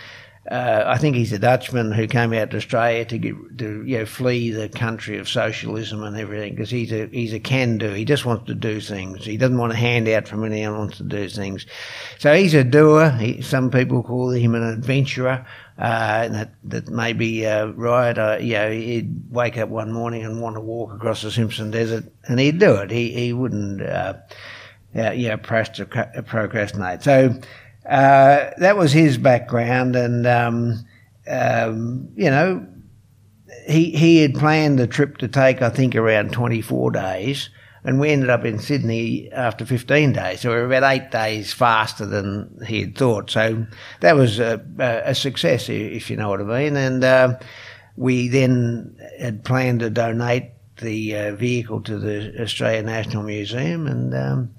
uh, 0.50 0.84
I 0.86 0.96
think 0.98 1.16
he's 1.16 1.32
a 1.32 1.40
Dutchman 1.40 1.90
who 1.90 2.06
came 2.06 2.32
out 2.32 2.50
to 2.50 2.58
Australia 2.58 3.04
to 3.06 3.18
get 3.18 3.58
to 3.58 3.82
you 3.84 3.98
know 3.98 4.06
flee 4.06 4.52
the 4.52 4.68
country 4.68 5.18
of 5.18 5.28
socialism 5.28 6.04
and 6.04 6.16
everything 6.16 6.54
because 6.54 6.70
he's 6.70 6.92
a 6.92 7.06
he's 7.06 7.32
a 7.32 7.40
can 7.40 7.78
do. 7.78 7.90
He 7.90 8.04
just 8.04 8.24
wants 8.24 8.46
to 8.46 8.54
do 8.54 8.80
things. 8.80 9.24
He 9.24 9.36
doesn't 9.36 9.58
want 9.58 9.72
a 9.72 9.76
handout 9.76 10.28
from 10.28 10.44
anyone. 10.44 10.74
He 10.74 10.78
wants 10.78 10.98
to 10.98 11.02
do 11.02 11.28
things. 11.28 11.66
So 12.18 12.32
he's 12.32 12.54
a 12.54 12.62
doer. 12.62 13.10
He, 13.10 13.42
some 13.42 13.70
people 13.70 14.04
call 14.04 14.30
him 14.30 14.54
an 14.54 14.62
adventurer. 14.62 15.46
Uh, 15.78 16.28
that 16.28 16.54
that 16.64 16.88
may 16.88 17.12
be 17.12 17.44
uh, 17.44 17.66
right. 17.66 18.16
Uh, 18.16 18.38
you 18.40 18.54
know, 18.54 18.70
he'd 18.70 19.30
wake 19.30 19.58
up 19.58 19.68
one 19.68 19.92
morning 19.92 20.24
and 20.24 20.40
want 20.40 20.54
to 20.54 20.60
walk 20.60 20.92
across 20.94 21.22
the 21.22 21.30
Simpson 21.30 21.72
Desert, 21.72 22.04
and 22.28 22.38
he'd 22.38 22.60
do 22.60 22.76
it. 22.76 22.90
He 22.92 23.10
he 23.10 23.32
wouldn't. 23.32 23.82
Uh, 24.96 25.00
uh, 25.00 25.10
yeah, 25.12 25.36
procrast- 25.36 26.26
procrastinate. 26.26 27.02
So 27.02 27.34
uh, 27.88 28.50
that 28.58 28.76
was 28.76 28.92
his 28.92 29.18
background, 29.18 29.96
and 29.96 30.26
um, 30.26 30.84
um, 31.28 32.08
you 32.16 32.30
know, 32.30 32.66
he 33.68 33.90
he 33.90 34.18
had 34.18 34.34
planned 34.34 34.78
the 34.78 34.86
trip 34.86 35.18
to 35.18 35.28
take 35.28 35.62
I 35.62 35.70
think 35.70 35.94
around 35.94 36.32
twenty 36.32 36.62
four 36.62 36.90
days, 36.90 37.50
and 37.84 38.00
we 38.00 38.10
ended 38.10 38.30
up 38.30 38.44
in 38.44 38.58
Sydney 38.58 39.30
after 39.32 39.66
fifteen 39.66 40.12
days. 40.12 40.40
So 40.40 40.50
we 40.50 40.56
were 40.56 40.66
about 40.66 40.90
eight 40.90 41.10
days 41.10 41.52
faster 41.52 42.06
than 42.06 42.58
he 42.66 42.80
had 42.80 42.96
thought. 42.96 43.30
So 43.30 43.66
that 44.00 44.16
was 44.16 44.38
a, 44.38 44.64
a, 44.78 45.10
a 45.10 45.14
success, 45.14 45.68
if 45.68 46.10
you 46.10 46.16
know 46.16 46.28
what 46.28 46.40
I 46.40 46.44
mean. 46.44 46.76
And 46.76 47.04
uh, 47.04 47.38
we 47.96 48.28
then 48.28 48.96
had 49.18 49.44
planned 49.44 49.80
to 49.80 49.90
donate 49.90 50.50
the 50.80 51.16
uh, 51.16 51.34
vehicle 51.36 51.80
to 51.82 51.98
the 51.98 52.42
Australian 52.42 52.86
National 52.86 53.22
Museum, 53.22 53.86
and 53.86 54.14
um, 54.14 54.50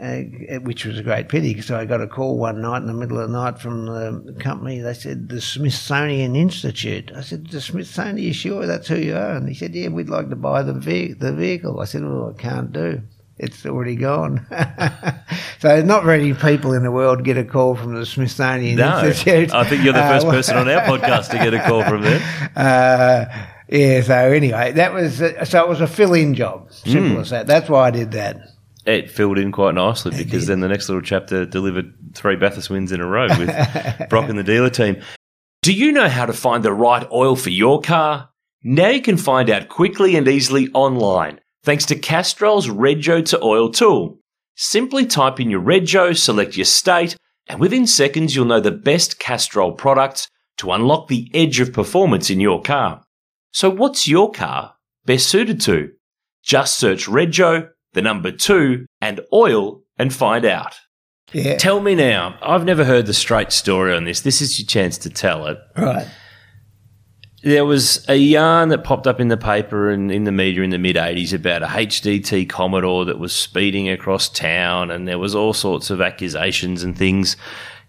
uh, 0.00 0.60
which 0.60 0.84
was 0.84 0.98
a 0.98 1.02
great 1.02 1.28
pity. 1.28 1.60
So 1.60 1.78
I 1.78 1.84
got 1.84 2.00
a 2.00 2.06
call 2.06 2.38
one 2.38 2.60
night 2.60 2.78
in 2.78 2.86
the 2.86 2.92
middle 2.92 3.18
of 3.18 3.30
the 3.30 3.36
night 3.38 3.58
from 3.58 3.86
the 3.86 4.34
company. 4.38 4.80
They 4.80 4.94
said 4.94 5.28
the 5.28 5.40
Smithsonian 5.40 6.36
Institute. 6.36 7.10
I 7.14 7.22
said 7.22 7.48
the 7.48 7.60
Smithsonian. 7.60 8.16
Are 8.16 8.20
you 8.20 8.32
sure 8.32 8.66
that's 8.66 8.88
who 8.88 8.96
you 8.96 9.16
are? 9.16 9.36
And 9.36 9.48
he 9.48 9.54
said, 9.54 9.74
Yeah, 9.74 9.88
we'd 9.88 10.08
like 10.08 10.28
to 10.30 10.36
buy 10.36 10.62
the 10.62 10.74
ve- 10.74 11.14
the 11.14 11.32
vehicle. 11.32 11.80
I 11.80 11.86
said, 11.86 12.02
Well, 12.02 12.34
I 12.36 12.40
can't 12.40 12.72
do. 12.72 13.02
It's 13.38 13.66
already 13.66 13.96
gone. 13.96 14.46
so 15.58 15.82
not 15.82 16.04
very 16.04 16.32
people 16.32 16.72
in 16.72 16.82
the 16.82 16.90
world 16.90 17.22
get 17.22 17.36
a 17.36 17.44
call 17.44 17.74
from 17.74 17.94
the 17.94 18.06
Smithsonian 18.06 18.76
no, 18.76 19.04
Institute. 19.04 19.52
I 19.52 19.64
think 19.64 19.84
you're 19.84 19.92
the 19.92 20.00
first 20.00 20.26
uh, 20.26 20.30
person 20.30 20.56
on 20.56 20.68
our 20.70 20.80
podcast 20.80 21.30
to 21.30 21.36
get 21.36 21.52
a 21.52 21.62
call 21.62 21.84
from 21.84 22.02
them. 22.02 22.22
Uh, 22.56 23.26
yeah. 23.68 24.00
So 24.00 24.14
anyway, 24.14 24.72
that 24.72 24.94
was 24.94 25.20
uh, 25.20 25.44
so 25.44 25.62
it 25.62 25.68
was 25.68 25.82
a 25.82 25.86
fill-in 25.86 26.34
job. 26.34 26.72
Simple 26.72 27.18
mm. 27.18 27.20
as 27.20 27.30
that. 27.30 27.46
That's 27.46 27.68
why 27.68 27.88
I 27.88 27.90
did 27.90 28.12
that. 28.12 28.55
It 28.86 29.10
filled 29.10 29.36
in 29.36 29.50
quite 29.50 29.74
nicely 29.74 30.16
because 30.16 30.46
then 30.46 30.60
the 30.60 30.68
next 30.68 30.88
little 30.88 31.02
chapter 31.02 31.44
delivered 31.44 31.92
three 32.14 32.36
Bathurst 32.36 32.70
wins 32.70 32.92
in 32.92 33.00
a 33.00 33.06
row 33.06 33.26
with 33.26 34.08
Brock 34.08 34.28
and 34.28 34.38
the 34.38 34.44
dealer 34.44 34.70
team. 34.70 35.02
Do 35.62 35.72
you 35.72 35.90
know 35.90 36.08
how 36.08 36.26
to 36.26 36.32
find 36.32 36.62
the 36.62 36.72
right 36.72 37.04
oil 37.10 37.34
for 37.34 37.50
your 37.50 37.80
car? 37.80 38.30
Now 38.62 38.88
you 38.88 39.02
can 39.02 39.16
find 39.16 39.50
out 39.50 39.68
quickly 39.68 40.14
and 40.14 40.28
easily 40.28 40.68
online 40.72 41.40
thanks 41.64 41.84
to 41.86 41.96
Castrol's 41.96 42.68
Rego 42.68 43.24
to 43.26 43.42
Oil 43.42 43.70
tool. 43.70 44.20
Simply 44.54 45.04
type 45.04 45.40
in 45.40 45.50
your 45.50 45.60
Rego, 45.60 46.16
select 46.16 46.56
your 46.56 46.64
state, 46.64 47.16
and 47.48 47.58
within 47.58 47.88
seconds 47.88 48.36
you'll 48.36 48.44
know 48.44 48.60
the 48.60 48.70
best 48.70 49.18
Castrol 49.18 49.72
products 49.72 50.28
to 50.58 50.70
unlock 50.70 51.08
the 51.08 51.28
edge 51.34 51.58
of 51.58 51.72
performance 51.72 52.30
in 52.30 52.38
your 52.38 52.62
car. 52.62 53.02
So 53.52 53.68
what's 53.68 54.06
your 54.06 54.30
car 54.30 54.76
best 55.04 55.28
suited 55.28 55.60
to? 55.62 55.90
Just 56.44 56.78
search 56.78 57.06
Rego, 57.06 57.70
the 57.96 58.02
number 58.02 58.30
two, 58.30 58.86
and 59.00 59.20
oil 59.32 59.82
and 59.98 60.14
find 60.14 60.44
out. 60.44 60.76
Yeah. 61.32 61.56
Tell 61.56 61.80
me 61.80 61.96
now. 61.96 62.38
I've 62.40 62.64
never 62.64 62.84
heard 62.84 63.06
the 63.06 63.14
straight 63.14 63.50
story 63.50 63.92
on 63.92 64.04
this. 64.04 64.20
This 64.20 64.40
is 64.40 64.60
your 64.60 64.66
chance 64.66 64.96
to 64.98 65.10
tell 65.10 65.46
it. 65.46 65.58
Right 65.76 66.06
there 67.46 67.64
was 67.64 68.04
a 68.08 68.16
yarn 68.16 68.70
that 68.70 68.82
popped 68.82 69.06
up 69.06 69.20
in 69.20 69.28
the 69.28 69.36
paper 69.36 69.88
and 69.88 70.10
in 70.10 70.24
the 70.24 70.32
media 70.32 70.62
in 70.62 70.70
the 70.70 70.78
mid 70.78 70.96
80s 70.96 71.32
about 71.32 71.62
a 71.62 71.66
HDT 71.66 72.48
Commodore 72.48 73.04
that 73.04 73.20
was 73.20 73.32
speeding 73.32 73.88
across 73.88 74.28
town, 74.28 74.90
and 74.90 75.06
there 75.06 75.20
was 75.20 75.34
all 75.36 75.52
sorts 75.52 75.88
of 75.88 76.00
accusations 76.00 76.82
and 76.82 76.98
things. 76.98 77.36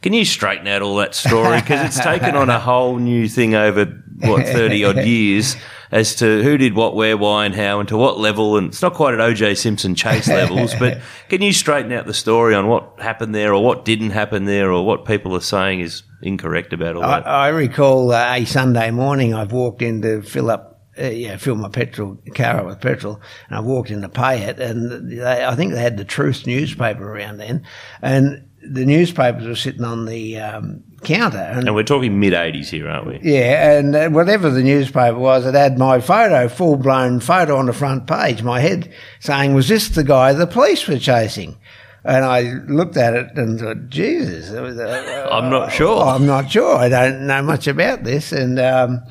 Can 0.03 0.13
you 0.13 0.25
straighten 0.25 0.67
out 0.67 0.83
all 0.83 0.95
that 0.97 1.15
story? 1.15 1.59
Because 1.59 1.87
it's 1.87 1.99
taken 1.99 2.35
on 2.35 2.51
a 2.51 2.59
whole 2.59 2.97
new 2.97 3.27
thing 3.27 3.55
over, 3.55 3.85
what, 4.19 4.45
30 4.45 4.83
odd 4.85 4.97
years 5.05 5.55
as 5.91 6.15
to 6.15 6.43
who 6.43 6.57
did 6.57 6.75
what, 6.75 6.95
where, 6.95 7.17
why, 7.17 7.45
and 7.45 7.55
how, 7.55 7.79
and 7.79 7.87
to 7.89 7.97
what 7.97 8.19
level. 8.19 8.57
And 8.57 8.67
it's 8.67 8.81
not 8.81 8.93
quite 8.93 9.13
at 9.13 9.19
OJ 9.19 9.57
Simpson 9.57 9.95
chase 9.95 10.27
levels, 10.27 10.73
but 10.75 10.99
can 11.29 11.41
you 11.41 11.53
straighten 11.53 11.91
out 11.91 12.05
the 12.05 12.13
story 12.13 12.55
on 12.55 12.67
what 12.67 12.99
happened 12.99 13.33
there 13.33 13.53
or 13.53 13.63
what 13.63 13.85
didn't 13.85 14.11
happen 14.11 14.45
there 14.45 14.71
or 14.71 14.85
what 14.85 15.05
people 15.05 15.35
are 15.35 15.41
saying 15.41 15.79
is 15.81 16.03
incorrect 16.21 16.73
about 16.73 16.95
all 16.95 17.01
that? 17.01 17.27
I, 17.27 17.47
I 17.47 17.47
recall 17.49 18.11
uh, 18.11 18.35
a 18.35 18.45
Sunday 18.45 18.91
morning 18.91 19.33
I've 19.33 19.51
walked 19.51 19.81
in 19.81 20.01
to 20.01 20.21
fill 20.21 20.49
up 20.49 20.77
uh, 20.99 21.09
yeah, 21.09 21.37
fill 21.37 21.55
my 21.55 21.69
petrol 21.69 22.17
car 22.33 22.59
up 22.59 22.65
with 22.65 22.81
petrol, 22.81 23.21
and 23.47 23.55
I 23.55 23.59
walked 23.59 23.91
in 23.91 24.01
to 24.01 24.09
pay 24.09 24.41
it, 24.41 24.59
and 24.59 25.11
they, 25.11 25.45
I 25.45 25.55
think 25.55 25.73
they 25.73 25.81
had 25.81 25.95
the 25.95 26.05
Truth 26.05 26.47
newspaper 26.47 27.07
around 27.07 27.37
then, 27.37 27.67
and 28.01 28.49
the 28.63 28.83
newspapers 28.83 29.45
were 29.45 29.55
sitting 29.55 29.83
on 29.83 30.05
the 30.05 30.39
um, 30.39 30.83
counter. 31.07 31.37
And, 31.37 31.67
and, 31.67 31.75
we're 31.75 31.83
talking 31.83 32.19
mid 32.19 32.33
80s 32.33 32.67
here, 32.67 32.89
aren't 32.89 33.07
we? 33.07 33.19
Yeah, 33.23 33.77
and 33.77 33.95
uh, 33.95 34.09
whatever 34.09 34.49
the 34.49 34.61
newspaper 34.61 35.17
was, 35.17 35.45
it 35.45 35.55
had 35.55 35.77
my 35.77 35.99
photo, 35.99 36.47
full 36.47 36.75
blown 36.75 37.19
photo 37.19 37.55
on 37.57 37.65
the 37.65 37.73
front 37.73 38.05
page, 38.07 38.43
my 38.43 38.59
head 38.59 38.91
saying, 39.19 39.55
Was 39.55 39.67
this 39.67 39.89
the 39.89 40.03
guy 40.03 40.33
the 40.33 40.47
police 40.47 40.87
were 40.87 40.99
chasing? 40.99 41.57
And 42.03 42.23
I 42.23 42.41
looked 42.67 42.95
at 42.95 43.13
it 43.15 43.37
and 43.37 43.59
thought, 43.59 43.89
Jesus. 43.89 44.51
Uh, 44.51 45.29
I'm 45.31 45.49
not 45.49 45.71
sure. 45.71 46.03
I'm 46.03 46.25
not 46.25 46.49
sure. 46.49 46.75
I 46.77 46.87
don't 46.87 47.27
know 47.27 47.41
much 47.41 47.67
about 47.67 48.03
this. 48.05 48.31
And 48.31 48.59
um, 48.59 49.01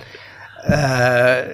uh, 0.66 1.44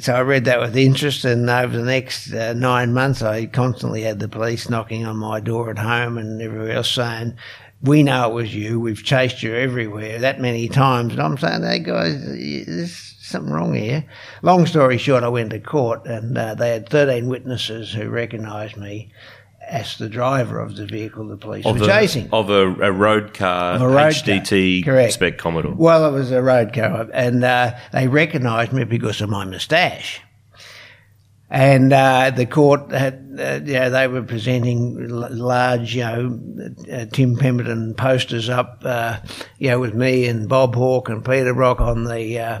so 0.00 0.14
I 0.14 0.20
read 0.22 0.46
that 0.46 0.60
with 0.60 0.76
interest, 0.76 1.24
and 1.24 1.48
over 1.48 1.76
the 1.76 1.84
next 1.84 2.32
uh, 2.32 2.54
nine 2.54 2.92
months, 2.92 3.22
I 3.22 3.46
constantly 3.46 4.02
had 4.02 4.18
the 4.18 4.28
police 4.28 4.68
knocking 4.68 5.06
on 5.06 5.16
my 5.16 5.40
door 5.40 5.70
at 5.70 5.78
home 5.78 6.18
and 6.18 6.40
everywhere 6.40 6.72
else 6.72 6.90
saying, 6.90 7.36
"We 7.82 8.02
know 8.02 8.30
it 8.30 8.34
was 8.34 8.54
you. 8.54 8.80
We've 8.80 9.02
chased 9.02 9.42
you 9.42 9.54
everywhere 9.54 10.18
that 10.18 10.40
many 10.40 10.68
times." 10.68 11.12
And 11.12 11.22
I'm 11.22 11.38
saying, 11.38 11.62
"Hey 11.62 11.80
guys, 11.80 12.24
there's 12.24 13.14
something 13.20 13.52
wrong 13.52 13.74
here." 13.74 14.04
Long 14.42 14.66
story 14.66 14.98
short, 14.98 15.24
I 15.24 15.28
went 15.28 15.50
to 15.50 15.60
court, 15.60 16.06
and 16.06 16.36
uh, 16.36 16.54
they 16.54 16.70
had 16.70 16.88
13 16.88 17.28
witnesses 17.28 17.92
who 17.92 18.08
recognised 18.08 18.76
me 18.76 19.12
as 19.70 19.98
the 19.98 20.08
driver 20.08 20.58
of 20.58 20.76
the 20.76 20.84
vehicle 20.86 21.28
the 21.28 21.36
police 21.36 21.64
of 21.64 21.80
were 21.80 21.86
chasing. 21.86 22.28
Of 22.32 22.50
a, 22.50 22.66
a 22.80 22.92
road 22.92 23.34
car, 23.34 23.74
of 23.74 23.82
a 23.82 23.88
road 23.88 24.12
HDT 24.12 24.84
car. 24.84 24.92
Correct. 24.92 25.12
spec 25.12 25.38
Commodore. 25.38 25.74
Well, 25.74 26.06
it 26.06 26.12
was 26.12 26.30
a 26.32 26.42
road 26.42 26.72
car, 26.72 27.08
and 27.12 27.44
uh, 27.44 27.76
they 27.92 28.08
recognised 28.08 28.72
me 28.72 28.84
because 28.84 29.20
of 29.20 29.30
my 29.30 29.44
moustache. 29.44 30.20
And 31.52 31.92
uh, 31.92 32.30
the 32.30 32.46
court 32.46 32.92
had, 32.92 33.36
uh, 33.36 33.60
yeah, 33.64 33.88
they 33.88 34.06
were 34.06 34.22
presenting 34.22 35.08
large, 35.08 35.96
you 35.96 36.02
know, 36.02 36.40
uh, 36.92 37.06
Tim 37.06 37.36
Pemberton 37.36 37.94
posters 37.94 38.48
up, 38.48 38.82
uh, 38.84 39.18
you 39.58 39.68
know, 39.68 39.80
with 39.80 39.92
me 39.92 40.28
and 40.28 40.48
Bob 40.48 40.76
Hawke 40.76 41.08
and 41.08 41.24
Peter 41.24 41.52
Brock 41.52 41.80
on 41.80 42.04
the 42.04 42.38
uh, 42.38 42.60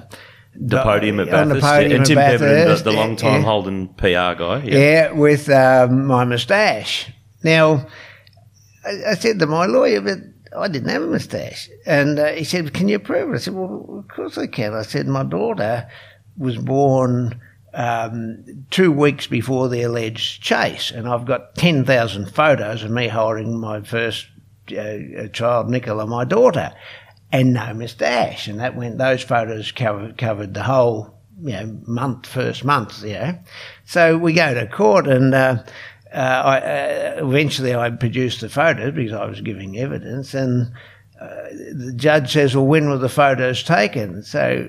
the 0.56 0.82
podium 0.82 1.20
at 1.20 1.30
Bathurst. 1.30 1.60
Podium 1.60 1.92
and 1.98 2.06
Tim 2.06 2.16
Bathurst, 2.16 2.84
the, 2.84 2.90
the 2.90 2.96
long 2.96 3.14
time 3.14 3.42
yeah. 3.42 3.46
Holden 3.46 3.88
PR 3.90 4.04
guy. 4.04 4.62
Yeah, 4.64 4.78
yeah 4.78 5.12
with 5.12 5.48
um, 5.48 6.06
my 6.06 6.24
moustache. 6.24 7.12
Now, 7.44 7.86
I, 8.84 9.10
I, 9.10 9.14
said 9.14 9.38
to 9.38 9.46
my 9.46 9.66
lawyer, 9.66 10.00
but 10.00 10.18
I 10.58 10.66
didn't 10.66 10.88
have 10.88 11.02
a 11.02 11.06
moustache. 11.06 11.70
And 11.86 12.18
uh, 12.18 12.32
he 12.32 12.42
said, 12.42 12.74
Can 12.74 12.88
you 12.88 12.98
prove 12.98 13.30
it? 13.30 13.36
I 13.36 13.38
said, 13.38 13.54
Well, 13.54 14.00
of 14.00 14.08
course 14.08 14.36
I 14.36 14.48
can. 14.48 14.74
I 14.74 14.82
said, 14.82 15.06
My 15.06 15.22
daughter 15.22 15.88
was 16.36 16.56
born 16.56 17.40
um, 17.74 18.66
two 18.70 18.92
weeks 18.92 19.26
before 19.26 19.68
the 19.68 19.82
alleged 19.82 20.42
chase, 20.42 20.90
and 20.90 21.08
I've 21.08 21.24
got 21.24 21.54
10,000 21.54 22.32
photos 22.32 22.82
of 22.82 22.90
me 22.90 23.08
holding 23.08 23.58
my 23.58 23.80
first 23.82 24.26
uh, 24.76 25.28
child, 25.32 25.68
Nicola, 25.68 26.06
my 26.06 26.24
daughter 26.24 26.72
and 27.32 27.52
no 27.52 27.72
moustache. 27.74 28.48
And 28.48 28.60
that 28.60 28.76
went, 28.76 28.98
those 28.98 29.22
photos 29.22 29.72
covered, 29.72 30.18
covered 30.18 30.54
the 30.54 30.62
whole, 30.62 31.14
you 31.42 31.52
know, 31.52 31.80
month, 31.86 32.26
first 32.26 32.64
month, 32.64 33.02
you 33.02 33.14
know. 33.14 33.38
So 33.84 34.18
we 34.18 34.32
go 34.32 34.54
to 34.54 34.66
court 34.66 35.06
and, 35.06 35.34
uh, 35.34 35.62
uh, 36.12 36.16
I, 36.16 36.58
uh, 36.58 37.26
eventually 37.26 37.74
I 37.74 37.90
produced 37.90 38.40
the 38.40 38.48
photos 38.48 38.94
because 38.94 39.12
I 39.12 39.26
was 39.26 39.40
giving 39.40 39.78
evidence 39.78 40.34
and, 40.34 40.72
uh, 41.20 41.48
the 41.72 41.92
judge 41.94 42.32
says, 42.32 42.56
well, 42.56 42.66
when 42.66 42.88
were 42.88 42.98
the 42.98 43.08
photos 43.08 43.62
taken? 43.62 44.22
So 44.22 44.68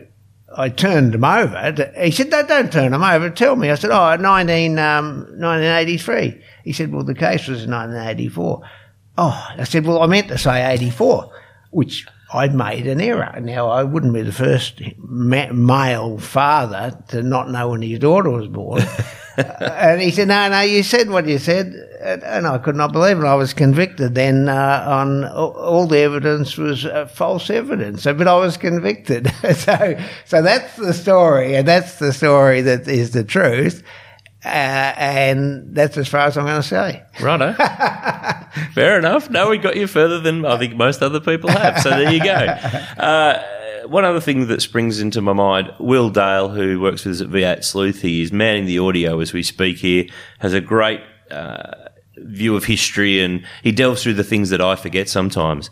I 0.57 0.69
turned 0.69 1.13
them 1.13 1.23
over. 1.23 1.91
he 1.97 2.11
said, 2.11 2.29
no, 2.29 2.45
don't 2.45 2.71
turn 2.71 2.91
them 2.91 3.03
over. 3.03 3.29
Tell 3.29 3.55
me. 3.55 3.69
I 3.69 3.75
said, 3.75 3.91
oh, 3.91 4.15
19, 4.15 4.77
um, 4.79 5.19
1983. 5.39 6.41
He 6.63 6.73
said, 6.73 6.91
well, 6.91 7.03
the 7.03 7.15
case 7.15 7.47
was 7.47 7.63
in 7.63 7.71
1984. 7.71 8.61
Oh, 9.17 9.47
I 9.57 9.63
said, 9.63 9.85
well, 9.85 10.01
I 10.01 10.07
meant 10.07 10.27
to 10.29 10.37
say 10.37 10.71
84, 10.73 11.31
which 11.71 12.05
I'd 12.33 12.55
made 12.55 12.87
an 12.87 13.01
error. 13.01 13.39
Now, 13.41 13.69
I 13.69 13.83
wouldn't 13.83 14.13
be 14.13 14.21
the 14.21 14.31
first 14.31 14.81
ma- 14.97 15.51
male 15.51 16.17
father 16.17 16.97
to 17.09 17.21
not 17.21 17.49
know 17.49 17.69
when 17.69 17.81
his 17.81 17.99
daughter 17.99 18.29
was 18.29 18.47
born. 18.47 18.81
uh, 19.37 19.41
and 19.79 20.01
he 20.01 20.11
said, 20.11 20.27
No, 20.27 20.49
no, 20.49 20.61
you 20.61 20.83
said 20.83 21.09
what 21.09 21.27
you 21.27 21.37
said. 21.37 21.87
And, 22.01 22.47
I 22.47 22.57
could 22.57 22.75
not 22.75 22.91
believe 22.91 23.19
it. 23.19 23.25
I 23.25 23.35
was 23.35 23.53
convicted 23.53 24.15
then 24.15 24.49
uh, 24.49 24.85
on 24.87 25.25
all 25.25 25.85
the 25.85 25.99
evidence 25.99 26.57
was 26.57 26.85
uh, 26.85 27.05
false 27.05 27.49
evidence. 27.49 28.03
But 28.03 28.27
I 28.27 28.35
was 28.35 28.57
convicted. 28.57 29.31
so, 29.55 29.97
so 30.25 30.41
that's 30.41 30.75
the 30.77 30.93
story, 30.93 31.55
and 31.55 31.67
that's 31.67 31.99
the 31.99 32.11
story 32.11 32.61
that 32.61 32.87
is 32.87 33.11
the 33.11 33.23
truth. 33.23 33.83
Uh, 34.43 34.47
and 34.97 35.75
that's 35.75 35.97
as 35.97 36.07
far 36.07 36.21
as 36.21 36.35
I'm 36.35 36.45
going 36.45 36.59
to 36.59 36.67
say. 36.67 37.03
Righto. 37.19 37.53
Fair 38.73 38.97
enough. 38.97 39.29
No, 39.29 39.51
we 39.51 39.59
got 39.59 39.75
you 39.75 39.85
further 39.85 40.19
than 40.19 40.45
I 40.45 40.57
think 40.57 40.75
most 40.75 41.03
other 41.03 41.19
people 41.19 41.51
have. 41.51 41.79
So 41.79 41.91
there 41.91 42.11
you 42.11 42.23
go. 42.23 42.57
One 43.85 44.05
other 44.05 44.21
thing 44.21 44.47
that 44.47 44.61
springs 44.61 44.99
into 44.99 45.21
my 45.21 45.33
mind 45.33 45.73
Will 45.79 46.09
Dale, 46.09 46.49
who 46.49 46.79
works 46.79 47.05
with 47.05 47.15
us 47.15 47.21
at 47.21 47.29
V8 47.29 47.63
Sleuth, 47.63 48.01
he 48.01 48.21
is 48.21 48.31
manning 48.31 48.65
the 48.65 48.79
audio 48.79 49.19
as 49.19 49.33
we 49.33 49.43
speak 49.43 49.77
here, 49.77 50.05
has 50.39 50.53
a 50.53 50.61
great 50.61 51.01
uh, 51.29 51.89
view 52.17 52.55
of 52.55 52.65
history 52.65 53.21
and 53.21 53.45
he 53.63 53.71
delves 53.71 54.03
through 54.03 54.13
the 54.13 54.23
things 54.23 54.49
that 54.49 54.61
I 54.61 54.75
forget 54.75 55.09
sometimes. 55.09 55.69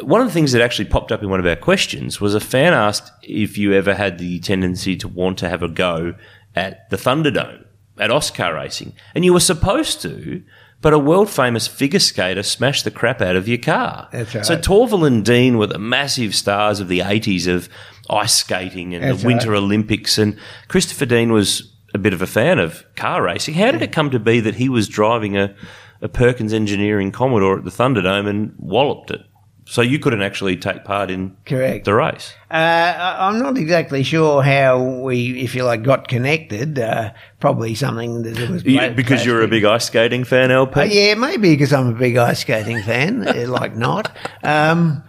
One 0.00 0.20
of 0.20 0.26
the 0.26 0.32
things 0.32 0.52
that 0.52 0.62
actually 0.62 0.86
popped 0.86 1.12
up 1.12 1.22
in 1.22 1.30
one 1.30 1.40
of 1.40 1.46
our 1.46 1.56
questions 1.56 2.20
was 2.20 2.34
a 2.34 2.40
fan 2.40 2.72
asked 2.72 3.10
if 3.22 3.56
you 3.56 3.72
ever 3.72 3.94
had 3.94 4.18
the 4.18 4.38
tendency 4.40 4.96
to 4.96 5.08
want 5.08 5.38
to 5.38 5.48
have 5.48 5.62
a 5.62 5.68
go 5.68 6.14
at 6.54 6.88
the 6.90 6.96
Thunderdome 6.96 7.64
at 7.98 8.10
Oscar 8.10 8.54
racing. 8.54 8.94
And 9.14 9.24
you 9.24 9.32
were 9.32 9.40
supposed 9.40 10.02
to, 10.02 10.42
but 10.82 10.92
a 10.92 10.98
world 10.98 11.30
famous 11.30 11.66
figure 11.66 11.98
skater 11.98 12.42
smashed 12.42 12.84
the 12.84 12.90
crap 12.90 13.20
out 13.20 13.36
of 13.36 13.48
your 13.48 13.58
car. 13.58 14.08
That's 14.12 14.34
right. 14.34 14.46
So 14.46 14.56
Torvill 14.56 15.06
and 15.06 15.24
Dean 15.24 15.58
were 15.58 15.66
the 15.66 15.78
massive 15.78 16.34
stars 16.34 16.80
of 16.80 16.88
the 16.88 17.00
80s 17.00 17.52
of 17.52 17.68
ice 18.10 18.34
skating 18.34 18.94
and 18.94 19.04
That's 19.04 19.22
the 19.22 19.26
Winter 19.26 19.54
Olympics. 19.54 20.18
And 20.18 20.38
Christopher 20.68 21.06
Dean 21.06 21.32
was 21.32 21.72
a 21.94 21.98
bit 21.98 22.12
of 22.12 22.22
a 22.22 22.26
fan 22.26 22.58
of 22.58 22.84
car 22.94 23.22
racing. 23.22 23.54
How 23.54 23.70
did 23.70 23.82
it 23.82 23.92
come 23.92 24.10
to 24.10 24.18
be 24.18 24.40
that 24.40 24.56
he 24.56 24.68
was 24.68 24.88
driving 24.88 25.36
a, 25.36 25.54
a 26.02 26.08
Perkins 26.08 26.52
Engineering 26.52 27.10
Commodore 27.10 27.58
at 27.58 27.64
the 27.64 27.70
Thunderdome 27.70 28.28
and 28.28 28.54
walloped 28.58 29.10
it? 29.10 29.22
So 29.68 29.82
you 29.82 29.98
couldn't 29.98 30.22
actually 30.22 30.56
take 30.56 30.84
part 30.84 31.10
in 31.10 31.36
Correct. 31.44 31.86
the 31.86 31.94
race. 31.94 32.34
Uh, 32.48 33.16
I'm 33.18 33.40
not 33.40 33.58
exactly 33.58 34.04
sure 34.04 34.40
how 34.40 34.80
we, 35.02 35.40
if 35.40 35.56
you 35.56 35.64
like, 35.64 35.82
got 35.82 36.06
connected. 36.06 36.78
Uh, 36.78 37.10
probably 37.40 37.74
something 37.74 38.22
that 38.22 38.38
it 38.38 38.48
was 38.48 38.64
You- 38.64 38.90
because 38.94 39.26
you're 39.26 39.42
a 39.42 39.48
big 39.48 39.64
ice 39.64 39.86
skating 39.86 40.22
fan, 40.22 40.52
LP. 40.52 40.80
Uh, 40.80 40.84
yeah, 40.84 41.14
maybe 41.14 41.50
because 41.50 41.72
I'm 41.72 41.88
a 41.88 41.98
big 41.98 42.16
ice 42.16 42.38
skating 42.42 42.80
fan, 42.80 43.26
uh, 43.28 43.46
like 43.48 43.74
not. 43.74 44.16
Um, 44.44 45.02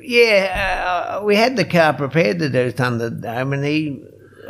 yeah, 0.00 1.16
uh, 1.18 1.24
we 1.24 1.34
had 1.34 1.56
the 1.56 1.64
car 1.64 1.94
prepared 1.94 2.38
to 2.38 2.48
do 2.48 2.70
Thunderdome, 2.70 3.54
and 3.54 3.64
he, 3.64 4.04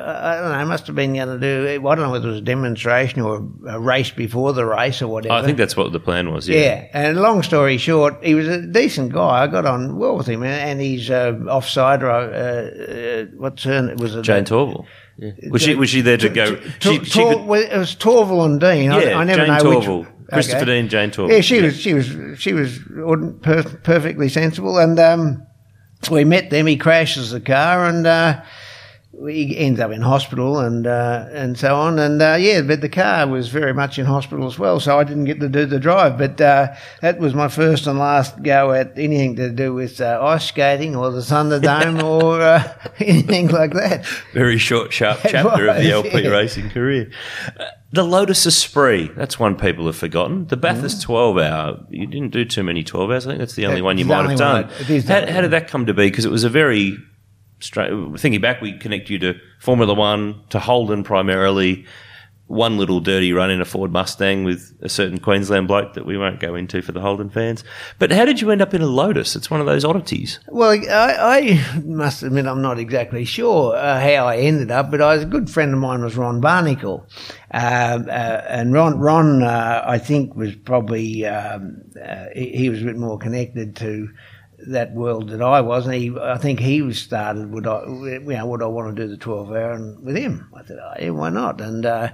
I 0.07 0.41
don't 0.41 0.53
know, 0.53 0.67
must 0.67 0.87
have 0.89 0.97
been 0.97 1.15
going 1.15 1.29
to 1.29 1.39
do, 1.39 1.67
I 1.87 1.95
don't 1.95 2.05
know 2.05 2.11
whether 2.11 2.29
it 2.29 2.33
was 2.33 2.39
a 2.41 2.45
demonstration 2.45 3.23
or 3.23 3.47
a 3.69 3.81
race 3.81 4.11
before 4.11 4.53
the 4.53 4.67
race 4.67 5.01
or 5.01 5.09
whatever. 5.09 5.35
I 5.35 5.43
think 5.43 5.57
that's 5.57 5.77
what 5.77 5.93
the 5.93 6.01
plan 6.01 6.33
was. 6.33 6.49
Yeah. 6.49 6.59
Yeah, 6.61 6.87
and 6.93 7.21
long 7.21 7.43
story 7.43 7.79
short, 7.79 8.23
he 8.23 8.35
was 8.35 8.47
a 8.49 8.61
decent 8.67 9.13
guy. 9.13 9.43
I 9.43 9.47
got 9.47 9.65
on 9.67 9.97
well 9.97 10.17
with 10.17 10.27
him, 10.27 10.43
and- 10.43 10.53
and 10.71 10.81
he's 10.81 11.11
uh, 11.11 11.33
offside. 11.49 12.03
Uh, 12.03 12.07
uh, 12.09 13.25
what's 13.37 13.63
her? 13.65 13.91
It 13.91 13.99
was 14.01 14.15
a, 14.15 14.23
Jayne 14.23 14.45
Torvill. 14.45 14.85
Yeah. 15.17 15.31
Was 15.51 15.63
she 15.63 15.75
was 15.77 15.91
she 15.91 16.01
there 16.01 16.17
to 16.17 16.29
go? 16.29 16.57
Tor- 16.57 16.71
She, 16.81 17.05
she 17.05 17.21
Tor- 17.21 17.35
could, 17.35 17.47
well, 17.47 17.63
it 17.63 17.77
was 17.79 17.95
Torvill 17.95 18.45
and 18.45 18.61
Dean. 18.61 18.91
I, 18.91 19.03
yeah, 19.05 19.19
I 19.19 19.25
never 19.25 19.47
Jayne 19.47 19.57
know 19.59 19.63
Torvill. 19.81 19.99
which. 20.01 20.09
Christopher 20.33 20.63
okay. 20.63 20.81
Dean, 20.81 20.89
Jayne 20.89 21.11
Torvill. 21.11 21.31
Yeah, 21.31 21.41
she 21.41 21.63
was. 21.63 21.79
She 21.81 21.95
was. 21.95 22.09
She 22.39 22.53
was 22.53 22.79
per- 23.43 23.63
perfectly 23.85 24.29
sensible, 24.29 24.79
and 24.79 24.99
um, 24.99 25.47
we 26.11 26.25
met 26.25 26.51
them. 26.51 26.67
He 26.67 26.77
crashes 26.77 27.31
the 27.31 27.41
car, 27.41 27.87
and 27.87 28.07
uh, 28.07 28.43
he 29.27 29.57
ends 29.59 29.81
up 29.81 29.91
in 29.91 30.01
hospital, 30.03 30.59
and 30.59 30.87
uh, 30.87 31.27
and 31.33 31.59
so 31.59 31.75
on. 31.75 31.99
And 31.99 32.21
uh, 32.21 32.37
yeah, 32.39 32.62
but 32.62 32.81
the 32.81 32.89
car 32.89 33.27
was 33.27 33.49
very 33.49 33.73
much 33.73 33.99
in 33.99 34.07
hospital 34.07 34.47
as 34.47 34.59
well, 34.59 34.81
so 34.81 34.99
I 34.99 35.05
didn't 35.05 35.25
get 35.25 35.41
to 35.41 35.49
do 35.49 35.67
the 35.67 35.79
drive. 35.81 36.19
But 36.19 36.41
uh, 36.41 36.75
that 37.01 37.19
was 37.19 37.35
my 37.35 37.49
first 37.49 37.87
and 37.87 37.99
last 37.99 38.43
go 38.43 38.73
at 38.73 38.99
anything 38.99 39.37
to 39.37 39.51
do 39.51 39.75
with 39.75 40.01
uh, 40.01 40.19
ice 40.23 40.47
skating 40.47 40.97
or 40.97 41.11
the 41.11 41.21
Thunderdome 41.21 42.03
or 42.21 42.41
uh, 42.41 42.73
anything 42.99 43.49
like 43.49 43.73
that. 43.75 44.07
Very 44.33 44.59
short, 44.59 44.93
sharp 44.93 45.19
It 45.25 45.31
chapter 45.31 45.69
of 45.69 45.77
the 45.77 45.91
LP 45.91 46.23
yeah. 46.23 46.29
racing 46.31 46.71
career. 46.71 47.11
The 47.93 48.03
Lotus 48.03 48.45
Esprit, 48.45 49.15
that's 49.15 49.39
one 49.39 49.55
people 49.55 49.87
have 49.87 49.97
forgotten. 49.97 50.49
The 50.49 50.57
Bathurst 50.57 51.03
12 51.03 51.39
hour, 51.39 51.87
you 51.91 52.09
didn't 52.09 52.33
do 52.33 52.45
too 52.45 52.65
many 52.65 52.83
12 52.83 53.11
hours. 53.11 53.27
I 53.27 53.31
think 53.31 53.39
that's 53.39 53.55
the 53.55 53.67
only 53.67 53.79
It's 53.79 53.85
one 53.85 53.99
you 53.99 54.05
might 54.05 54.29
have 54.29 54.37
done. 54.39 54.65
one. 54.65 54.73
It 54.81 54.91
is 54.91 55.05
the 55.05 55.12
How, 55.12 55.33
how 55.33 55.41
did 55.43 55.53
that 55.53 55.69
come 55.69 55.87
to 55.87 55.95
be? 55.95 56.09
Because 56.09 56.25
it 56.25 56.31
was 56.33 56.43
a 56.43 56.51
very. 56.51 56.97
Thinking 57.71 58.41
back, 58.41 58.61
we 58.61 58.79
connect 58.79 59.11
you 59.11 59.19
to 59.21 59.35
Formula 59.61 59.95
One, 59.95 60.43
to 60.51 60.59
Holden 60.59 61.05
primarily. 61.05 61.87
One 62.47 62.77
little 62.77 63.01
dirty 63.01 63.33
run 63.33 63.51
in 63.51 63.62
a 63.62 63.65
Ford 63.65 63.91
Mustang 63.91 64.45
with 64.45 64.77
a 64.83 64.89
certain 64.91 65.19
Queensland 65.19 65.67
bloke 65.67 65.95
that 65.95 66.05
we 66.05 66.19
won't 66.19 66.41
go 66.41 66.55
into 66.55 66.83
for 66.83 66.93
the 66.93 67.01
Holden 67.01 67.31
fans. 67.31 67.65
But 67.99 68.12
how 68.12 68.27
did 68.27 68.43
you 68.43 68.51
end 68.51 68.61
up 68.61 68.75
in 68.75 68.83
a 68.83 68.87
Lotus? 68.87 69.35
It's 69.35 69.51
one 69.51 69.61
of 69.61 69.67
those 69.67 69.83
oddities. 69.83 70.41
Well, 70.49 70.73
I, 70.73 71.17
I 71.19 71.81
must 71.83 72.23
admit 72.23 72.45
I'm 72.45 72.61
not 72.61 72.79
exactly 72.79 73.25
sure 73.25 73.75
uh, 73.75 73.99
how 73.99 74.27
I 74.27 74.37
ended 74.37 74.71
up, 74.71 74.91
but 74.91 75.01
I 75.01 75.15
was 75.15 75.23
a 75.23 75.27
good 75.27 75.49
friend 75.49 75.73
of 75.73 75.81
mine 75.81 76.05
was 76.05 76.19
Ron 76.19 76.43
Barnacle, 76.43 77.09
uh, 77.51 77.57
uh, 78.07 78.45
and 78.47 78.75
Ron, 78.75 78.99
Ron, 78.99 79.43
uh, 79.43 79.83
I 79.87 79.97
think 79.97 80.37
was 80.37 80.55
probably 80.55 81.25
um, 81.25 81.81
uh, 82.01 82.27
he, 82.35 82.51
he 82.51 82.69
was 82.69 82.83
a 82.83 82.85
bit 82.85 82.99
more 82.99 83.17
connected 83.17 83.75
to 83.77 84.11
that 84.69 84.93
world 84.93 85.29
that 85.31 85.43
I 85.43 85.61
was, 85.61 85.87
and 85.87 85.95
he, 85.95 86.15
I 86.21 86.39
think 86.39 86.61
he 86.61 86.83
was 86.83 86.99
started. 86.99 87.51
Would 87.53 87.67
I, 87.67 87.85
you 87.85 88.21
know, 88.21 88.47
would 88.47 88.62
I 88.62 88.67
want 88.67 88.97
to 88.97 89.03
do 89.03 89.09
the 89.09 89.17
twelve 89.17 89.51
hour 89.51 89.73
and 89.73 90.05
with 90.05 90.17
him? 90.17 90.51
I 90.55 90.65
said, 90.65 90.79
oh, 90.83 90.93
yeah, 90.99 91.11
why 91.11 91.31
not? 91.31 91.61
And 91.61 91.85
uh, 91.85 92.11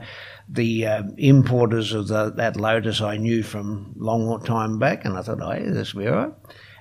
the 0.49 0.87
uh, 0.87 1.03
importers 1.17 1.93
of 1.93 2.09
the, 2.09 2.31
that 2.37 2.57
Lotus 2.57 3.01
I 3.01 3.17
knew 3.17 3.43
from 3.43 3.95
long 3.97 4.43
time 4.45 4.79
back, 4.79 5.05
and 5.05 5.17
I 5.17 5.23
thought, 5.23 5.41
oh, 5.43 5.53
yeah, 5.53 5.71
this 5.71 5.95
will 5.95 6.03
be 6.03 6.09
all 6.09 6.17
right. 6.17 6.33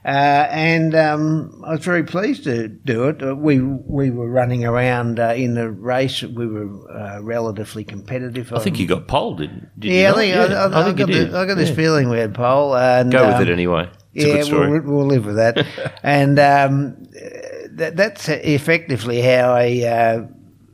Uh, 0.06 0.48
and 0.50 0.96
um, 0.96 1.62
I 1.66 1.72
was 1.72 1.84
very 1.84 2.04
pleased 2.04 2.46
to 2.46 2.70
do 2.70 3.10
it. 3.10 3.22
Uh, 3.22 3.36
we 3.36 3.60
we 3.60 4.10
were 4.10 4.30
running 4.30 4.64
around 4.64 5.20
uh, 5.20 5.34
in 5.36 5.56
the 5.56 5.70
race. 5.70 6.24
We 6.24 6.48
were 6.48 6.90
uh, 6.90 7.22
relatively 7.22 7.84
competitive. 7.84 8.54
I 8.54 8.60
think 8.60 8.80
you 8.80 8.88
got 8.88 9.10
pole, 9.10 9.36
didn't 9.36 9.70
did 9.78 9.92
you 9.92 10.00
yeah, 10.00 10.14
I 10.14 10.16
think, 10.16 10.36
I, 10.36 10.64
I, 10.64 10.82
I 10.82 10.84
think 10.86 10.98
got. 11.00 11.08
The, 11.10 11.38
I 11.38 11.46
got 11.46 11.56
this 11.56 11.70
Yeah. 11.70 11.76
feeling 11.76 12.10
we 12.10 12.18
had 12.18 12.34
pole. 12.34 12.78
And, 12.78 13.12
Go 13.12 13.28
with 13.28 13.36
um, 13.36 13.42
it 13.42 13.50
anyway. 13.50 13.90
Yeah. 14.14 14.44
We'll, 14.52 14.82
we'll 14.82 15.06
live 15.06 15.26
with 15.26 15.36
that. 15.36 15.66
and 16.04 16.40
um, 16.40 16.96
that, 17.74 17.94
that's 17.96 18.28
effectively 18.30 19.22
how 19.22 19.54
I 19.54 19.84
uh, 19.86 20.28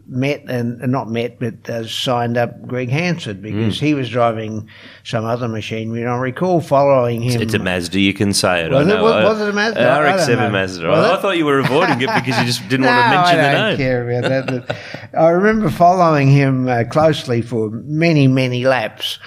met 0.08 0.44
and 0.48 0.80
not 0.92 1.10
met, 1.10 1.40
but 1.40 1.70
uh, 1.70 1.86
signed 1.88 2.38
up 2.38 2.66
Greg 2.68 2.90
Hansford 2.90 3.42
because 3.42 3.78
Mm. 3.78 3.80
he 3.82 3.94
was 3.96 4.10
driving 4.10 4.70
some 5.04 5.26
other 5.26 5.48
machinery. 5.48 6.02
And 6.02 6.10
I 6.12 6.16
recall 6.18 6.62
following 6.62 7.24
him. 7.24 7.42
It's 7.42 7.54
a 7.56 7.60
Mazda, 7.60 8.00
you 8.00 8.14
can 8.14 8.32
say 8.32 8.66
it. 8.66 8.72
Was 8.72 8.80
I 8.88 8.90
it- 8.90 8.94
know. 8.96 9.04
was- 9.04 9.24
was 9.26 9.42
it 9.42 9.50
a 9.50 9.54
Mazda? 9.54 9.82
I 9.82 10.14
RX-7. 10.14 10.52
Mazda. 10.52 10.88
I, 10.88 11.18
I 11.18 11.22
thought 11.22 11.38
you 11.38 11.46
were 11.46 11.60
avoiding 11.60 12.02
it 12.02 12.08
because 12.14 12.38
you 12.40 12.46
just 12.46 12.62
didn't 12.70 12.86
want 12.86 13.04
to 13.04 13.10
mention 13.18 13.38
No, 13.38 13.42
mention 13.42 13.62
I 13.62 13.70
don't 13.70 13.78
care 13.78 14.10
about 14.20 14.30
that. 14.68 14.78
I 15.18 15.30
remember 15.30 15.70
following 15.70 16.30
him 16.30 16.68
uh, 16.68 16.84
closely 16.90 17.42
for 17.42 17.70
many, 17.72 18.28
many 18.28 18.64
laps. 18.66 19.18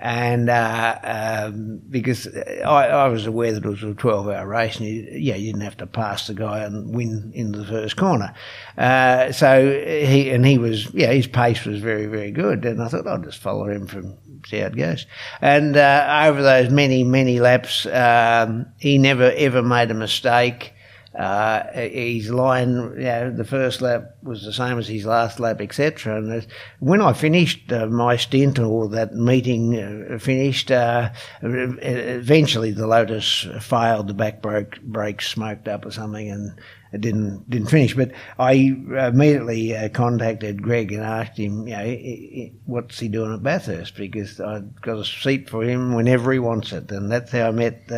And 0.00 0.48
uh, 0.48 0.98
um, 1.02 1.80
because 1.90 2.28
I, 2.64 2.88
I 2.88 3.08
was 3.08 3.26
aware 3.26 3.52
that 3.52 3.64
it 3.64 3.68
was 3.68 3.82
a 3.82 3.94
12 3.94 4.28
hour 4.28 4.46
race, 4.46 4.76
and 4.76 4.86
you, 4.86 5.08
yeah, 5.12 5.34
you 5.34 5.52
didn't 5.52 5.64
have 5.64 5.76
to 5.78 5.86
pass 5.86 6.26
the 6.26 6.34
guy 6.34 6.60
and 6.60 6.94
win 6.94 7.32
in 7.34 7.52
the 7.52 7.64
first 7.64 7.96
corner. 7.96 8.32
Uh, 8.76 9.32
so 9.32 9.70
he 9.84 10.30
and 10.30 10.46
he 10.46 10.58
was, 10.58 10.92
yeah, 10.94 11.12
his 11.12 11.26
pace 11.26 11.64
was 11.64 11.80
very, 11.80 12.06
very 12.06 12.30
good. 12.30 12.64
And 12.64 12.82
I 12.82 12.88
thought 12.88 13.06
I'll 13.06 13.18
just 13.18 13.38
follow 13.38 13.68
him 13.68 13.86
from 13.86 14.16
see 14.46 14.58
how 14.58 14.66
it 14.66 14.76
goes. 14.76 15.06
And 15.40 15.76
uh, 15.76 16.24
over 16.26 16.42
those 16.42 16.70
many, 16.70 17.04
many 17.04 17.40
laps, 17.40 17.86
um, 17.86 18.66
he 18.78 18.98
never 18.98 19.32
ever 19.36 19.62
made 19.62 19.90
a 19.90 19.94
mistake. 19.94 20.74
Uh, 21.14 21.66
his 21.72 22.30
line, 22.30 22.92
you 22.96 23.04
know, 23.04 23.30
the 23.30 23.44
first 23.44 23.80
lap 23.80 24.16
was 24.22 24.44
the 24.44 24.52
same 24.52 24.78
as 24.78 24.88
his 24.88 25.06
last 25.06 25.40
lap, 25.40 25.60
etc. 25.60 26.18
And 26.18 26.46
when 26.80 27.00
I 27.00 27.14
finished 27.14 27.72
uh, 27.72 27.86
my 27.86 28.16
stint 28.16 28.58
or 28.58 28.88
that 28.90 29.14
meeting 29.14 29.78
uh, 29.78 30.18
finished, 30.18 30.70
uh, 30.70 31.10
eventually 31.42 32.72
the 32.72 32.86
Lotus 32.86 33.46
failed. 33.60 34.08
The 34.08 34.14
back 34.14 34.42
brake, 34.42 34.82
brakes 34.82 35.28
smoked 35.28 35.66
up 35.66 35.86
or 35.86 35.90
something, 35.90 36.30
and 36.30 36.60
it 36.92 37.00
didn't 37.00 37.48
didn't 37.48 37.70
finish. 37.70 37.94
But 37.94 38.12
I 38.38 38.52
immediately 38.52 39.74
uh, 39.74 39.88
contacted 39.88 40.62
Greg 40.62 40.92
and 40.92 41.02
asked 41.02 41.38
him, 41.38 41.66
you 41.66 41.76
know, 41.76 42.50
what's 42.66 42.98
he 43.00 43.08
doing 43.08 43.32
at 43.32 43.42
Bathurst 43.42 43.96
because 43.96 44.40
I've 44.40 44.80
got 44.82 44.98
a 44.98 45.04
seat 45.06 45.48
for 45.48 45.64
him 45.64 45.94
whenever 45.94 46.32
he 46.32 46.38
wants 46.38 46.72
it, 46.72 46.90
and 46.90 47.10
that's 47.10 47.32
how 47.32 47.48
I 47.48 47.50
met. 47.52 47.90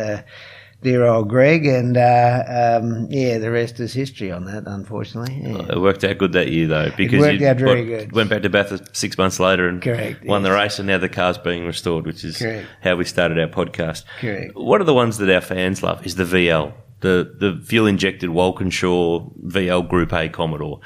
Dear 0.81 1.05
old 1.05 1.29
Greg, 1.29 1.67
and 1.67 1.95
uh, 1.95 2.79
um, 2.81 3.07
yeah, 3.11 3.37
the 3.37 3.51
rest 3.51 3.79
is 3.79 3.93
history 3.93 4.31
on 4.31 4.45
that, 4.45 4.63
unfortunately. 4.65 5.39
Yeah. 5.43 5.73
It 5.73 5.79
worked 5.79 6.03
out 6.03 6.17
good 6.17 6.33
that 6.33 6.49
year 6.51 6.67
though, 6.67 6.91
because 6.97 7.19
worked 7.19 7.41
out 7.43 7.57
very 7.57 7.85
good. 7.85 8.11
went 8.13 8.31
back 8.31 8.41
to 8.41 8.49
Bathurst 8.49 8.95
six 8.95 9.15
months 9.15 9.39
later 9.39 9.67
and 9.67 9.79
Correct, 9.79 10.25
won 10.25 10.41
the 10.41 10.51
race, 10.51 10.79
and 10.79 10.87
now 10.87 10.97
the 10.97 11.09
car's 11.09 11.37
being 11.37 11.67
restored, 11.67 12.07
which 12.07 12.23
is 12.23 12.37
Correct. 12.39 12.67
how 12.81 12.95
we 12.95 13.05
started 13.05 13.37
our 13.37 13.47
podcast. 13.47 14.05
Correct. 14.19 14.55
One 14.55 14.81
of 14.81 14.87
the 14.87 14.93
ones 14.95 15.19
that 15.19 15.29
our 15.29 15.41
fans 15.41 15.83
love 15.83 16.03
is 16.03 16.15
the 16.15 16.23
VL, 16.23 16.73
the 17.01 17.31
the 17.37 17.61
fuel 17.63 17.85
injected 17.85 18.31
Walkinshaw 18.31 19.29
VL 19.45 19.87
Group 19.87 20.13
A 20.13 20.29
Commodore. 20.29 20.79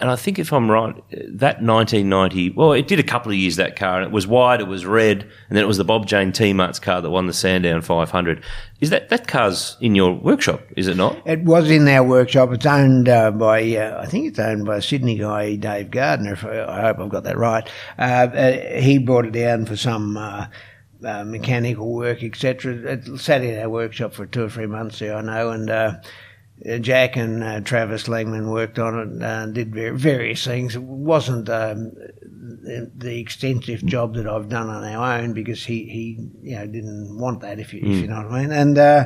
And 0.00 0.10
I 0.10 0.16
think 0.16 0.38
if 0.38 0.52
I'm 0.52 0.70
right, 0.70 0.94
that 1.10 1.60
1990, 1.60 2.50
well, 2.50 2.72
it 2.72 2.86
did 2.86 3.00
a 3.00 3.02
couple 3.02 3.32
of 3.32 3.38
years 3.38 3.56
that 3.56 3.74
car, 3.74 3.96
and 3.96 4.06
it 4.06 4.12
was 4.12 4.28
white, 4.28 4.60
it 4.60 4.68
was 4.68 4.86
red, 4.86 5.22
and 5.22 5.56
then 5.56 5.64
it 5.64 5.66
was 5.66 5.76
the 5.76 5.84
Bob 5.84 6.06
Jane 6.06 6.30
T 6.30 6.52
Mart's 6.52 6.78
car 6.78 7.00
that 7.00 7.10
won 7.10 7.26
the 7.26 7.32
Sandown 7.32 7.82
500. 7.82 8.44
Is 8.80 8.90
that 8.90 9.08
that 9.08 9.26
car's 9.26 9.76
in 9.80 9.96
your 9.96 10.12
workshop? 10.14 10.62
Is 10.76 10.86
it 10.86 10.96
not? 10.96 11.20
It 11.26 11.42
was 11.42 11.68
in 11.68 11.88
our 11.88 12.04
workshop. 12.04 12.52
It's 12.52 12.64
owned 12.64 13.08
uh, 13.08 13.32
by, 13.32 13.60
uh, 13.74 14.00
I 14.00 14.06
think 14.06 14.28
it's 14.28 14.38
owned 14.38 14.66
by 14.66 14.76
a 14.76 14.82
Sydney 14.82 15.18
guy, 15.18 15.56
Dave 15.56 15.90
Gardner. 15.90 16.34
If 16.34 16.44
I, 16.44 16.62
I 16.62 16.80
hope 16.82 17.00
I've 17.00 17.08
got 17.08 17.24
that 17.24 17.36
right. 17.36 17.68
Uh, 17.98 18.02
uh, 18.02 18.80
he 18.80 18.98
brought 18.98 19.26
it 19.26 19.32
down 19.32 19.66
for 19.66 19.76
some 19.76 20.16
uh, 20.16 20.46
uh, 21.04 21.24
mechanical 21.24 21.92
work, 21.92 22.22
etc. 22.22 22.74
It 22.74 23.18
sat 23.18 23.42
in 23.42 23.58
our 23.58 23.68
workshop 23.68 24.12
for 24.12 24.26
two 24.26 24.44
or 24.44 24.48
three 24.48 24.66
months 24.66 25.00
there, 25.00 25.16
I 25.16 25.22
know, 25.22 25.50
and. 25.50 26.00
Uh, 26.66 26.78
Jack 26.78 27.16
and 27.16 27.44
uh, 27.44 27.60
Travis 27.60 28.08
Langman 28.08 28.50
worked 28.50 28.78
on 28.78 28.98
it 28.98 29.08
and 29.08 29.22
uh, 29.22 29.46
did 29.46 29.72
ver- 29.72 29.92
various 29.92 30.44
things. 30.44 30.74
It 30.74 30.82
wasn't 30.82 31.48
um, 31.48 31.92
the, 32.68 32.90
the 32.96 33.20
extensive 33.20 33.84
job 33.86 34.14
that 34.14 34.26
I've 34.26 34.48
done 34.48 34.68
on 34.68 34.84
our 34.84 35.20
own 35.20 35.32
because 35.34 35.64
he, 35.64 35.84
he 35.84 36.28
you 36.42 36.56
know 36.56 36.66
didn't 36.66 37.18
want 37.18 37.40
that 37.40 37.58
if 37.58 37.72
you, 37.72 37.80
if 37.80 38.02
you 38.02 38.06
know 38.08 38.22
what 38.22 38.32
I 38.32 38.40
mean. 38.42 38.52
And 38.52 38.76
uh, 38.76 39.04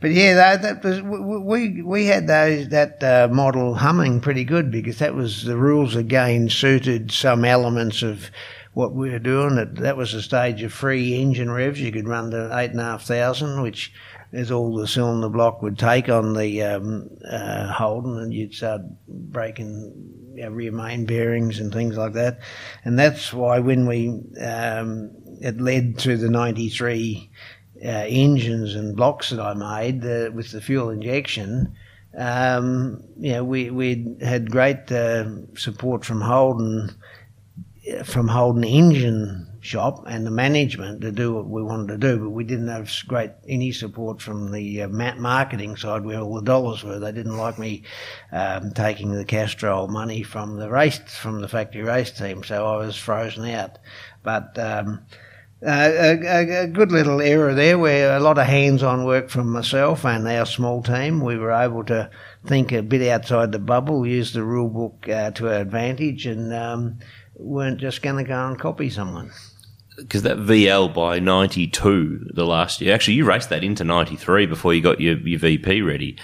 but 0.00 0.10
yeah, 0.10 0.34
that, 0.34 0.62
that 0.62 0.84
was 0.84 1.00
we 1.02 1.82
we 1.82 2.06
had 2.06 2.26
those 2.26 2.68
that 2.70 3.02
uh, 3.02 3.28
model 3.32 3.74
humming 3.74 4.20
pretty 4.20 4.44
good 4.44 4.70
because 4.70 4.98
that 4.98 5.14
was 5.14 5.44
the 5.44 5.56
rules 5.56 5.94
again 5.94 6.48
suited 6.48 7.12
some 7.12 7.44
elements 7.44 8.02
of 8.02 8.30
what 8.74 8.92
we 8.92 9.10
were 9.10 9.18
doing. 9.18 9.54
That 9.56 9.76
that 9.76 9.96
was 9.96 10.14
a 10.14 10.22
stage 10.22 10.62
of 10.62 10.72
free 10.72 11.20
engine 11.20 11.50
revs. 11.50 11.80
You 11.80 11.92
could 11.92 12.08
run 12.08 12.30
to 12.32 12.56
eight 12.58 12.72
and 12.72 12.80
a 12.80 12.84
half 12.84 13.04
thousand, 13.04 13.62
which 13.62 13.92
is 14.32 14.50
all 14.50 14.76
the 14.76 14.86
cylinder 14.86 15.28
block 15.28 15.62
would 15.62 15.78
take 15.78 16.08
on 16.08 16.34
the 16.34 16.62
um, 16.62 17.08
uh, 17.30 17.72
Holden, 17.72 18.18
and 18.18 18.32
you'd 18.32 18.54
start 18.54 18.82
breaking 19.08 19.92
you 20.34 20.44
know, 20.44 20.50
rear 20.50 20.72
main 20.72 21.06
bearings 21.06 21.58
and 21.58 21.72
things 21.72 21.96
like 21.96 22.12
that. 22.12 22.38
And 22.84 22.98
that's 22.98 23.32
why 23.32 23.58
when 23.58 23.86
we 23.86 24.08
um, 24.40 25.10
it 25.40 25.60
led 25.60 25.98
to 26.00 26.16
the 26.16 26.28
'93 26.28 27.30
uh, 27.84 27.88
engines 27.88 28.74
and 28.74 28.96
blocks 28.96 29.30
that 29.30 29.40
I 29.40 29.54
made 29.54 30.02
the, 30.02 30.32
with 30.34 30.50
the 30.50 30.60
fuel 30.60 30.90
injection. 30.90 31.74
Um, 32.16 33.04
you 33.18 33.32
know, 33.32 33.44
we 33.44 33.70
we 33.70 34.16
had 34.20 34.50
great 34.50 34.90
uh, 34.90 35.26
support 35.56 36.04
from 36.04 36.20
Holden, 36.20 36.90
from 38.04 38.28
Holden 38.28 38.64
engine 38.64 39.47
shop 39.68 40.04
and 40.06 40.26
the 40.26 40.30
management 40.30 41.02
to 41.02 41.12
do 41.12 41.34
what 41.34 41.46
we 41.46 41.62
wanted 41.62 41.88
to 41.88 41.98
do, 41.98 42.18
but 42.18 42.30
we 42.30 42.42
didn't 42.42 42.68
have 42.68 42.90
great 43.06 43.32
any 43.46 43.70
support 43.70 44.22
from 44.22 44.50
the 44.50 44.82
uh, 44.82 44.88
marketing 44.88 45.76
side 45.76 46.04
where 46.04 46.20
all 46.20 46.36
the 46.36 46.42
dollars 46.42 46.82
were. 46.82 46.98
They 46.98 47.12
didn't 47.12 47.36
like 47.36 47.58
me 47.58 47.82
um, 48.32 48.72
taking 48.72 49.12
the 49.12 49.24
Castrol 49.24 49.88
money 49.88 50.22
from 50.22 50.56
the 50.56 50.70
race 50.70 50.98
from 50.98 51.42
the 51.42 51.48
factory 51.48 51.82
race 51.82 52.10
team, 52.10 52.42
so 52.42 52.66
I 52.66 52.76
was 52.76 52.96
frozen 52.96 53.44
out. 53.50 53.78
But 54.22 54.58
um, 54.58 55.00
a, 55.62 56.16
a, 56.24 56.62
a, 56.62 56.66
good 56.68 56.92
little 56.92 57.20
era 57.20 57.54
there 57.54 57.78
where 57.78 58.16
a 58.16 58.20
lot 58.20 58.38
of 58.38 58.46
hands-on 58.46 59.04
work 59.04 59.28
from 59.28 59.50
myself 59.50 60.04
and 60.04 60.26
our 60.26 60.46
small 60.46 60.82
team. 60.82 61.20
We 61.20 61.36
were 61.36 61.52
able 61.52 61.84
to 61.84 62.10
think 62.46 62.72
a 62.72 62.82
bit 62.82 63.06
outside 63.08 63.52
the 63.52 63.58
bubble, 63.58 64.06
use 64.06 64.32
the 64.32 64.44
rule 64.44 64.68
book 64.68 65.08
uh, 65.08 65.32
to 65.32 65.48
our 65.48 65.60
advantage, 65.60 66.26
and 66.26 66.54
um, 66.54 67.00
weren't 67.34 67.80
just 67.80 68.02
going 68.02 68.16
to 68.16 68.24
go 68.24 68.46
and 68.46 68.58
copy 68.58 68.88
someone. 68.88 69.30
Because 69.98 70.22
that 70.22 70.38
VL 70.38 70.92
by 70.94 71.18
92, 71.18 72.30
the 72.32 72.46
last 72.46 72.80
year, 72.80 72.94
actually, 72.94 73.14
you 73.14 73.24
raced 73.24 73.50
that 73.50 73.64
into 73.64 73.84
93 73.84 74.46
before 74.46 74.72
you 74.72 74.80
got 74.80 75.00
your, 75.00 75.16
your 75.18 75.40
VP 75.40 75.82
ready. 75.82 76.16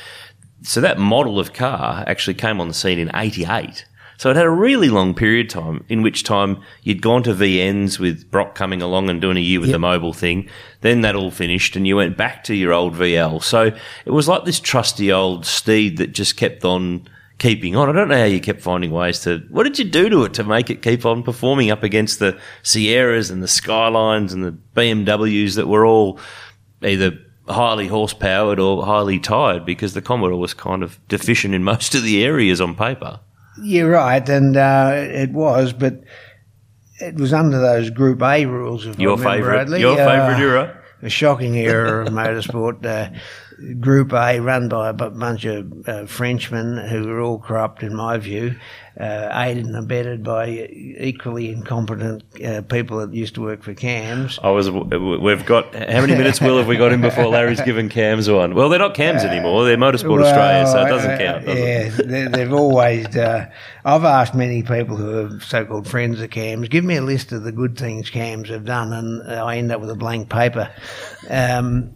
So 0.62 0.80
that 0.80 0.98
model 0.98 1.38
of 1.38 1.52
car 1.52 2.04
actually 2.06 2.34
came 2.34 2.60
on 2.60 2.68
the 2.68 2.74
scene 2.74 2.98
in 2.98 3.10
88. 3.14 3.84
So 4.16 4.30
it 4.30 4.36
had 4.36 4.46
a 4.46 4.50
really 4.50 4.88
long 4.88 5.14
period 5.14 5.46
of 5.46 5.52
time 5.52 5.84
in 5.88 6.02
which 6.02 6.22
time 6.22 6.62
you'd 6.82 7.02
gone 7.02 7.22
to 7.24 7.34
VNs 7.34 7.98
with 7.98 8.30
Brock 8.30 8.54
coming 8.54 8.80
along 8.80 9.10
and 9.10 9.20
doing 9.20 9.36
a 9.36 9.40
year 9.40 9.60
with 9.60 9.70
yep. 9.70 9.80
the 9.80 9.86
Mobil 9.86 10.14
thing. 10.14 10.48
Then 10.82 11.00
that 11.00 11.16
all 11.16 11.30
finished 11.30 11.74
and 11.76 11.86
you 11.86 11.96
went 11.96 12.16
back 12.16 12.44
to 12.44 12.54
your 12.54 12.72
old 12.72 12.94
VL. 12.94 13.42
So 13.42 13.72
it 14.04 14.10
was 14.10 14.28
like 14.28 14.44
this 14.44 14.60
trusty 14.60 15.10
old 15.10 15.44
steed 15.44 15.98
that 15.98 16.12
just 16.12 16.36
kept 16.36 16.64
on 16.64 17.08
keeping 17.38 17.76
on. 17.76 17.88
I 17.88 17.92
don't 17.92 18.08
know 18.08 18.18
how 18.18 18.24
you 18.24 18.40
kept 18.40 18.60
finding 18.60 18.90
ways 18.90 19.20
to. 19.20 19.42
What 19.50 19.64
did 19.64 19.78
you 19.78 19.84
do 19.84 20.08
to 20.08 20.24
it 20.24 20.34
to 20.34 20.44
make 20.44 20.70
it 20.70 20.82
keep 20.82 21.04
on 21.04 21.22
performing 21.22 21.70
up 21.70 21.82
against 21.82 22.18
the 22.18 22.38
Sierras 22.62 23.30
and 23.30 23.42
the 23.42 23.48
Skylines 23.48 24.32
and 24.32 24.44
the 24.44 24.56
BMWs 24.74 25.56
that 25.56 25.68
were 25.68 25.86
all 25.86 26.18
either 26.82 27.18
highly 27.48 27.88
horsepowered 27.88 28.58
or 28.58 28.84
highly 28.84 29.18
tired 29.18 29.66
because 29.66 29.94
the 29.94 30.02
Commodore 30.02 30.38
was 30.38 30.54
kind 30.54 30.82
of 30.82 30.98
deficient 31.08 31.54
in 31.54 31.62
most 31.62 31.94
of 31.94 32.02
the 32.02 32.24
areas 32.24 32.60
on 32.60 32.74
paper. 32.74 33.20
You're 33.62 33.90
right, 33.90 34.26
and 34.28 34.56
uh, 34.56 34.92
it 34.94 35.30
was, 35.30 35.72
but 35.72 36.02
it 37.00 37.14
was 37.16 37.32
under 37.32 37.60
those 37.60 37.90
Group 37.90 38.22
A 38.22 38.46
rules. 38.46 38.86
Of 38.86 38.98
your 38.98 39.16
favourite, 39.16 39.68
your 39.78 39.92
uh, 39.92 39.96
favourite 39.96 40.40
era, 40.40 40.82
a 41.02 41.08
shocking 41.08 41.56
era 41.56 42.04
of 42.04 42.08
motorsport. 42.12 42.84
Uh, 42.84 43.16
Group 43.80 44.12
A, 44.12 44.40
run 44.40 44.68
by 44.68 44.88
a 44.88 44.92
bunch 44.92 45.44
of 45.44 45.88
uh, 45.88 46.06
Frenchmen 46.06 46.76
who 46.88 47.06
were 47.06 47.20
all 47.20 47.38
corrupt, 47.38 47.82
in 47.82 47.94
my 47.94 48.18
view, 48.18 48.56
uh, 48.98 49.28
aided 49.32 49.66
and 49.66 49.76
abetted 49.76 50.24
by 50.24 50.48
equally 50.48 51.50
incompetent 51.50 52.24
uh, 52.44 52.62
people 52.62 52.98
that 52.98 53.14
used 53.14 53.34
to 53.36 53.42
work 53.42 53.62
for 53.62 53.72
CAMS. 53.72 54.40
I 54.42 54.50
was. 54.50 54.70
We've 54.70 55.46
got 55.46 55.72
how 55.74 56.00
many 56.00 56.14
minutes? 56.14 56.40
Will 56.40 56.58
have 56.58 56.66
we 56.66 56.76
got 56.76 56.92
in 56.92 57.00
before 57.00 57.26
Larry's 57.26 57.60
given 57.60 57.88
CAMS 57.88 58.28
one? 58.28 58.54
Well, 58.54 58.68
they're 58.68 58.78
not 58.78 58.94
CAMS 58.94 59.22
uh, 59.22 59.28
anymore. 59.28 59.64
They're 59.64 59.76
Motorsport 59.76 60.20
well, 60.20 60.26
Australia, 60.26 60.66
so 60.66 60.84
it 60.84 60.88
doesn't 60.88 61.18
count. 61.18 61.46
Does 61.46 61.58
yeah, 61.58 62.28
they, 62.28 62.40
have 62.40 62.52
always. 62.52 63.16
Uh, 63.16 63.50
I've 63.84 64.04
asked 64.04 64.34
many 64.34 64.62
people 64.62 64.96
who 64.96 65.26
are 65.26 65.40
so-called 65.40 65.86
friends 65.86 66.20
of 66.20 66.30
CAMS, 66.30 66.68
give 66.68 66.84
me 66.84 66.96
a 66.96 67.02
list 67.02 67.32
of 67.32 67.44
the 67.44 67.52
good 67.52 67.78
things 67.78 68.10
CAMS 68.10 68.48
have 68.48 68.64
done, 68.64 68.92
and 68.92 69.22
I 69.22 69.58
end 69.58 69.70
up 69.70 69.80
with 69.80 69.90
a 69.90 69.96
blank 69.96 70.28
paper. 70.28 70.70
Um, 71.28 71.94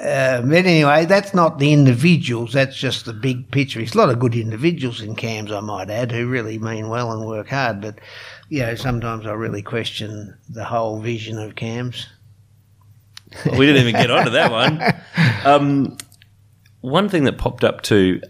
uh, 0.00 0.42
but 0.42 0.66
anyway, 0.66 1.04
that's 1.04 1.34
not 1.34 1.58
the 1.58 1.72
individuals. 1.72 2.52
That's 2.52 2.76
just 2.76 3.04
the 3.04 3.12
big 3.12 3.50
picture. 3.50 3.78
There's 3.78 3.94
a 3.94 3.98
lot 3.98 4.10
of 4.10 4.18
good 4.18 4.34
individuals 4.34 5.00
in 5.00 5.14
CAMS, 5.14 5.52
I 5.52 5.60
might 5.60 5.90
add, 5.90 6.10
who 6.12 6.28
really 6.28 6.58
mean 6.58 6.88
well 6.88 7.12
and 7.12 7.26
work 7.26 7.48
hard. 7.48 7.80
But 7.80 8.00
you 8.48 8.60
know, 8.60 8.74
sometimes 8.74 9.26
I 9.26 9.32
really 9.32 9.62
question 9.62 10.36
the 10.48 10.64
whole 10.64 11.00
vision 11.00 11.38
of 11.38 11.54
CAMS. 11.54 12.06
Well, 13.46 13.58
we 13.58 13.66
didn't 13.66 13.82
even 13.86 14.00
get 14.00 14.10
onto 14.10 14.30
that 14.30 14.50
one. 14.50 14.82
Um, 15.44 15.96
one 16.80 17.08
thing 17.08 17.24
that 17.24 17.38
popped 17.38 17.64
up 17.64 17.82
too, 17.82 18.20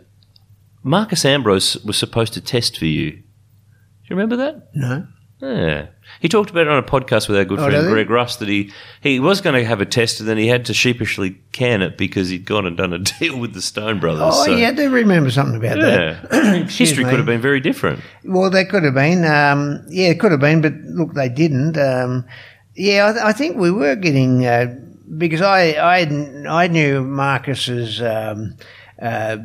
Marcos 0.82 1.24
Ambrose 1.24 1.76
was 1.84 1.96
supposed 1.96 2.34
to 2.34 2.40
test 2.40 2.78
for 2.78 2.86
you. 2.86 3.10
Do 3.12 3.16
you 4.04 4.16
remember 4.16 4.36
that? 4.36 4.74
No. 4.74 5.06
Yeah. 5.40 5.86
He 6.20 6.28
talked 6.28 6.50
about 6.50 6.62
it 6.62 6.68
on 6.68 6.78
a 6.78 6.82
podcast 6.82 7.28
with 7.28 7.38
our 7.38 7.44
good 7.44 7.58
oh, 7.60 7.70
friend 7.70 7.88
Greg 7.88 8.10
Rust 8.10 8.40
that 8.40 8.48
he, 8.48 8.72
he 9.00 9.20
was 9.20 9.40
going 9.40 9.54
to 9.54 9.64
have 9.64 9.80
a 9.80 9.86
test 9.86 10.20
and 10.20 10.28
then 10.28 10.36
he 10.36 10.48
had 10.48 10.66
to 10.66 10.74
sheepishly 10.74 11.38
can 11.52 11.82
it 11.82 11.96
because 11.96 12.28
he'd 12.28 12.44
gone 12.44 12.66
and 12.66 12.76
done 12.76 12.92
a 12.92 12.98
deal 13.20 13.38
with 13.38 13.54
the 13.54 13.62
Stone 13.62 14.00
Brothers. 14.00 14.34
Oh, 14.34 14.44
so. 14.44 14.54
yeah, 14.54 14.68
I 14.68 14.72
do 14.72 14.90
remember 14.90 15.30
something 15.30 15.56
about 15.56 15.78
yeah. 15.78 16.20
that. 16.30 16.70
History 16.70 17.04
me. 17.04 17.10
could 17.10 17.18
have 17.18 17.26
been 17.26 17.40
very 17.40 17.60
different. 17.60 18.00
Well, 18.24 18.50
they 18.50 18.64
could 18.64 18.82
have 18.84 18.94
been. 18.94 19.24
Um, 19.24 19.84
yeah, 19.88 20.08
it 20.08 20.20
could 20.20 20.32
have 20.32 20.40
been, 20.40 20.60
but 20.60 20.74
look, 20.74 21.14
they 21.14 21.28
didn't. 21.28 21.78
Um, 21.78 22.26
yeah, 22.74 23.08
I, 23.08 23.12
th- 23.12 23.24
I, 23.24 23.32
think 23.32 23.56
we 23.56 23.70
were 23.70 23.96
getting, 23.96 24.44
uh, 24.46 24.74
because 25.16 25.42
I, 25.42 25.72
I, 25.72 26.00
I 26.48 26.68
knew 26.68 27.02
Marcos's 27.02 28.00
Um, 28.02 28.56
uh, 29.00 29.38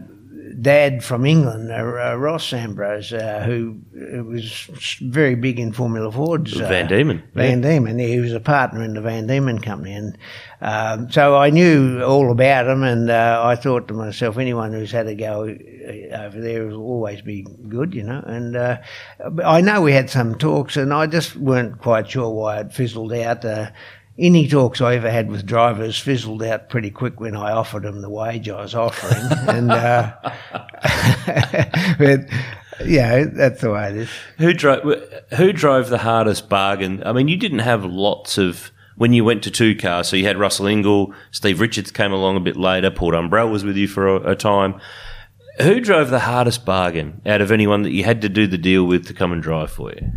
dad 0.61 1.03
from 1.03 1.25
England, 1.25 1.71
uh, 1.71 1.75
uh, 1.75 2.15
Ross 2.15 2.53
Ambrose, 2.53 3.13
uh, 3.13 3.43
who 3.45 3.79
was 4.27 4.67
very 5.01 5.35
big 5.35 5.59
in 5.59 5.71
Formula 5.71 6.11
Fords. 6.11 6.59
Uh, 6.59 6.67
Van 6.67 6.87
Diemen. 6.87 7.23
Van 7.33 7.61
yeah. 7.61 7.69
Diemen. 7.69 7.99
He 7.99 8.19
was 8.19 8.33
a 8.33 8.39
partner 8.39 8.83
in 8.83 8.93
the 8.93 9.01
Van 9.01 9.27
Diemen 9.27 9.59
company. 9.59 9.93
And 9.93 10.17
um, 10.61 11.11
so 11.11 11.35
I 11.35 11.49
knew 11.49 12.03
all 12.03 12.31
about 12.31 12.67
him, 12.67 12.83
and 12.83 13.09
uh, 13.09 13.41
I 13.43 13.55
thought 13.55 13.87
to 13.87 13.93
myself, 13.93 14.37
anyone 14.37 14.73
who's 14.73 14.91
had 14.91 15.07
a 15.07 15.15
go 15.15 15.43
uh, 15.43 16.15
over 16.17 16.39
there 16.39 16.65
will 16.67 16.81
always 16.81 17.21
be 17.21 17.43
good, 17.67 17.93
you 17.93 18.03
know. 18.03 18.23
And 18.25 18.57
I 19.43 19.61
know 19.61 19.81
we 19.81 19.93
had 19.93 20.09
some 20.09 20.35
talks, 20.35 20.77
and 20.77 20.93
I 20.93 21.07
just 21.07 21.35
weren't 21.35 21.79
quite 21.79 22.09
sure 22.09 22.29
why 22.29 22.59
it 22.59 22.73
fizzled 22.73 23.13
out 23.13 23.45
any 24.17 24.47
talks 24.47 24.79
I 24.79 24.95
ever 24.95 25.11
had 25.11 25.29
with 25.29 25.45
drivers 25.45 25.97
fizzled 25.99 26.41
out 26.43 26.69
pretty 26.69 26.89
quick 26.89 27.19
when 27.19 27.35
I 27.35 27.51
offered 27.51 27.83
them 27.83 28.01
the 28.01 28.09
wage 28.09 28.47
I 28.47 28.61
was 28.61 28.75
offering. 28.75 29.21
and, 29.47 29.71
uh, 29.71 30.13
but, 31.97 32.21
yeah, 32.85 33.25
that's 33.25 33.61
the 33.61 33.71
way 33.71 33.89
it 33.89 33.95
is. 33.97 34.09
Who 34.37 34.53
drove, 34.53 35.03
who 35.35 35.51
drove 35.51 35.89
the 35.89 35.97
hardest 35.99 36.47
bargain? 36.47 37.03
I 37.05 37.11
mean, 37.11 37.27
you 37.27 37.37
didn't 37.37 37.59
have 37.59 37.83
lots 37.83 38.37
of, 38.37 38.71
when 38.95 39.11
you 39.11 39.25
went 39.25 39.43
to 39.43 39.51
two 39.51 39.75
cars, 39.75 40.07
so 40.07 40.15
you 40.15 40.25
had 40.25 40.37
Russell 40.37 40.67
Ingall, 40.67 41.13
Steve 41.31 41.59
Richards 41.59 41.91
came 41.91 42.13
along 42.13 42.37
a 42.37 42.41
bit 42.41 42.55
later, 42.55 42.91
Paul 42.91 43.11
Dumbrell 43.11 43.51
was 43.51 43.65
with 43.65 43.75
you 43.75 43.87
for 43.87 44.07
a, 44.07 44.31
a 44.31 44.35
time. 44.35 44.79
Who 45.61 45.79
drove 45.79 46.09
the 46.09 46.19
hardest 46.19 46.65
bargain 46.65 47.21
out 47.25 47.41
of 47.41 47.51
anyone 47.51 47.83
that 47.83 47.91
you 47.91 48.03
had 48.03 48.21
to 48.21 48.29
do 48.29 48.47
the 48.47 48.57
deal 48.57 48.85
with 48.85 49.07
to 49.07 49.13
come 49.13 49.31
and 49.31 49.41
drive 49.41 49.71
for 49.71 49.91
you? 49.91 50.11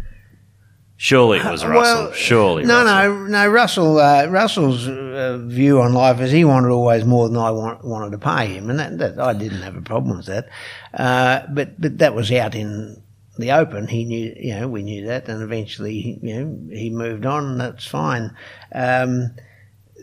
Surely 1.01 1.39
it 1.39 1.45
was 1.45 1.65
Russell. 1.65 2.05
Well, 2.07 2.13
Surely, 2.13 2.65
no, 2.65 2.83
Russell. 2.85 3.15
no, 3.15 3.27
no. 3.29 3.49
Russell. 3.49 3.99
Uh, 4.01 4.27
Russell's 4.27 4.89
uh, 4.89 5.39
view 5.41 5.81
on 5.81 5.95
life 5.95 6.21
is 6.21 6.33
he 6.33 6.45
wanted 6.45 6.71
always 6.71 7.05
more 7.05 7.29
than 7.29 7.39
I 7.39 7.53
want, 7.53 7.85
wanted 7.85 8.11
to 8.11 8.19
pay 8.19 8.47
him, 8.49 8.69
and 8.69 8.81
that, 8.81 8.99
that 8.99 9.21
I 9.21 9.33
didn't 9.33 9.63
have 9.63 9.77
a 9.77 9.81
problem 9.81 10.17
with 10.17 10.27
that. 10.27 10.49
Uh, 10.93 11.47
but 11.51 11.81
but 11.81 11.99
that 11.99 12.17
was 12.17 12.33
out 12.33 12.57
in 12.57 13.01
the 13.39 13.53
open. 13.53 13.87
He 13.87 14.05
knew, 14.05 14.35
you 14.37 14.59
know, 14.59 14.67
we 14.67 14.83
knew 14.83 15.07
that, 15.07 15.29
and 15.29 15.41
eventually, 15.41 16.19
you 16.21 16.35
know, 16.45 16.77
he 16.77 16.91
moved 16.91 17.25
on, 17.25 17.45
and 17.47 17.61
that's 17.61 17.87
fine. 17.87 18.35
Um, 18.75 19.37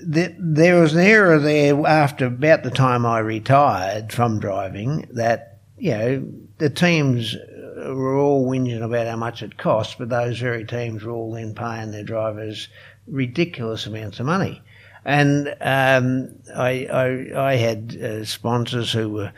the, 0.02 0.34
there 0.40 0.80
was 0.82 0.94
an 0.94 1.02
era 1.02 1.40
there 1.40 1.86
after 1.86 2.28
about 2.28 2.64
the 2.64 2.72
time 2.72 3.06
I 3.06 3.20
retired 3.20 4.14
from 4.14 4.40
driving 4.40 5.10
that 5.12 5.55
you 5.78 5.92
know 5.92 6.28
the 6.58 6.70
teams 6.70 7.36
were 7.76 8.18
all 8.18 8.46
whinging 8.46 8.84
about 8.84 9.08
how 9.08 9.16
much 9.18 9.44
it 9.44 9.58
costs, 9.58 9.96
but 9.98 10.10
those 10.10 10.40
very 10.40 10.66
teams 10.66 11.04
were 11.04 11.12
all 11.12 11.34
then 11.34 11.54
paying 11.54 11.92
their 11.92 12.04
drivers 12.04 12.70
ridiculous 13.08 13.86
amounts 13.86 14.20
of 14.20 14.26
money. 14.26 14.62
And 15.04 15.50
um, 15.62 16.36
I, 16.56 16.88
I, 16.92 17.50
I, 17.52 17.56
had 17.58 17.96
uh, 18.02 18.26
sponsors 18.26 18.92
who 18.92 19.10
were 19.10 19.34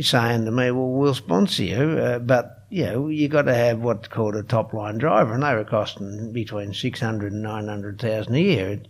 saying 0.00 0.46
to 0.46 0.50
me, 0.50 0.72
"Well, 0.72 0.88
we'll 0.88 1.14
sponsor 1.14 1.62
you, 1.62 1.76
uh, 1.76 2.18
but 2.18 2.64
you 2.70 2.86
know 2.86 3.08
you 3.08 3.28
got 3.28 3.42
to 3.42 3.54
have 3.54 3.78
what's 3.78 4.08
called 4.08 4.34
a 4.34 4.42
top 4.42 4.72
line 4.72 4.98
driver," 4.98 5.34
and 5.34 5.44
they 5.44 5.54
were 5.54 5.64
costing 5.64 6.32
between 6.32 6.74
six 6.74 6.98
hundred 6.98 7.32
and 7.32 7.42
nine 7.42 7.68
hundred 7.68 8.00
thousand 8.00 8.34
a 8.34 8.40
year. 8.40 8.80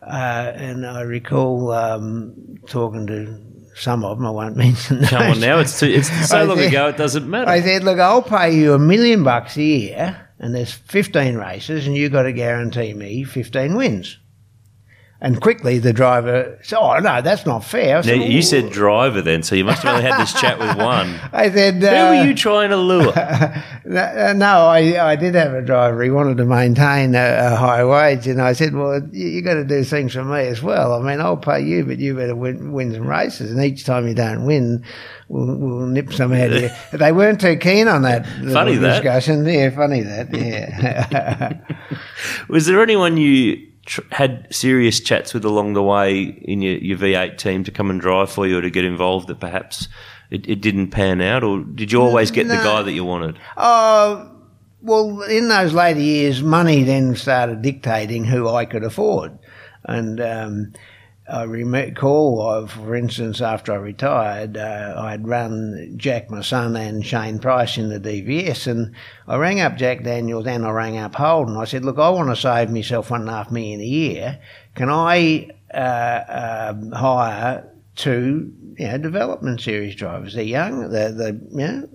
Uh, 0.00 0.52
and 0.54 0.86
I 0.86 1.00
recall 1.00 1.72
um, 1.72 2.60
talking 2.68 3.08
to 3.08 3.40
some 3.74 4.04
of 4.04 4.18
them. 4.18 4.26
I 4.26 4.30
won't 4.30 4.56
mention. 4.64 5.00
Those. 5.00 5.10
Come 5.10 5.32
on 5.32 5.40
now, 5.40 5.58
it's 5.58 5.78
too, 5.78 5.86
it's 5.86 6.08
so 6.28 6.44
long 6.44 6.58
said, 6.58 6.68
ago 6.68 6.88
it 6.88 6.96
doesn't 6.96 7.28
matter. 7.28 7.50
I 7.50 7.60
said, 7.60 7.84
look, 7.84 7.98
I'll 7.98 8.22
pay 8.22 8.54
you 8.54 8.74
a 8.74 8.78
million 8.78 9.24
bucks 9.24 9.56
a 9.56 9.62
year, 9.62 10.28
and 10.38 10.54
there's 10.54 10.72
15 10.72 11.36
races, 11.36 11.86
and 11.86 11.96
you've 11.96 12.12
got 12.12 12.22
to 12.22 12.32
guarantee 12.32 12.94
me 12.94 13.24
15 13.24 13.74
wins. 13.74 14.18
And 15.24 15.40
quickly 15.40 15.78
the 15.78 15.94
driver 15.94 16.58
said, 16.60 16.78
Oh, 16.78 16.98
no, 16.98 17.22
that's 17.22 17.46
not 17.46 17.64
fair. 17.64 17.96
I 17.96 18.00
Now, 18.02 18.12
you 18.12 18.42
said 18.42 18.70
driver 18.70 19.22
then, 19.22 19.42
so 19.42 19.54
you 19.54 19.64
must 19.64 19.82
have 19.82 19.94
only 19.96 20.06
had 20.06 20.20
this 20.20 20.38
chat 20.38 20.58
with 20.58 20.76
one. 20.76 21.18
I 21.32 21.50
said, 21.50 21.76
Who 21.76 21.86
uh, 21.86 22.10
were 22.10 22.24
you 22.26 22.34
trying 22.34 22.68
to 22.68 22.76
lure? 22.76 23.14
No, 23.86 24.66
I, 24.66 25.12
I 25.12 25.16
did 25.16 25.34
have 25.34 25.52
a 25.52 25.60
driver. 25.60 26.02
He 26.02 26.10
wanted 26.10 26.38
to 26.38 26.46
maintain 26.46 27.14
a, 27.14 27.52
a 27.52 27.56
high 27.56 27.84
wage, 27.84 28.26
and 28.26 28.40
I 28.40 28.54
said, 28.54 28.74
"Well, 28.74 29.02
you, 29.12 29.28
you 29.28 29.42
got 29.42 29.54
to 29.54 29.64
do 29.64 29.84
things 29.84 30.14
for 30.14 30.24
me 30.24 30.46
as 30.46 30.62
well. 30.62 30.94
I 30.94 31.02
mean, 31.02 31.20
I'll 31.20 31.36
pay 31.36 31.60
you, 31.60 31.84
but 31.84 31.98
you 31.98 32.14
better 32.14 32.34
win, 32.34 32.72
win 32.72 32.94
some 32.94 33.06
races. 33.06 33.50
And 33.52 33.62
each 33.62 33.84
time 33.84 34.08
you 34.08 34.14
don't 34.14 34.46
win, 34.46 34.82
we'll, 35.28 35.54
we'll 35.58 35.86
nip 35.86 36.14
some 36.14 36.32
out 36.32 36.50
of 36.50 36.62
you." 36.62 36.70
They 36.98 37.12
weren't 37.12 37.42
too 37.42 37.56
keen 37.56 37.86
on 37.86 38.02
that 38.02 38.26
Funny 38.26 38.76
that. 38.76 39.02
discussion. 39.02 39.44
Yeah, 39.44 39.68
funny 39.68 40.00
that. 40.00 40.34
Yeah. 40.34 41.58
Was 42.48 42.64
there 42.64 42.82
anyone 42.82 43.18
you 43.18 43.66
tr- 43.84 44.02
had 44.10 44.52
serious 44.54 45.00
chats 45.00 45.34
with 45.34 45.44
along 45.44 45.74
the 45.74 45.82
way 45.82 46.22
in 46.22 46.62
your, 46.62 46.76
your 46.78 46.98
V8 46.98 47.38
team 47.38 47.64
to 47.64 47.70
come 47.70 47.90
and 47.90 48.00
drive 48.00 48.30
for 48.30 48.46
you 48.46 48.58
or 48.58 48.62
to 48.62 48.70
get 48.70 48.84
involved 48.84 49.28
that 49.28 49.40
perhaps 49.40 49.88
it, 50.30 50.48
it 50.48 50.60
didn't 50.60 50.88
pan 50.88 51.20
out? 51.20 51.44
Or 51.44 51.60
did 51.60 51.92
you 51.92 52.00
always 52.00 52.30
get 52.30 52.48
the 52.48 52.56
guy 52.56 52.82
that 52.82 52.92
you 52.92 53.04
wanted? 53.04 53.38
Oh, 53.56 54.30
well, 54.82 55.22
in 55.22 55.48
those 55.48 55.72
later 55.72 56.00
years, 56.00 56.42
money 56.42 56.82
then 56.82 57.16
started 57.16 57.62
dictating 57.62 58.24
who 58.24 58.48
I 58.48 58.64
could 58.64 58.84
afford. 58.84 59.38
And 59.84 60.20
um, 60.20 60.72
I 61.26 61.44
recall, 61.44 62.42
uh, 62.42 62.66
for 62.66 62.94
instance, 62.94 63.40
after 63.40 63.72
I 63.72 63.76
retired, 63.76 64.58
uh, 64.58 64.94
I'd 64.98 65.26
run 65.26 65.94
Jack, 65.96 66.30
my 66.30 66.42
son, 66.42 66.76
and 66.76 67.04
Shane 67.04 67.38
Price 67.38 67.78
in 67.78 67.88
the 67.88 67.98
DVS. 67.98 68.66
And 68.66 68.94
I 69.26 69.36
rang 69.36 69.60
up 69.60 69.76
Jack 69.76 70.04
Daniels 70.04 70.46
and 70.46 70.66
I 70.66 70.70
rang 70.70 70.98
up 70.98 71.14
Holden. 71.14 71.56
I 71.56 71.64
said, 71.64 71.84
Look, 71.84 71.98
I 71.98 72.10
want 72.10 72.28
to 72.28 72.36
save 72.36 72.70
myself 72.70 73.10
one 73.10 73.22
and 73.22 73.30
a 73.30 73.32
half 73.32 73.50
million 73.50 73.80
a 73.80 73.84
year. 73.84 74.38
Can 74.74 74.90
I 74.90 75.48
uh, 75.72 76.72
um, 76.74 76.92
hire 76.92 77.72
two 77.96 78.52
you 78.78 78.86
know, 78.86 78.98
development 78.98 79.62
series 79.62 79.94
drivers? 79.94 80.34
They're 80.34 80.44
young, 80.44 80.90
they're, 80.90 81.12
they're 81.12 81.32
you 81.32 81.56
know, 81.56 81.88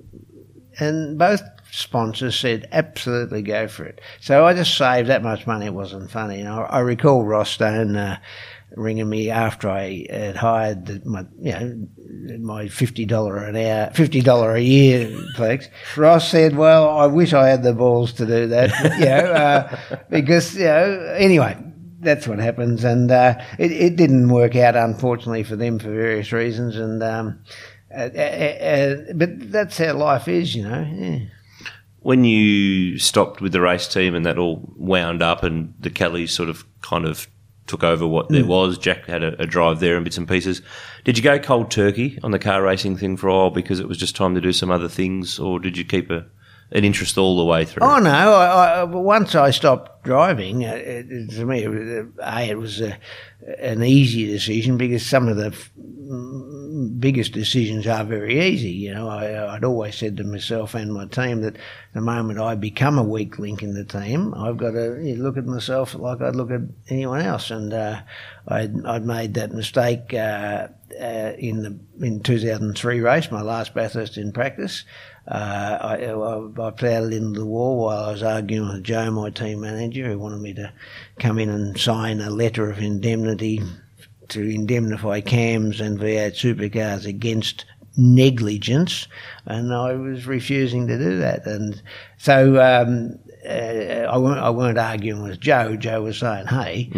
and 0.80 1.19
both 1.19 1.43
sponsors 1.71 2.36
said 2.36 2.67
absolutely 2.71 3.43
go 3.43 3.67
for 3.67 3.86
it. 3.86 4.01
So 4.21 4.45
I 4.45 4.55
just 4.55 4.75
saved 4.75 5.09
that 5.09 5.21
much 5.21 5.45
money. 5.45 5.67
It 5.67 5.73
wasn't 5.73 6.09
funny. 6.09 6.39
And 6.39 6.49
I, 6.49 6.61
I 6.61 6.80
recall 6.80 7.25
Ross 7.25 7.51
Stone 7.51 7.95
uh, 7.95 8.17
ringing 8.76 9.09
me 9.09 9.30
after 9.30 9.70
I 9.70 10.05
had 10.09 10.36
hired 10.36 10.86
the, 10.86 11.01
my, 11.05 11.26
you 11.39 11.51
know, 11.51 11.88
my 12.39 12.67
fifty 12.67 13.05
dollar 13.05 13.38
an 13.38 13.55
hour, 13.55 13.91
fifty 13.93 14.22
dollar 14.22 14.55
a 14.55 14.61
year 14.61 15.09
flex. 15.36 15.67
Ross 15.97 16.30
said, 16.30 16.55
"Well, 16.55 16.89
I 16.89 17.07
wish 17.07 17.34
I 17.34 17.47
had 17.47 17.63
the 17.63 17.74
balls 17.74 18.13
to 18.13 18.26
do 18.26 18.47
that, 18.47 18.70
you 18.99 19.05
know, 19.05 19.34
uh, 19.34 19.99
because 20.09 20.55
you 20.55 20.65
know, 20.65 21.13
anyway." 21.17 21.57
That's 22.01 22.30
what 22.30 22.39
happens, 22.39 22.86
and 22.86 23.11
uh, 23.11 23.36
it, 23.57 23.74
it 23.74 23.95
didn't 23.97 24.30
work 24.30 24.55
out, 24.55 24.78
unfortunately, 24.78 25.43
for 25.43 25.57
them 25.57 25.80
for 25.80 25.89
various 25.89 26.32
reasons. 26.32 26.78
And 26.78 27.03
um, 27.03 27.43
uh, 27.93 28.09
uh, 28.15 28.20
uh, 28.20 28.95
but 29.15 29.51
that's 29.51 29.78
how 29.78 29.93
life 29.95 30.28
is, 30.28 30.55
you 30.55 30.63
know. 30.63 30.88
Yeah. 30.93 31.20
When 31.99 32.24
you 32.24 32.97
stopped 32.99 33.41
with 33.41 33.51
the 33.51 33.61
race 33.61 33.88
team 33.88 34.15
and 34.15 34.26
that 34.26 34.38
all 34.38 34.72
wound 34.78 35.22
up 35.22 35.43
and 35.43 35.74
the 35.80 35.89
Kellys 35.89 36.32
sort 36.32 36.49
of 36.49 36.65
kind 36.82 37.05
of 37.05 37.28
took 37.70 37.84
over 37.84 38.05
what 38.05 38.28
there 38.30 38.43
hmm. 38.43 38.49
was, 38.49 38.78
Jack 38.78 39.05
had 39.05 39.24
a, 39.24 39.41
a 39.41 39.45
drive 39.45 39.80
there 39.80 39.95
and 39.95 40.03
bits 40.03 40.17
and 40.17 40.28
pieces. 40.28 40.61
Did 41.05 41.17
you 41.17 41.24
go 41.24 41.39
cold 41.39 41.72
turkey 41.72 42.20
on 42.24 42.32
the 42.32 42.39
car 42.39 42.61
racing 42.61 42.97
thing 42.97 43.15
for 43.15 43.30
a 43.30 43.34
while 43.34 43.49
because 43.51 43.80
it 43.80 43.88
was 43.88 43.97
just 43.97 44.15
time 44.15 44.36
to 44.36 44.41
do 44.41 44.51
some 44.51 44.72
other 44.72 44.89
things, 44.89 45.39
or 45.39 45.59
did 45.59 45.78
you 45.78 45.86
keep 45.86 46.09
a, 46.09 46.26
an 46.72 46.86
interest 46.86 47.17
all 47.17 47.38
the 47.38 47.45
way 47.45 47.65
through? 47.65 47.84
Oh 47.84 47.99
no! 47.99 48.09
I, 48.09 48.82
I, 48.82 48.84
once 48.84 49.36
I 49.36 49.51
stopped 49.51 50.03
driving, 50.03 50.65
uh, 50.65 50.74
it, 50.74 51.32
to 51.32 51.45
me, 51.45 51.63
it 51.63 51.70
was, 51.70 51.80
uh, 51.80 52.05
a 52.24 52.49
it 52.49 52.57
was 52.57 52.82
a, 52.82 52.97
an 53.59 53.84
easy 53.84 54.28
decision 54.28 54.78
because 54.78 55.05
some 55.05 55.28
of 55.28 55.38
the 55.38 55.47
f- 55.47 55.72
mm, 55.80 56.99
biggest 56.99 57.34
decisions 57.34 57.88
are 57.88 58.03
very 58.03 58.39
easy. 58.39 58.70
You 58.70 58.93
know, 58.93 59.09
I, 59.09 59.55
I'd 59.55 59.63
always 59.63 59.95
said 59.95 60.17
to 60.17 60.24
myself 60.24 60.76
and 60.76 60.93
my 60.93 61.05
team 61.05 61.41
that 61.41 61.57
the 61.93 62.01
moment 62.01 62.39
I 62.39 62.55
become 62.55 62.99
a 62.99 63.03
weak 63.03 63.39
link 63.39 63.63
in 63.63 63.74
the 63.74 63.86
team, 63.86 64.34
I've 64.36 64.57
got 64.57 64.72
to 64.72 64.91
look 65.17 65.38
at 65.38 65.45
myself 65.45 65.95
like 65.95 66.22
I'd 66.22 66.36
look 66.36 66.51
at 66.51 66.61
anyone 66.89 67.22
else, 67.22 67.49
and 67.49 67.74
uh, 67.74 68.01
I'd, 68.47 68.86
I'd 68.86 69.05
made 69.05 69.34
that 69.36 69.53
mistake. 69.53 70.13
Uh, 70.13 70.67
uh, 70.99 71.34
in 71.38 71.61
the 71.61 72.05
in 72.05 72.22
2003 72.22 72.99
race, 72.99 73.32
my 73.32 73.41
last 73.41 73.74
Bathurst 73.74 74.17
in 74.17 74.32
practice, 74.32 74.84
uh, 75.28 75.78
I, 75.82 76.05
I, 76.05 77.13
into 77.13 77.39
the 77.39 77.45
wall 77.45 77.86
while 77.86 78.05
I 78.05 78.11
was 78.11 78.24
arguing 78.24 78.70
with 78.70 78.84
Joe, 78.84 79.11
my 79.11 79.30
team 79.30 79.61
manager, 79.61 80.07
who 80.09 80.20
wanted 80.20 80.41
me 80.41 80.53
to 80.55 80.72
come 81.20 81.38
in 81.39 81.49
and 81.49 81.78
sign 81.78 82.20
a 82.20 82.30
letter 82.30 82.70
of 82.70 82.80
indemnity 82.80 83.61
to 84.30 84.41
indemnify 84.41 85.22
cams 85.22 85.82
and 85.82 85.99
V8 85.99 86.34
supercars 86.34 87.05
against 87.05 87.65
negligence, 87.97 89.07
and 89.45 89.74
I 89.74 89.93
was 89.93 90.26
refusing 90.26 90.88
to 90.88 90.97
do 90.97 91.17
that. 91.20 91.45
And 91.45 91.82
so 92.17 92.61
um, 92.61 93.20
uh, 93.50 94.08
I, 94.10 94.18
weren't, 94.18 94.39
I 94.39 94.50
weren't 94.50 94.78
arguing 94.78 95.24
with 95.24 95.39
Joe. 95.39 95.76
Joe 95.76 96.04
was 96.04 96.20
saying, 96.20 96.47
"Hey, 96.47 96.89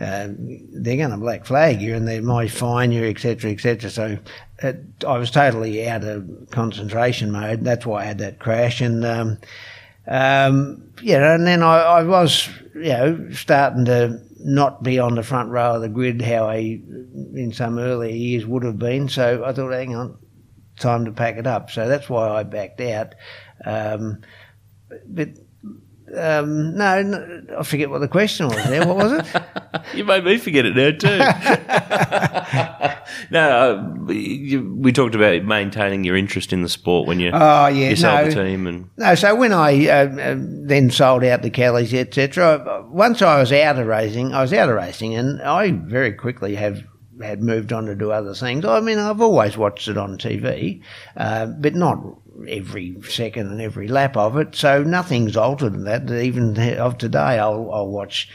uh, 0.00 0.28
they're 0.36 0.96
going 0.96 1.10
to 1.10 1.16
black 1.16 1.46
flag 1.46 1.80
you, 1.80 1.94
and 1.94 2.08
they 2.08 2.20
might 2.20 2.50
fine 2.50 2.90
you, 2.90 3.04
etc., 3.04 3.52
etc." 3.52 3.90
So 3.90 4.18
uh, 4.62 4.72
I 5.06 5.18
was 5.18 5.30
totally 5.30 5.88
out 5.88 6.04
of 6.04 6.48
concentration 6.50 7.30
mode. 7.30 7.64
That's 7.64 7.86
why 7.86 8.02
I 8.02 8.04
had 8.06 8.18
that 8.18 8.40
crash, 8.40 8.80
and 8.80 9.04
um, 9.04 9.38
um, 10.08 10.92
you 11.00 11.18
know, 11.18 11.34
and 11.34 11.46
then 11.46 11.62
I, 11.62 11.78
I 11.78 12.02
was, 12.02 12.48
you 12.74 12.88
know, 12.88 13.30
starting 13.32 13.84
to 13.84 14.20
not 14.40 14.82
be 14.82 14.98
on 14.98 15.14
the 15.14 15.22
front 15.22 15.50
row 15.50 15.76
of 15.76 15.82
the 15.82 15.88
grid 15.88 16.22
how 16.22 16.48
I, 16.48 16.56
in 16.56 17.52
some 17.54 17.78
earlier 17.78 18.14
years, 18.14 18.46
would 18.46 18.64
have 18.64 18.78
been. 18.78 19.08
So 19.08 19.44
I 19.44 19.52
thought, 19.52 19.72
hang 19.72 19.94
on, 19.94 20.18
time 20.78 21.04
to 21.04 21.12
pack 21.12 21.36
it 21.36 21.46
up. 21.46 21.70
So 21.70 21.86
that's 21.86 22.08
why 22.08 22.28
I 22.28 22.42
backed 22.42 22.80
out. 22.80 23.14
Um, 23.64 24.22
but 25.06 25.28
um, 26.16 26.76
no, 26.76 27.02
no, 27.02 27.42
I 27.58 27.62
forget 27.62 27.90
what 27.90 28.00
the 28.00 28.08
question 28.08 28.48
was 28.48 28.56
there. 28.64 28.86
What 28.86 28.96
was 28.96 29.12
it? 29.12 29.26
You 29.94 30.04
made 30.04 30.24
me 30.24 30.36
forget 30.38 30.66
it 30.66 30.76
now 30.76 30.90
too. 30.90 31.18
no, 33.30 34.04
uh, 34.08 34.12
you, 34.12 34.74
we 34.76 34.92
talked 34.92 35.14
about 35.14 35.42
maintaining 35.44 36.04
your 36.04 36.16
interest 36.16 36.52
in 36.52 36.62
the 36.62 36.68
sport 36.68 37.08
when 37.08 37.18
you 37.18 37.30
Oh 37.32 37.66
yeah, 37.66 37.90
you 37.90 37.96
sold 37.96 38.20
no. 38.20 38.28
the 38.28 38.34
team, 38.34 38.66
and 38.66 38.90
No, 38.96 39.14
so 39.14 39.34
when 39.34 39.52
I 39.52 39.88
uh, 39.88 40.08
uh, 40.08 40.36
then 40.38 40.90
sold 40.90 41.24
out 41.24 41.42
the 41.42 41.50
Kellys, 41.50 41.94
etc., 41.94 42.84
once 42.88 43.22
I 43.22 43.40
was 43.40 43.52
out 43.52 43.78
of 43.78 43.86
racing, 43.86 44.32
I 44.34 44.42
was 44.42 44.52
out 44.52 44.68
of 44.68 44.76
racing, 44.76 45.14
and 45.14 45.40
I 45.42 45.72
very 45.72 46.12
quickly 46.12 46.54
have 46.56 46.84
had 47.22 47.42
moved 47.42 47.72
on 47.72 47.86
to 47.86 47.94
do 47.94 48.10
other 48.12 48.34
things. 48.34 48.64
I 48.64 48.80
mean, 48.80 48.98
I've 48.98 49.20
always 49.20 49.56
watched 49.56 49.88
it 49.88 49.98
on 49.98 50.18
TV, 50.18 50.82
uh, 51.16 51.46
but 51.46 51.74
not 51.74 51.98
every 52.48 52.96
second 53.08 53.48
and 53.48 53.60
every 53.60 53.88
lap 53.88 54.16
of 54.16 54.36
it. 54.36 54.54
So 54.54 54.82
nothing's 54.82 55.36
altered 55.36 55.74
in 55.74 55.84
that. 55.84 56.10
Even 56.10 56.58
of 56.78 56.98
today, 56.98 57.38
I'll, 57.38 57.70
I'll 57.72 57.88
watch. 57.88 58.28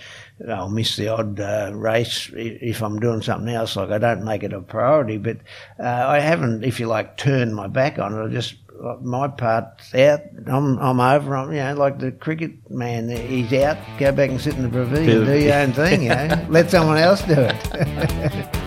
I'll 0.49 0.69
miss 0.69 0.97
the 0.97 1.07
odd 1.07 1.39
uh, 1.39 1.71
race 1.73 2.29
if 2.35 2.83
I'm 2.83 2.99
doing 2.99 3.21
something 3.21 3.53
else. 3.53 3.77
Like 3.77 3.91
I 3.91 3.97
don't 3.97 4.25
make 4.25 4.43
it 4.43 4.51
a 4.51 4.59
priority, 4.59 5.17
but 5.17 5.37
uh, 5.79 5.83
I 6.07 6.19
haven't, 6.19 6.65
if 6.65 6.77
you 6.79 6.87
like, 6.87 7.15
turned 7.15 7.55
my 7.55 7.67
back 7.67 7.99
on 7.99 8.13
it. 8.13 8.21
I 8.25 8.27
just 8.27 8.55
my 9.01 9.29
part's 9.29 9.95
out. 9.95 10.19
I'm 10.47 10.77
I'm 10.79 10.99
over. 10.99 11.37
I'm 11.37 11.53
you 11.53 11.59
know 11.59 11.75
like 11.75 11.99
the 11.99 12.11
cricket 12.11 12.69
man. 12.69 13.07
He's 13.09 13.53
out. 13.53 13.77
Go 13.97 14.11
back 14.11 14.29
and 14.29 14.41
sit 14.41 14.55
in 14.55 14.63
the 14.63 14.69
pavilion. 14.69 15.05
Do- 15.05 15.25
Do 15.25 15.39
your 15.39 15.53
own 15.53 15.71
thing. 15.71 16.03
You 16.03 16.09
know, 16.09 16.45
let 16.49 16.69
someone 16.69 16.97
else 16.97 17.21
do 17.21 17.35
it. 17.37 18.55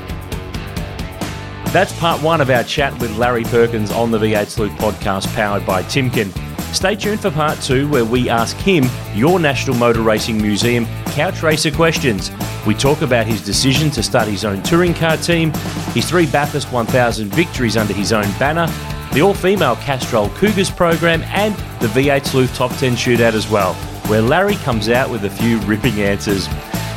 That's 1.70 1.92
part 1.98 2.22
one 2.22 2.40
of 2.40 2.48
our 2.48 2.64
chat 2.64 2.98
with 2.98 3.14
Larry 3.18 3.44
Perkins 3.44 3.90
on 3.90 4.10
the 4.10 4.16
V8 4.18 4.46
Sleuth 4.46 4.72
podcast 4.72 5.32
powered 5.34 5.66
by 5.66 5.82
Timken. 5.82 6.32
Stay 6.74 6.96
tuned 6.96 7.20
for 7.20 7.30
part 7.30 7.60
two, 7.60 7.86
where 7.90 8.06
we 8.06 8.30
ask 8.30 8.56
him 8.56 8.86
your 9.14 9.38
National 9.38 9.76
Motor 9.76 10.00
Racing 10.00 10.40
Museum 10.40 10.86
couch 11.08 11.42
racer 11.42 11.70
questions. 11.70 12.30
We 12.66 12.74
talk 12.74 13.02
about 13.02 13.26
his 13.26 13.44
decision 13.44 13.90
to 13.90 14.02
start 14.02 14.28
his 14.28 14.46
own 14.46 14.62
touring 14.62 14.94
car 14.94 15.18
team, 15.18 15.52
his 15.92 16.08
three 16.08 16.24
Bathurst 16.24 16.72
1000 16.72 17.28
victories 17.34 17.76
under 17.76 17.92
his 17.92 18.14
own 18.14 18.30
banner, 18.38 18.66
the 19.12 19.20
all 19.20 19.34
female 19.34 19.76
Castrol 19.76 20.30
Cougars 20.30 20.70
program, 20.70 21.22
and 21.24 21.54
the 21.82 21.88
V8 21.88 22.24
Sleuth 22.24 22.54
Top 22.54 22.70
10 22.76 22.94
shootout 22.94 23.34
as 23.34 23.50
well, 23.50 23.74
where 24.08 24.22
Larry 24.22 24.56
comes 24.56 24.88
out 24.88 25.10
with 25.10 25.26
a 25.26 25.30
few 25.30 25.58
ripping 25.60 26.00
answers. 26.00 26.48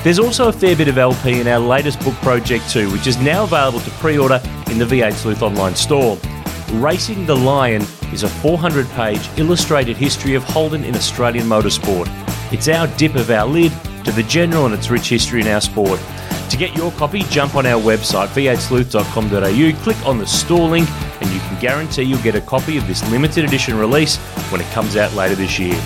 There's 0.04 0.18
also 0.18 0.50
a 0.50 0.52
fair 0.52 0.76
bit 0.76 0.88
of 0.88 0.98
LP 0.98 1.42
in 1.42 1.48
our 1.48 1.60
latest 1.60 2.00
book 2.00 2.16
project 2.16 2.68
too, 2.72 2.92
which 2.92 3.06
is 3.06 3.18
now 3.18 3.44
available 3.44 3.80
to 3.82 3.92
pre-order 3.92 4.42
in 4.72 4.80
the 4.80 4.86
V8 4.86 5.14
Sleuth 5.14 5.44
online 5.44 5.76
store. 5.76 6.18
Racing 6.72 7.28
the 7.28 7.36
Lion 7.36 7.84
is 8.12 8.24
a 8.24 8.28
400 8.28 8.88
page 8.90 9.30
illustrated 9.38 9.96
history 9.96 10.34
of 10.34 10.44
Holden 10.44 10.84
in 10.86 10.96
Australian 10.96 11.46
motorsport. 11.46 12.08
It's 12.52 12.68
our 12.68 12.88
dip 12.98 13.14
of 13.14 13.30
our 13.30 13.46
lid 13.46 13.72
to 14.04 14.12
the 14.12 14.24
general 14.24 14.66
and 14.66 14.74
its 14.74 14.90
rich 14.90 15.08
history 15.08 15.42
in 15.42 15.48
our 15.48 15.62
sport. 15.62 16.00
To 16.50 16.58
get 16.58 16.76
your 16.76 16.92
copy, 16.94 17.22
jump 17.24 17.54
on 17.54 17.68
our 17.68 17.80
website 17.80 18.30
v8sleuth.com.au, 18.30 19.84
click 19.84 20.06
on 20.08 20.18
the 20.18 20.26
store 20.26 20.68
link, 20.68 20.90
and 21.22 21.30
you 21.30 21.40
can 21.42 21.62
guarantee 21.62 22.04
you'll 22.04 22.24
get 22.24 22.34
a 22.34 22.42
copy 22.42 22.76
of 22.78 22.88
this 22.88 23.08
limited 23.12 23.46
edition 23.46 23.78
release 23.78 24.18
when 24.50 24.62
it 24.62 24.72
comes 24.72 24.96
out 24.96 25.14
later 25.14 25.36
this 25.36 25.60
year. 25.60 25.80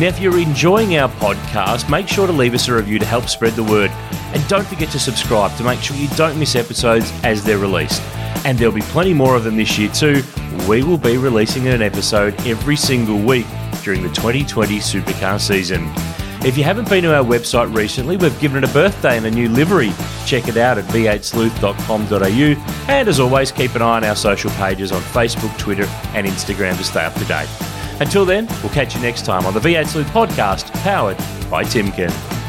Now, 0.00 0.08
if 0.08 0.18
you're 0.18 0.38
enjoying 0.38 0.96
our 0.96 1.08
podcast, 1.08 1.90
make 1.90 2.08
sure 2.08 2.26
to 2.26 2.32
leave 2.32 2.54
us 2.54 2.66
a 2.66 2.74
review 2.74 2.98
to 2.98 3.04
help 3.04 3.28
spread 3.28 3.52
the 3.52 3.62
word. 3.62 3.90
And 4.34 4.46
don't 4.48 4.66
forget 4.66 4.88
to 4.90 4.98
subscribe 4.98 5.56
to 5.58 5.64
make 5.64 5.80
sure 5.80 5.96
you 5.96 6.08
don't 6.16 6.38
miss 6.38 6.56
episodes 6.56 7.12
as 7.22 7.44
they're 7.44 7.58
released. 7.58 8.02
And 8.44 8.58
there'll 8.58 8.74
be 8.74 8.80
plenty 8.82 9.14
more 9.14 9.36
of 9.36 9.44
them 9.44 9.56
this 9.56 9.78
year 9.78 9.90
too. 9.90 10.22
We 10.68 10.82
will 10.82 10.98
be 10.98 11.18
releasing 11.18 11.68
an 11.68 11.82
episode 11.82 12.34
every 12.46 12.76
single 12.76 13.18
week 13.18 13.46
during 13.82 14.02
the 14.02 14.08
2020 14.08 14.78
supercar 14.78 15.40
season. 15.40 15.88
If 16.44 16.58
you 16.58 16.64
haven't 16.64 16.88
been 16.88 17.04
to 17.04 17.14
our 17.14 17.22
website 17.22 17.72
recently, 17.76 18.16
we've 18.16 18.36
given 18.40 18.64
it 18.64 18.68
a 18.68 18.72
birthday 18.72 19.16
and 19.16 19.26
a 19.26 19.30
new 19.30 19.48
livery. 19.48 19.92
Check 20.26 20.48
it 20.48 20.56
out 20.56 20.78
at 20.78 20.84
v8sleuth.com.au. 20.86 22.90
And 22.90 23.08
as 23.08 23.20
always, 23.20 23.52
keep 23.52 23.76
an 23.76 23.82
eye 23.82 23.98
on 23.98 24.04
our 24.04 24.16
social 24.16 24.50
pages 24.52 24.90
on 24.90 25.00
Facebook, 25.02 25.56
Twitter, 25.58 25.84
and 26.14 26.26
Instagram 26.26 26.76
to 26.78 26.84
stay 26.84 27.04
up 27.04 27.14
to 27.14 27.24
date. 27.26 27.71
Until 28.02 28.24
then, 28.24 28.48
we'll 28.64 28.72
catch 28.72 28.96
you 28.96 29.00
next 29.00 29.24
time 29.24 29.46
on 29.46 29.54
the 29.54 29.60
V8 29.60 29.86
Sleuth 29.86 30.08
podcast, 30.08 30.72
powered 30.82 31.16
by 31.48 31.62
Timken. 31.62 32.41